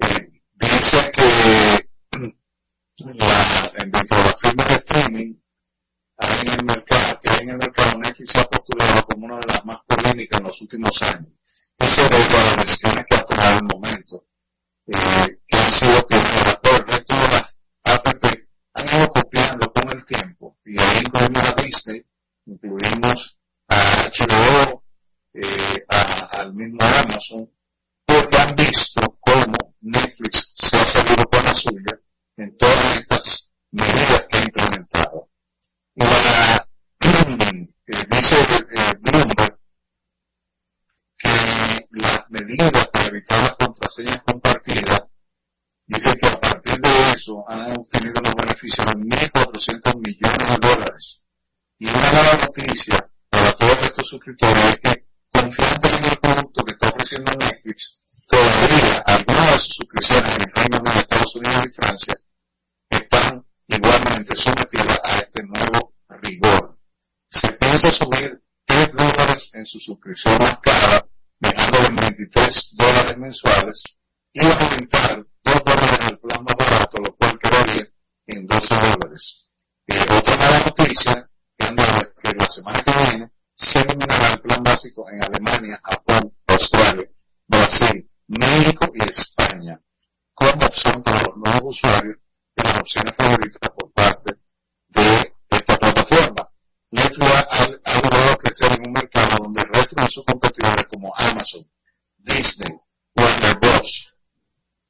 Eh, 0.00 0.42
dice 0.54 1.12
que 1.12 1.88
la, 2.98 3.72
dentro 3.78 4.16
de 4.16 4.24
las 4.24 4.40
firmas 4.40 4.68
de 4.68 4.74
streaming 4.74 5.34
hay 6.16 6.40
en 6.42 6.52
el 6.52 6.64
mercado, 6.64 7.20
que 7.20 7.30
hay 7.30 7.38
en 7.40 7.50
el 7.50 7.58
mercado, 7.58 7.98
Netflix 7.98 8.30
se 8.30 8.40
ha 8.40 8.44
postulado 8.44 9.06
como 9.06 9.26
una 9.26 9.38
de 9.38 9.46
las 9.46 9.64
más 9.64 9.78
polémicas 9.86 10.40
en 10.40 10.46
los 10.46 10.60
últimos 10.60 11.02
años. 11.02 11.32
Eso 11.78 12.02
debido 12.08 12.38
a 12.38 12.44
las 12.44 12.56
decisiones 12.58 13.04
que 13.08 13.16
ha 13.16 13.24
tomado 13.24 13.58
el 13.58 13.64
momento, 13.64 14.26
eh, 14.86 15.40
que 15.46 15.56
han 15.56 15.72
sido 15.72 16.06
pioneras, 16.06 16.58
pero 16.62 16.76
el 16.76 16.86
resto 16.86 17.14
de 17.16 17.28
las 17.28 17.56
app 17.84 18.06
han 18.74 18.98
ido 18.98 19.08
copiando 19.08 19.72
con 19.72 19.88
el 19.90 20.04
tiempo. 20.04 20.58
Y 20.64 20.78
ahí 20.78 21.02
incluimos 21.04 21.48
a 21.48 21.62
Disney, 21.62 22.06
incluimos 22.46 23.38
a 23.68 24.10
HBO, 24.10 24.84
eh, 25.32 25.84
a, 25.88 26.40
al 26.40 26.54
mismo 26.54 26.80
Amazon, 26.82 27.50
porque 28.04 28.36
han 28.36 28.56
visto 28.56 29.00
cómo 29.20 29.54
Netflix 29.80 30.52
se 30.54 30.76
ha 30.76 30.84
salido 30.84 31.24
con 31.28 31.44
la 31.44 31.54
suya 31.54 32.00
en 32.36 32.56
todas 32.56 33.00
estas 33.00 33.52
medidas 33.70 34.26
que 34.30 34.38
ha 34.38 34.42
implementado. 34.44 35.28
Eh, 37.86 38.06
dice 38.10 38.36
eh, 38.40 38.94
Bloomberg 39.00 39.58
que 41.18 41.28
las 41.90 42.30
medidas 42.30 42.88
para 42.88 43.06
evitar 43.08 43.42
las 43.42 43.54
contraseñas 43.56 44.22
compartidas, 44.22 45.04
dice 45.86 46.16
que 46.16 46.26
a 46.26 46.40
partir 46.40 46.80
de 46.80 47.10
eso 47.14 47.44
han 47.46 47.76
obtenido 47.76 48.20
los 48.22 48.34
beneficios 48.34 48.86
de 48.86 48.92
1.400 48.94 49.96
millones 49.96 50.48
de 50.48 50.66
dólares. 50.66 51.24
Y 51.78 51.86
una 51.88 52.12
mala 52.12 52.38
noticia 52.38 53.10
para 53.44 53.56
todos 53.56 53.82
estos 53.82 54.08
suscriptores 54.08 54.64
es 54.64 54.78
que 54.78 55.06
confiando 55.30 55.88
en 55.88 56.04
el 56.04 56.18
producto 56.18 56.64
que 56.64 56.72
está 56.72 56.88
ofreciendo 56.88 57.32
Netflix, 57.32 58.00
todavía 58.26 59.02
algunas 59.06 59.52
de 59.52 59.58
sus 59.58 59.74
suscripciones 59.74 60.36
en 60.36 60.42
el 60.42 60.52
Reino 60.54 60.78
Unido, 60.78 60.98
Estados 60.98 61.36
Unidos 61.36 61.66
y 61.66 61.72
Francia 61.72 62.14
están 62.88 63.46
igualmente 63.68 64.36
sometidas 64.36 65.00
a 65.04 65.18
este 65.18 65.42
nuevo 65.42 65.94
rigor. 66.08 66.78
Se 67.28 67.52
piensa 67.52 67.90
subir 67.90 68.42
3 68.64 68.92
dólares 68.92 69.50
en 69.52 69.66
su 69.66 69.78
suscripción 69.78 70.38
más 70.38 70.58
cara, 70.60 71.06
dejando 71.38 71.78
en 71.86 71.96
23 71.96 72.76
dólares 72.76 73.18
mensuales 73.18 73.84
a 74.40 74.64
aumentar 74.64 75.26
2 75.44 75.64
dólares 75.64 75.98
en 76.00 76.06
el 76.08 76.18
plan 76.18 76.44
más 76.44 76.56
barato, 76.56 76.98
lo 76.98 77.14
cual 77.16 77.38
quedaría 77.38 77.86
en 78.26 78.46
12 78.46 78.74
dólares. 78.74 79.50
Eh, 79.86 79.98
otra 80.10 80.36
mala 80.38 80.58
noticia 80.60 81.30
anda 81.58 82.13
que 82.24 82.32
la 82.32 82.48
semana 82.48 82.82
que 82.82 82.92
viene 82.92 83.30
se 83.54 83.80
eliminará 83.80 84.28
el 84.30 84.40
plan 84.40 84.62
básico 84.62 85.08
en 85.10 85.22
Alemania, 85.22 85.80
Japón, 85.84 86.34
Australia, 86.46 87.08
Brasil, 87.46 88.10
México 88.28 88.90
y 88.94 89.02
España, 89.02 89.80
como 90.32 90.66
opción 90.66 91.02
para 91.02 91.22
los 91.22 91.36
nuevos 91.36 91.76
usuarios 91.76 92.16
de 92.56 92.62
las 92.62 92.78
opciones 92.80 93.14
favoritas 93.14 93.70
por 93.76 93.92
parte 93.92 94.34
de 94.88 95.34
esta 95.50 95.76
plataforma. 95.76 96.50
Netflix 96.90 97.30
ha, 97.30 97.40
ha 97.84 98.02
logrado 98.02 98.38
crecer 98.38 98.72
en 98.72 98.86
un 98.86 98.92
mercado 98.92 99.36
donde 99.42 99.60
el 99.60 99.68
resto 99.68 100.00
de 100.00 100.08
sus 100.08 100.24
competidores 100.24 100.86
como 100.86 101.14
Amazon, 101.16 101.68
Disney, 102.18 102.72
Warner 103.16 103.58
Bros. 103.58 104.14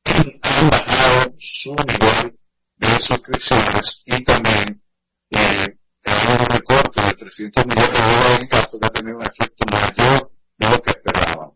han 0.05 0.71
bajado 0.71 1.35
su 1.39 1.75
nivel 1.75 2.39
de 2.77 3.01
suscripciones 3.01 4.03
y 4.07 4.23
también 4.23 4.83
eh, 5.31 5.79
hay 6.15 6.37
un 6.41 6.47
recorte 6.47 7.03
de 7.03 7.15
300 7.15 7.67
millones 7.67 7.93
de 7.93 8.01
dólares 8.01 8.39
en 8.41 8.49
gasto 8.49 8.81
que 8.81 8.87
ha 8.87 8.91
tenido 8.91 9.19
un 9.19 9.27
efecto 9.27 9.65
mayor 9.71 10.33
de 10.59 10.69
lo 10.71 10.83
que 10.83 10.91
esperaban. 10.91 11.51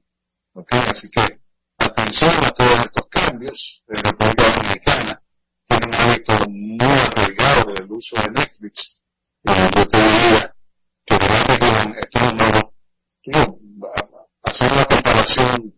¿Okay? 0.54 0.80
Así 0.90 1.10
que 1.10 1.40
atención 1.78 2.30
a 2.44 2.50
todos 2.50 2.78
estos 2.78 3.06
cambios. 3.08 3.84
La 3.86 4.00
República 4.02 4.44
Dominicana 4.52 5.22
tiene 5.66 5.86
un 5.86 5.94
hábito 5.94 6.32
muy 6.48 6.86
arraigado 6.86 7.74
del 7.74 7.92
uso 7.92 8.16
de 8.22 8.30
Netflix. 8.30 9.02
Eh, 9.44 9.70
yo 9.76 9.88
te 9.88 9.98
diría 9.98 10.56
que 11.04 11.18
de 11.18 11.28
la 11.28 11.44
región, 11.44 11.96
esto 12.00 12.18
es 12.18 12.30
un 12.30 12.36
modo, 12.36 12.74
no, 13.26 13.58
hacer 14.42 14.72
una 14.72 14.84
comparación 14.84 15.74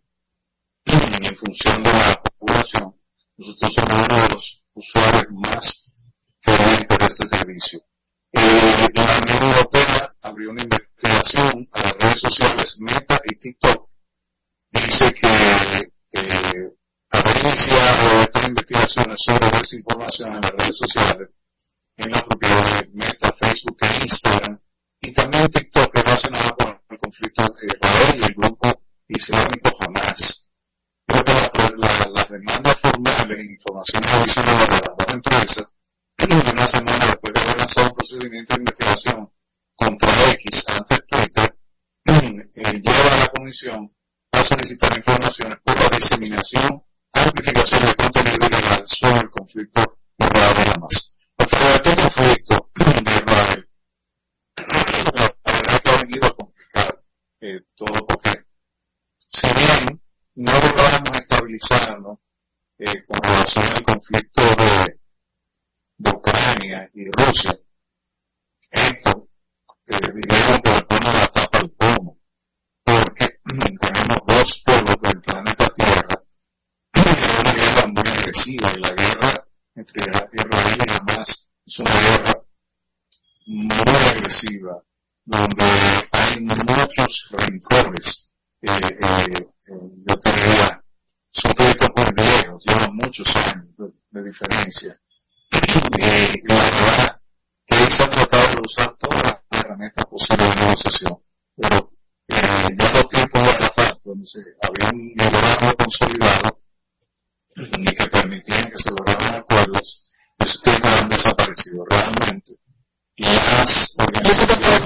en 0.86 1.36
función 1.36 1.82
de 1.82 1.92
la 1.92 2.22
población, 2.38 2.96
nosotros 3.36 3.74
somos 3.74 3.89
han 111.50 111.54
desaparecido 111.54 111.84
realmente. 111.86 112.56
Las 113.16 113.96
organizaciones... 113.98 114.80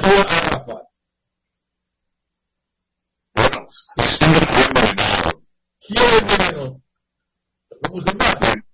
Bueno, 3.35 3.69
es 3.97 4.19
un 4.23 4.35
envenenado. 4.35 5.43
¿Quién 5.81 6.05
envenenó? 6.21 6.83
¿Cómo 7.83 8.01
se 8.01 8.07
llama? 8.07 8.65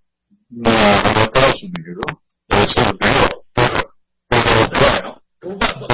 No, 0.50 0.70
no 0.70 1.20
Estados 1.20 1.62
Unidos. 1.62 2.04
Eso 2.48 2.80
lo 2.80 2.92
digo. 2.92 3.46
Pero, 3.52 3.92
pero 4.28 4.80
bueno. 4.80 5.22
¿Cómo, 5.40 5.58
pasó, 5.58 5.86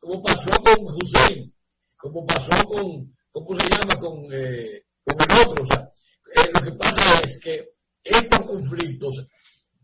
cómo 0.00 0.22
pasó 0.22 0.62
con 0.62 0.86
Hussein? 0.96 1.54
¿Cómo 1.96 2.26
pasó 2.26 2.64
con, 2.66 3.16
cómo 3.30 3.60
se 3.60 3.68
llama, 3.68 4.00
con, 4.00 4.26
eh, 4.32 4.84
con 5.04 5.16
el 5.22 5.46
otro? 5.46 5.62
O 5.62 5.66
sea, 5.66 5.88
eh, 6.36 6.50
lo 6.52 6.60
que 6.62 6.72
pasa 6.72 7.20
es 7.20 7.38
que 7.38 7.74
estos 8.02 8.46
conflictos 8.46 9.26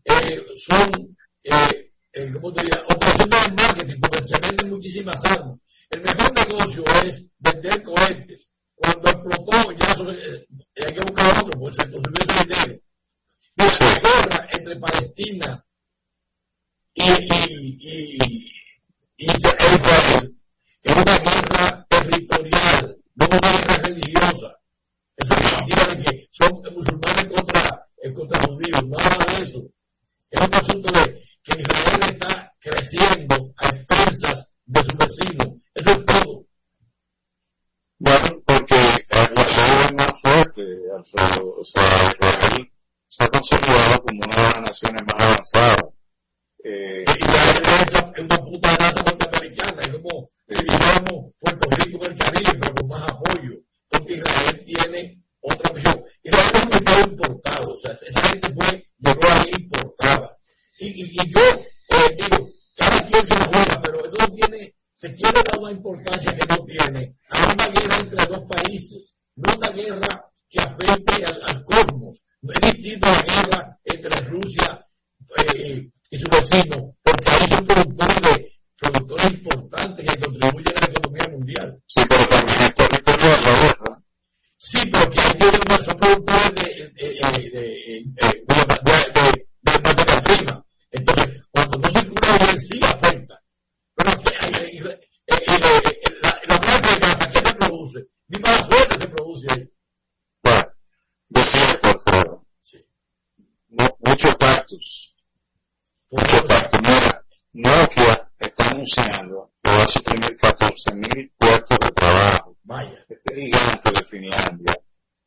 eh, 0.05 0.45
son, 0.57 1.17
eh, 1.43 1.91
eh, 2.13 2.31
¿cómo 2.33 2.53
te 2.53 2.63
diría? 2.63 2.83
Operaciones 2.89 3.45
de 3.45 3.53
marketing, 3.53 3.99
porque 4.01 4.27
se 4.27 4.39
venden 4.39 4.69
muchísimas 4.69 5.25
armas. 5.25 5.59
El 5.89 6.01
mejor 6.01 6.33
negocio 6.33 6.83
es 7.05 7.25
vender 7.39 7.83
cohetes. 7.83 8.47
Cuando 8.75 9.09
explotó, 9.09 9.71
ya 9.73 9.93
sobre, 9.93 10.17
eh, 10.17 10.47
hay 10.75 10.93
que 10.93 11.01
buscar 11.01 11.43
otro, 11.43 11.59
pues 11.59 11.75
se 11.75 11.91
consumió 11.91 12.19
ese 12.27 12.43
dinero. 12.45 12.81
La 13.55 13.67
guerra 13.67 14.47
entre 14.53 14.75
Palestina 14.77 15.65
y, 16.93 17.03
y, 17.03 17.77
y, 17.79 18.51
y 19.17 19.25
Israel 19.25 20.35
es 20.83 20.95
una 20.95 21.17
guerra 21.19 21.85
territorial, 21.89 22.97
no 23.15 23.25
una 23.25 23.51
guerra 23.51 23.77
religiosa. 23.83 24.59
Eso 25.15 25.33
significa 25.35 26.01
que 26.01 26.29
son 26.31 26.61
musulmanes 26.73 27.25
contra, 27.27 27.87
eh, 27.97 28.13
contra 28.13 28.41
judíos, 28.41 28.87
nada 28.87 29.25
de 29.37 29.43
eso. 29.43 29.61
Es 30.31 30.47
un 30.47 30.53
asunto 30.55 30.93
de 30.93 31.21
que 31.43 31.61
Israel 31.61 32.01
está 32.03 32.53
creciendo 32.59 33.53
a 33.57 33.67
expensas 33.67 34.47
de 34.65 34.81
su 34.81 34.97
vecino. 34.97 35.55
Eso 35.75 35.91
es 35.91 36.05
todo. 36.05 36.45
Bueno, 37.99 38.41
porque 38.45 38.75
Israel 38.75 39.85
es 39.85 39.93
más 39.93 40.21
fuerte, 40.21 40.61
Alfredo. 40.95 41.55
O 41.57 41.65
sea, 41.65 41.83
Israel 41.83 42.71
está 43.09 43.27
consolidado 43.27 44.03
como 44.03 44.21
una 44.23 44.35
de 44.35 44.43
las 44.43 44.61
naciones 44.61 45.01
más 45.05 45.21
avanzadas. 45.21 45.85
Eh, 46.63 47.03
Israel 47.19 48.13
es 48.15 48.23
una 48.23 48.37
puta 48.37 48.77
raza 48.77 49.03
norteamericana, 49.03 49.81
es 49.81 49.89
como 49.89 50.29
si 50.47 50.63
dijéramos 50.63 51.33
Puerto 51.39 51.69
Rico 51.71 52.05
en 52.05 52.11
el 52.11 52.17
Caribe, 52.17 52.53
pero 52.61 52.75
con 52.75 52.87
más 52.87 53.11
apoyo. 53.11 53.57
Porque 53.89 54.13
Israel 54.13 54.63
tiene 54.65 55.20
otra. 55.41 55.71
Israel 56.23 56.51
es 56.53 56.65
un 56.65 56.73
estado 56.73 57.09
importado, 57.09 57.73
o 57.73 57.77
sea, 57.77 57.93
esa 57.93 58.27
gente 58.27 58.53
fue, 58.53 58.85
llegó 58.99 59.21
ahí 59.27 59.51
importada. 59.59 60.37
Y, 60.79 60.87
y, 60.87 61.03
y 61.11 61.33
yo 61.33 61.41
eh, 61.41 62.17
digo, 62.17 62.49
cada 62.75 63.07
quien 63.07 63.27
se 63.27 63.39
la 63.39 63.45
juega, 63.45 63.81
pero 63.81 64.01
no 64.19 64.27
tiene, 64.29 64.75
se 64.95 65.13
quiere 65.13 65.41
dar 65.43 65.59
una 65.59 65.71
importancia 65.71 66.31
que 66.31 66.45
no 66.47 66.65
tiene 66.65 67.15
a 67.29 67.53
una 67.53 67.65
guerra 67.67 67.97
entre 67.99 68.25
dos 68.25 68.41
países, 68.49 69.15
no 69.35 69.53
una 69.55 69.69
guerra 69.69 70.31
que 70.49 70.59
afecte 70.59 71.25
al, 71.25 71.63
cosmos. 71.63 72.23
No 72.41 72.53
es 72.53 72.61
distinto 72.61 73.07
a 73.07 73.11
la 73.11 73.21
guerra 73.21 73.79
entre 73.83 74.25
Rusia 74.27 74.85
eh, 75.53 75.89
y 76.09 76.17
su 76.17 76.27
vecino, 76.29 76.95
porque 77.03 77.29
ahí 77.29 77.47
son 77.47 77.65
productores, 77.65 78.21
de, 78.21 78.51
productores 78.77 79.31
importantes 79.31 80.05
que 80.05 80.19
contribuyen 80.19 80.77
a 80.77 80.81
la 80.81 80.87
economía 80.87 81.27
mundial. 81.29 81.83
sí, 81.87 82.01
pero 82.09 82.27
también 82.27 82.61
es 82.61 82.73
territorial 82.73 83.39
la 83.43 83.59
guerra. 83.61 84.03
Sí, 84.63 84.77
pero 84.91 85.09
que 85.09 85.19
hay 85.21 85.33
tienen 85.39 85.59
una, 85.67 85.77
son 85.83 85.97
productores 85.97 86.53
de, 86.55 86.63
de, 86.93 87.07
de, 87.09 87.49
de, 87.49 87.49
de, 87.49 88.27
de, 88.85 88.95
de, 89.15 89.45
de 89.61 89.79
materia 89.83 90.21
prima. 90.23 90.65
Entonces, 90.91 91.27
cuando 91.51 91.77
no 91.79 91.89
circula 91.89 92.37
bien, 92.37 92.59
sí. 92.59 92.79
Pero 93.95 94.11
que, 94.21 94.29
eh, 94.29 94.81
eh, 94.85 94.99
eh, 95.27 96.01
eh, 96.05 96.17
la, 96.21 96.39
la 96.47 96.59
planta 96.59 96.89
de 96.93 96.99
gas, 96.99 97.27
¿qué 97.33 97.39
se 97.49 97.55
produce? 97.55 97.99
Ni 98.27 98.39
mala 98.39 98.57
suerte 98.69 98.95
se 99.01 99.07
produce 99.07 99.47
ahí. 99.51 99.69
Bueno, 100.43 100.65
Desierto, 101.29 101.87
Alfredo. 101.89 102.45
Sí. 102.61 102.77
Mu- 103.69 103.97
mucho 103.99 104.37
cactus. 104.37 105.15
Mucho 106.11 106.45
cactus. 106.45 106.81
Mira, 106.81 107.25
Nokia 107.53 108.31
está 108.39 108.69
anunciando 108.69 109.51
que 109.63 109.71
va 109.71 109.83
a 109.83 109.87
suprimir 109.87 110.37
14.000 110.37 111.31
puestos 111.37 111.79
de 111.79 111.91
trabajo. 111.93 112.57
Vaya. 112.63 113.05
Este 113.09 113.35
gigante 113.35 113.91
de 113.91 114.03
Finlandia, 114.05 114.73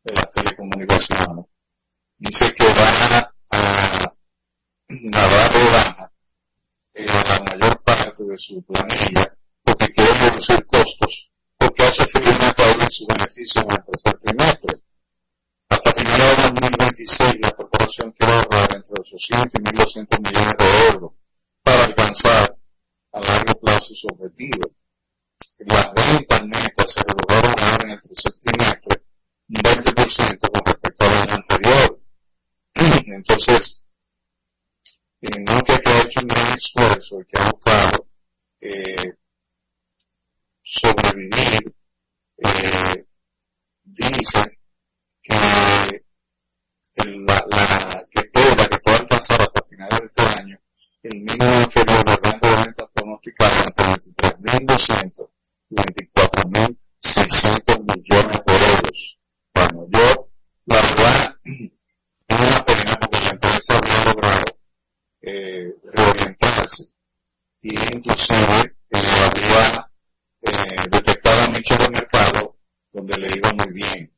de 0.05 0.15
las 0.15 0.31
telecomunicaciones, 0.31 1.45
dice 2.19 2.55
que 2.55 2.65
va 2.65 2.89
a, 2.89 3.19
a 3.59 5.29
dar 5.29 5.53
de 5.53 5.65
baja 5.73 6.13
eh, 6.95 7.07
la 7.07 7.41
mayor 7.45 7.83
parte 8.45 8.45
de 8.45 8.45
su 8.45 8.63
planilla 8.67 9.37
porque 9.63 9.87
quiere 9.93 10.13
reducir 10.15 10.67
costos 10.67 11.31
porque 11.57 11.83
ha 11.85 11.91
sufrido 11.91 12.31
una 12.37 12.53
caída 12.53 12.85
en 12.85 12.91
su 12.91 13.07
beneficio 13.07 13.63
en 13.63 13.71
el 13.71 13.85
tercer 13.85 14.19
trimestre. 14.19 14.81
Hasta 15.71 15.93
finales 15.93 16.37
de 16.37 16.43
2026 16.43 17.41
la 17.41 17.51
corporación 17.53 18.13
quiere 18.13 18.33
ahorrar 18.35 18.73
entre 18.75 19.01
800 19.01 19.55
y 19.55 19.59
1.200 19.63 20.21
millones 20.21 20.57
de 20.59 20.89
euros 20.93 21.13
para 21.63 21.85
alcanzar 21.85 22.57
a 23.13 23.21
largo 23.21 23.61
plazo 23.61 23.95
su 23.95 24.07
objetivo. 24.09 24.71
Las 25.67 25.93
ventas 25.95 26.47
netas 26.47 26.91
se 26.93 27.03
redujeron 27.03 27.55
ahora 27.59 27.79
en 27.85 27.91
el 27.91 28.01
tercer 28.03 28.33
trimestre 28.33 29.03
un 29.49 29.57
20% 29.57 30.51
con 30.51 30.65
respecto 30.65 31.05
al 31.05 31.13
año 31.13 31.35
anterior. 31.35 32.01
Entonces, 33.07 33.87
eh, 35.23 35.41
Nokia 35.41 35.79
que 35.81 35.91
ha 35.91 36.03
hecho 36.03 36.21
un 36.21 36.29
gran 36.29 36.53
esfuerzo 36.53 37.21
y 37.21 37.25
que 37.25 37.39
ha 37.41 37.51
buscado 37.51 38.07
eh, 38.61 39.15
sobrevivir, 40.63 41.75
eh, 42.39 43.05
dice 43.85 44.59
que 45.23 45.35
el- 46.97 47.25
la, 47.27 47.45
la, 47.51 48.07
que 48.11 48.19
espera 48.21 48.67
que 48.69 48.79
pueda 48.79 48.99
alcanzar 48.99 49.41
hasta 49.43 49.63
finales 49.69 50.01
de 50.01 50.07
este 50.07 50.23
año 50.41 50.59
el 51.03 51.21
mínimo 51.21 51.61
inferior 51.61 52.05
del 52.05 52.17
rango 52.17 52.49
de 52.49 52.57
ventas 52.65 52.89
pronosticado 52.95 53.65
entre 53.67 53.87
23.200 53.87 55.29
y 55.71 55.75
24.600 55.75 57.79
millones 57.81 58.41
de 58.47 58.55
euros. 58.55 59.19
Bueno, 59.55 59.87
yo, 59.91 60.29
la 60.67 60.75
verdad, 60.77 61.37
es 61.45 61.71
una 62.41 62.65
pena 62.65 62.97
porque 63.01 63.21
la 63.25 63.31
empresa 63.31 63.79
había 63.79 64.05
logrado 64.05 64.45
eh, 65.21 65.75
reorientarse 65.93 66.85
y 67.61 67.75
inclusive 67.97 68.77
eh, 68.91 68.99
había 69.31 69.91
eh, 70.43 70.89
detectado 70.91 71.49
nichos 71.53 71.79
de 71.79 71.91
mercado 71.91 72.57
donde 72.93 73.17
le 73.19 73.37
iba 73.37 73.53
muy 73.55 73.73
bien. 73.73 74.13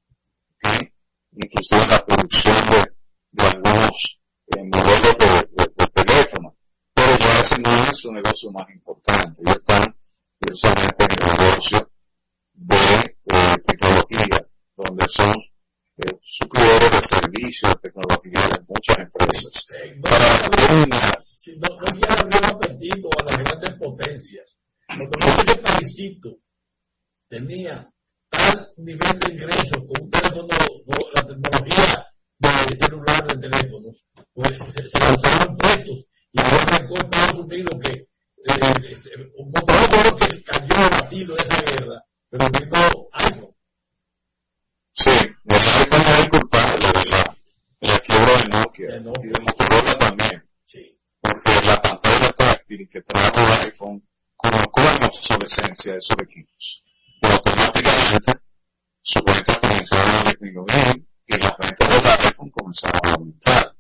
¿ok? 0.65 0.89
Inclusive 1.33 1.87
la 1.87 2.05
producción 2.05 2.57
de, 2.71 2.93
de 3.33 3.47
algunos 3.47 4.21
eh, 4.49 4.63
modelos 4.65 5.19
de, 5.19 5.27
de, 5.27 5.67
de 5.77 5.87
teléfono. 5.95 6.57
Pero 6.95 7.19
ya 7.19 7.41
ese 7.41 7.59
no 7.61 7.71
es 7.85 7.99
su 7.99 8.13
negocio 8.13 8.51
más 8.53 8.69
importante. 8.71 9.41
Ellos 9.43 9.57
están 9.57 9.97
precisamente 10.39 11.05
en 11.05 11.11
el 11.13 11.19
negocio 11.39 11.91
de 12.55 12.77
eh, 13.27 13.57
tecnología, 13.67 14.49
donde 14.77 15.07
son 15.09 15.35
eh, 15.99 16.19
suplidores 16.23 16.91
de 16.91 17.03
servicios 17.03 17.71
de 17.71 17.77
tecnología 17.91 18.41
de 18.49 18.61
muchas 18.67 18.99
empresas. 18.99 19.67
Eh, 19.75 19.95
no, 19.97 20.03
Para 20.03 20.39
terminar, 20.51 21.25
si 21.37 21.57
no, 21.59 21.69
no 21.69 21.85
quiere 21.87 22.13
abrir 22.13 22.37
un 22.39 22.45
apetito 22.47 23.09
a 23.21 23.25
las 23.25 23.39
grandes 23.39 23.73
potencias. 23.75 24.57
Porque 24.87 25.19
no 25.19 25.27
ese 25.27 25.57
paísito 25.59 26.39
tenía 27.29 27.91
tal 28.31 28.73
nivel 28.77 29.19
de 29.21 29.33
ingresos 29.33 29.71
con 29.71 30.03
un 30.03 30.11
teléfono, 30.11 30.49
con 30.87 31.13
la 31.15 31.23
tecnología 31.23 32.07
de 32.39 32.79
celular, 32.79 33.27
de 33.27 33.49
teléfonos, 33.49 34.05
pues 34.33 34.49
se, 34.75 34.89
se 34.89 35.47
puestos 35.59 36.07
y 36.33 36.41
ahora 36.41 36.63
arrancó 36.63 36.95
Estados 36.95 37.39
Unidos 37.41 37.71
que 37.83 37.99
eh, 37.99 39.33
mostró 39.53 39.89
todo 39.89 40.05
lo 40.05 40.17
que 40.17 40.43
cayó 40.45 40.77
abatido 40.77 41.35
de 41.35 41.43
esa 41.43 41.63
guerra, 41.63 42.05
pero 42.31 42.51
vino 42.51 43.09
iPhone. 43.13 43.55
sí, 44.93 45.11
el 45.11 45.57
iPhone 45.57 46.07
es 46.07 46.25
el 46.25 46.31
culpable 46.31 46.87
de 46.87 47.11
la, 47.11 47.37
de 47.81 47.89
la 47.89 47.99
quiebra 48.01 48.33
de 48.37 48.49
Nokia 48.51 48.93
De 48.93 49.01
Nokia. 49.01 49.31
y 49.31 49.33
de 49.33 49.41
Motorola 49.41 49.99
también. 49.99 50.49
Sí. 50.65 50.99
porque 51.21 51.51
la 51.67 51.77
pantalla 51.83 52.33
táctil 52.33 52.89
que 52.89 53.03
trajo 53.03 53.41
el 53.41 53.67
iPhone 53.67 54.09
colocó 54.37 54.83
en 54.83 55.05
obsolescencia 55.05 55.93
de 55.93 55.99
esos 55.99 56.17
equipos. 56.23 56.86
Y 57.47 57.49
automáticamente 57.49 58.33
sus 59.01 59.23
ventas 59.23 59.59
comenzaron 59.59 60.15
a 60.17 60.31
disminuir 60.31 61.07
y 61.29 61.37
las 61.37 61.59
ventas 61.59 61.89
del 61.89 62.07
iPhone 62.07 62.51
comenzaron 62.51 63.01
a 63.05 63.11
aumentar. 63.11 63.77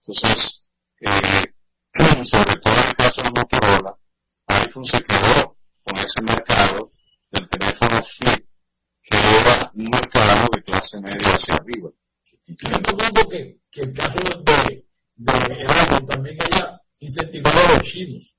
Entonces, 0.00 0.70
eh, 1.00 1.52
sobre 2.24 2.56
todo 2.56 2.74
en 2.74 2.88
el 2.88 2.94
caso 2.96 3.22
de 3.22 3.30
Motorola, 3.30 3.98
iPhone 4.46 4.84
se 4.86 5.04
quedó 5.04 5.56
con 5.82 5.98
ese 5.98 6.22
mercado 6.22 6.92
del 7.30 7.48
teléfono 7.48 8.02
flip, 8.02 8.46
que 9.02 9.16
era 9.16 9.70
un 9.74 9.84
mercado 9.90 10.48
de 10.52 10.62
clase 10.62 11.00
media 11.00 11.28
hacia 11.28 11.54
arriba. 11.56 11.90
Yo 12.46 13.28
que, 13.28 13.60
que 13.70 13.80
el 13.82 13.92
caso 13.92 14.18
de, 14.44 14.86
de 15.16 15.32
iPhone 15.32 16.06
también 16.06 16.38
haya 16.40 16.80
incentivado 17.00 17.60
a 17.60 17.72
los 17.74 17.82
chinos 17.82 18.34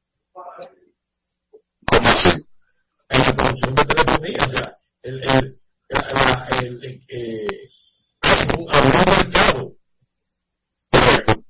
la 3.32 3.38
producción 3.38 3.75
de 3.75 3.86
telefonía. 3.86 4.45
O 4.45 4.49
sea, 4.51 4.79
el, 5.03 5.23
el, 5.23 5.61
la- 5.89 6.47
el, 6.61 7.03
eh, 7.07 7.69
iPhone 8.21 8.65
abrió 8.73 8.99
un 8.99 9.17
mercado. 9.17 9.75
Correcto. 10.91 11.43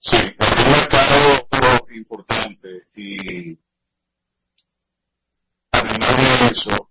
Sí, 0.00 0.16
es 0.16 0.66
un 0.66 0.70
mercado 0.72 1.86
importante 1.94 2.86
y 2.96 3.58
además 5.72 6.40
de 6.40 6.46
eso 6.52 6.90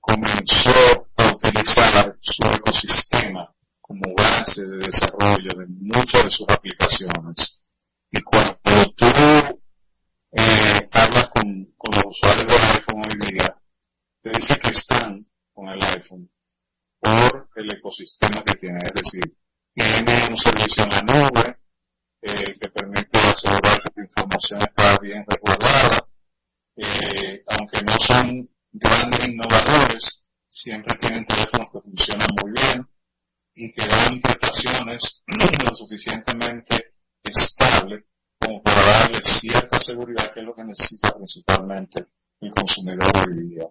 comenzó 0.00 0.70
a 1.16 1.32
utilizar 1.32 2.16
su 2.20 2.42
ecosistema 2.44 3.50
como 3.80 4.14
base 4.14 4.62
de 4.66 4.76
desarrollo 4.78 5.48
de 5.56 5.66
muchas 5.80 6.24
de 6.24 6.30
sus 6.30 6.46
aplicaciones. 6.48 7.62
Y 8.10 8.20
cuando 8.22 8.54
tú 8.96 9.06
eh, 10.32 10.88
con, 11.76 11.92
los 11.92 12.04
usuarios 12.06 12.46
del 12.46 12.70
iPhone 12.76 13.02
hoy 13.04 13.32
día, 13.32 13.62
te 14.20 14.30
dicen 14.30 14.56
que 14.62 14.70
están 14.70 15.26
con 15.52 15.68
el 15.68 15.82
iPhone 15.82 16.30
por 17.00 17.48
el 17.56 17.72
ecosistema 17.72 18.42
que 18.44 18.54
tiene, 18.54 18.78
es 18.86 18.94
decir, 18.94 19.36
tiene 19.72 20.26
un 20.30 20.36
servicio 20.36 20.84
en 20.84 20.90
la 20.90 21.02
nube 21.02 21.58
eh, 22.22 22.56
que 22.58 22.68
permite 22.70 23.18
asegurar 23.18 23.82
que 23.82 23.90
tu 23.90 24.00
información 24.00 24.60
está 24.62 24.98
bien 24.98 25.24
resguardada, 25.26 26.08
eh, 26.76 27.44
aunque 27.48 27.82
no 27.82 27.98
son 27.98 28.50
grandes 28.72 29.28
innovadores, 29.28 30.26
siempre 30.48 30.94
tienen 30.96 31.26
teléfonos 31.26 31.68
que 31.72 31.80
funcionan 31.80 32.28
muy 32.40 32.52
bien 32.52 32.88
y 33.54 33.72
que 33.72 33.86
dan 33.86 34.20
prestaciones 34.20 35.22
lo 35.64 35.74
suficientemente 35.74 36.94
estables 37.22 38.04
como 38.44 38.62
para 38.62 38.80
darle 38.82 39.22
cierta 39.22 39.80
seguridad 39.80 40.30
que 40.32 40.40
es 40.40 40.46
lo 40.46 40.54
que 40.54 40.64
necesita 40.64 41.14
principalmente 41.14 42.06
el 42.40 42.50
consumidor 42.50 43.10
hoy 43.16 43.48
día. 43.48 43.66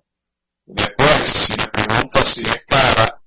Después, 0.65 1.17
si 1.27 1.57
me 1.57 1.67
preguntas 1.67 2.27
si 2.27 2.41
es 2.41 2.65
cara, 2.65 3.21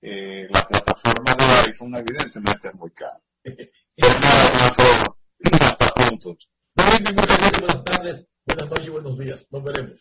eh, 0.00 0.48
la 0.50 0.66
plataforma 0.66 1.34
de 1.34 1.44
iPhone 1.70 1.94
evidentemente 1.96 2.68
es 2.68 2.74
muy 2.74 2.90
cara. 2.90 3.22
Pero 3.42 4.20
nada, 4.20 4.66
Alfredo, 4.66 5.18
hasta 5.60 5.94
puntos. 5.94 6.50
Buenas 6.74 7.84
tardes, 7.84 8.26
buenas 8.46 8.70
noches 8.70 8.86
y 8.86 8.90
buenos 8.90 9.18
días. 9.18 9.46
Nos 9.50 9.62
veremos. 9.62 10.00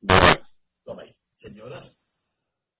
Bye. 0.00 1.16
Señoras, 1.34 1.96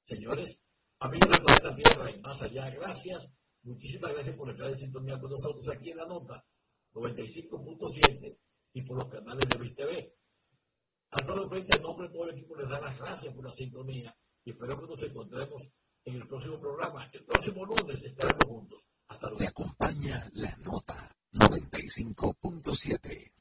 señores, 0.00 0.60
amigos 0.98 1.30
de 1.30 1.38
Planeta 1.38 1.74
Tierra 1.74 2.10
y 2.10 2.20
más 2.20 2.42
allá, 2.42 2.68
gracias. 2.70 3.28
Muchísimas 3.62 4.12
gracias 4.12 4.36
por 4.36 4.50
estar 4.50 4.68
en 4.68 4.78
sintonía 4.78 5.18
con 5.18 5.30
nosotros 5.30 5.66
aquí 5.68 5.90
en 5.90 5.98
la 5.98 6.06
nota 6.06 6.44
95.7 6.92 8.36
y 8.74 8.82
por 8.82 8.98
los 8.98 9.08
canales 9.08 9.48
de 9.48 9.58
Viz 9.58 9.74
TV. 9.74 10.14
Alfredo 11.10 11.48
Frente, 11.48 11.76
en 11.76 11.82
nombre 11.82 12.08
de 12.08 12.14
todo 12.14 12.24
el 12.28 12.36
equipo, 12.36 12.56
les 12.56 12.68
da 12.68 12.80
las 12.80 12.98
gracias 12.98 13.34
por 13.34 13.44
la 13.44 13.52
sintonía 13.52 14.16
y 14.44 14.50
espero 14.50 14.80
que 14.80 14.86
nos 14.86 15.02
encontremos 15.02 15.62
en 16.04 16.14
el 16.16 16.28
próximo 16.28 16.60
programa. 16.60 17.08
El 17.12 17.24
próximo 17.24 17.64
lunes 17.64 18.02
estaremos 18.02 18.44
juntos. 18.46 18.80
Hasta 19.08 19.28
Te 19.28 19.34
luego. 19.34 19.48
acompaña 19.48 20.28
la 20.34 20.54
nota 20.58 21.16
95.7. 21.32 23.32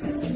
cambia 0.00 0.33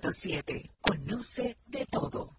95.7. 0.00 0.70
Conoce 0.80 1.58
de 1.66 1.86
todo. 1.86 2.36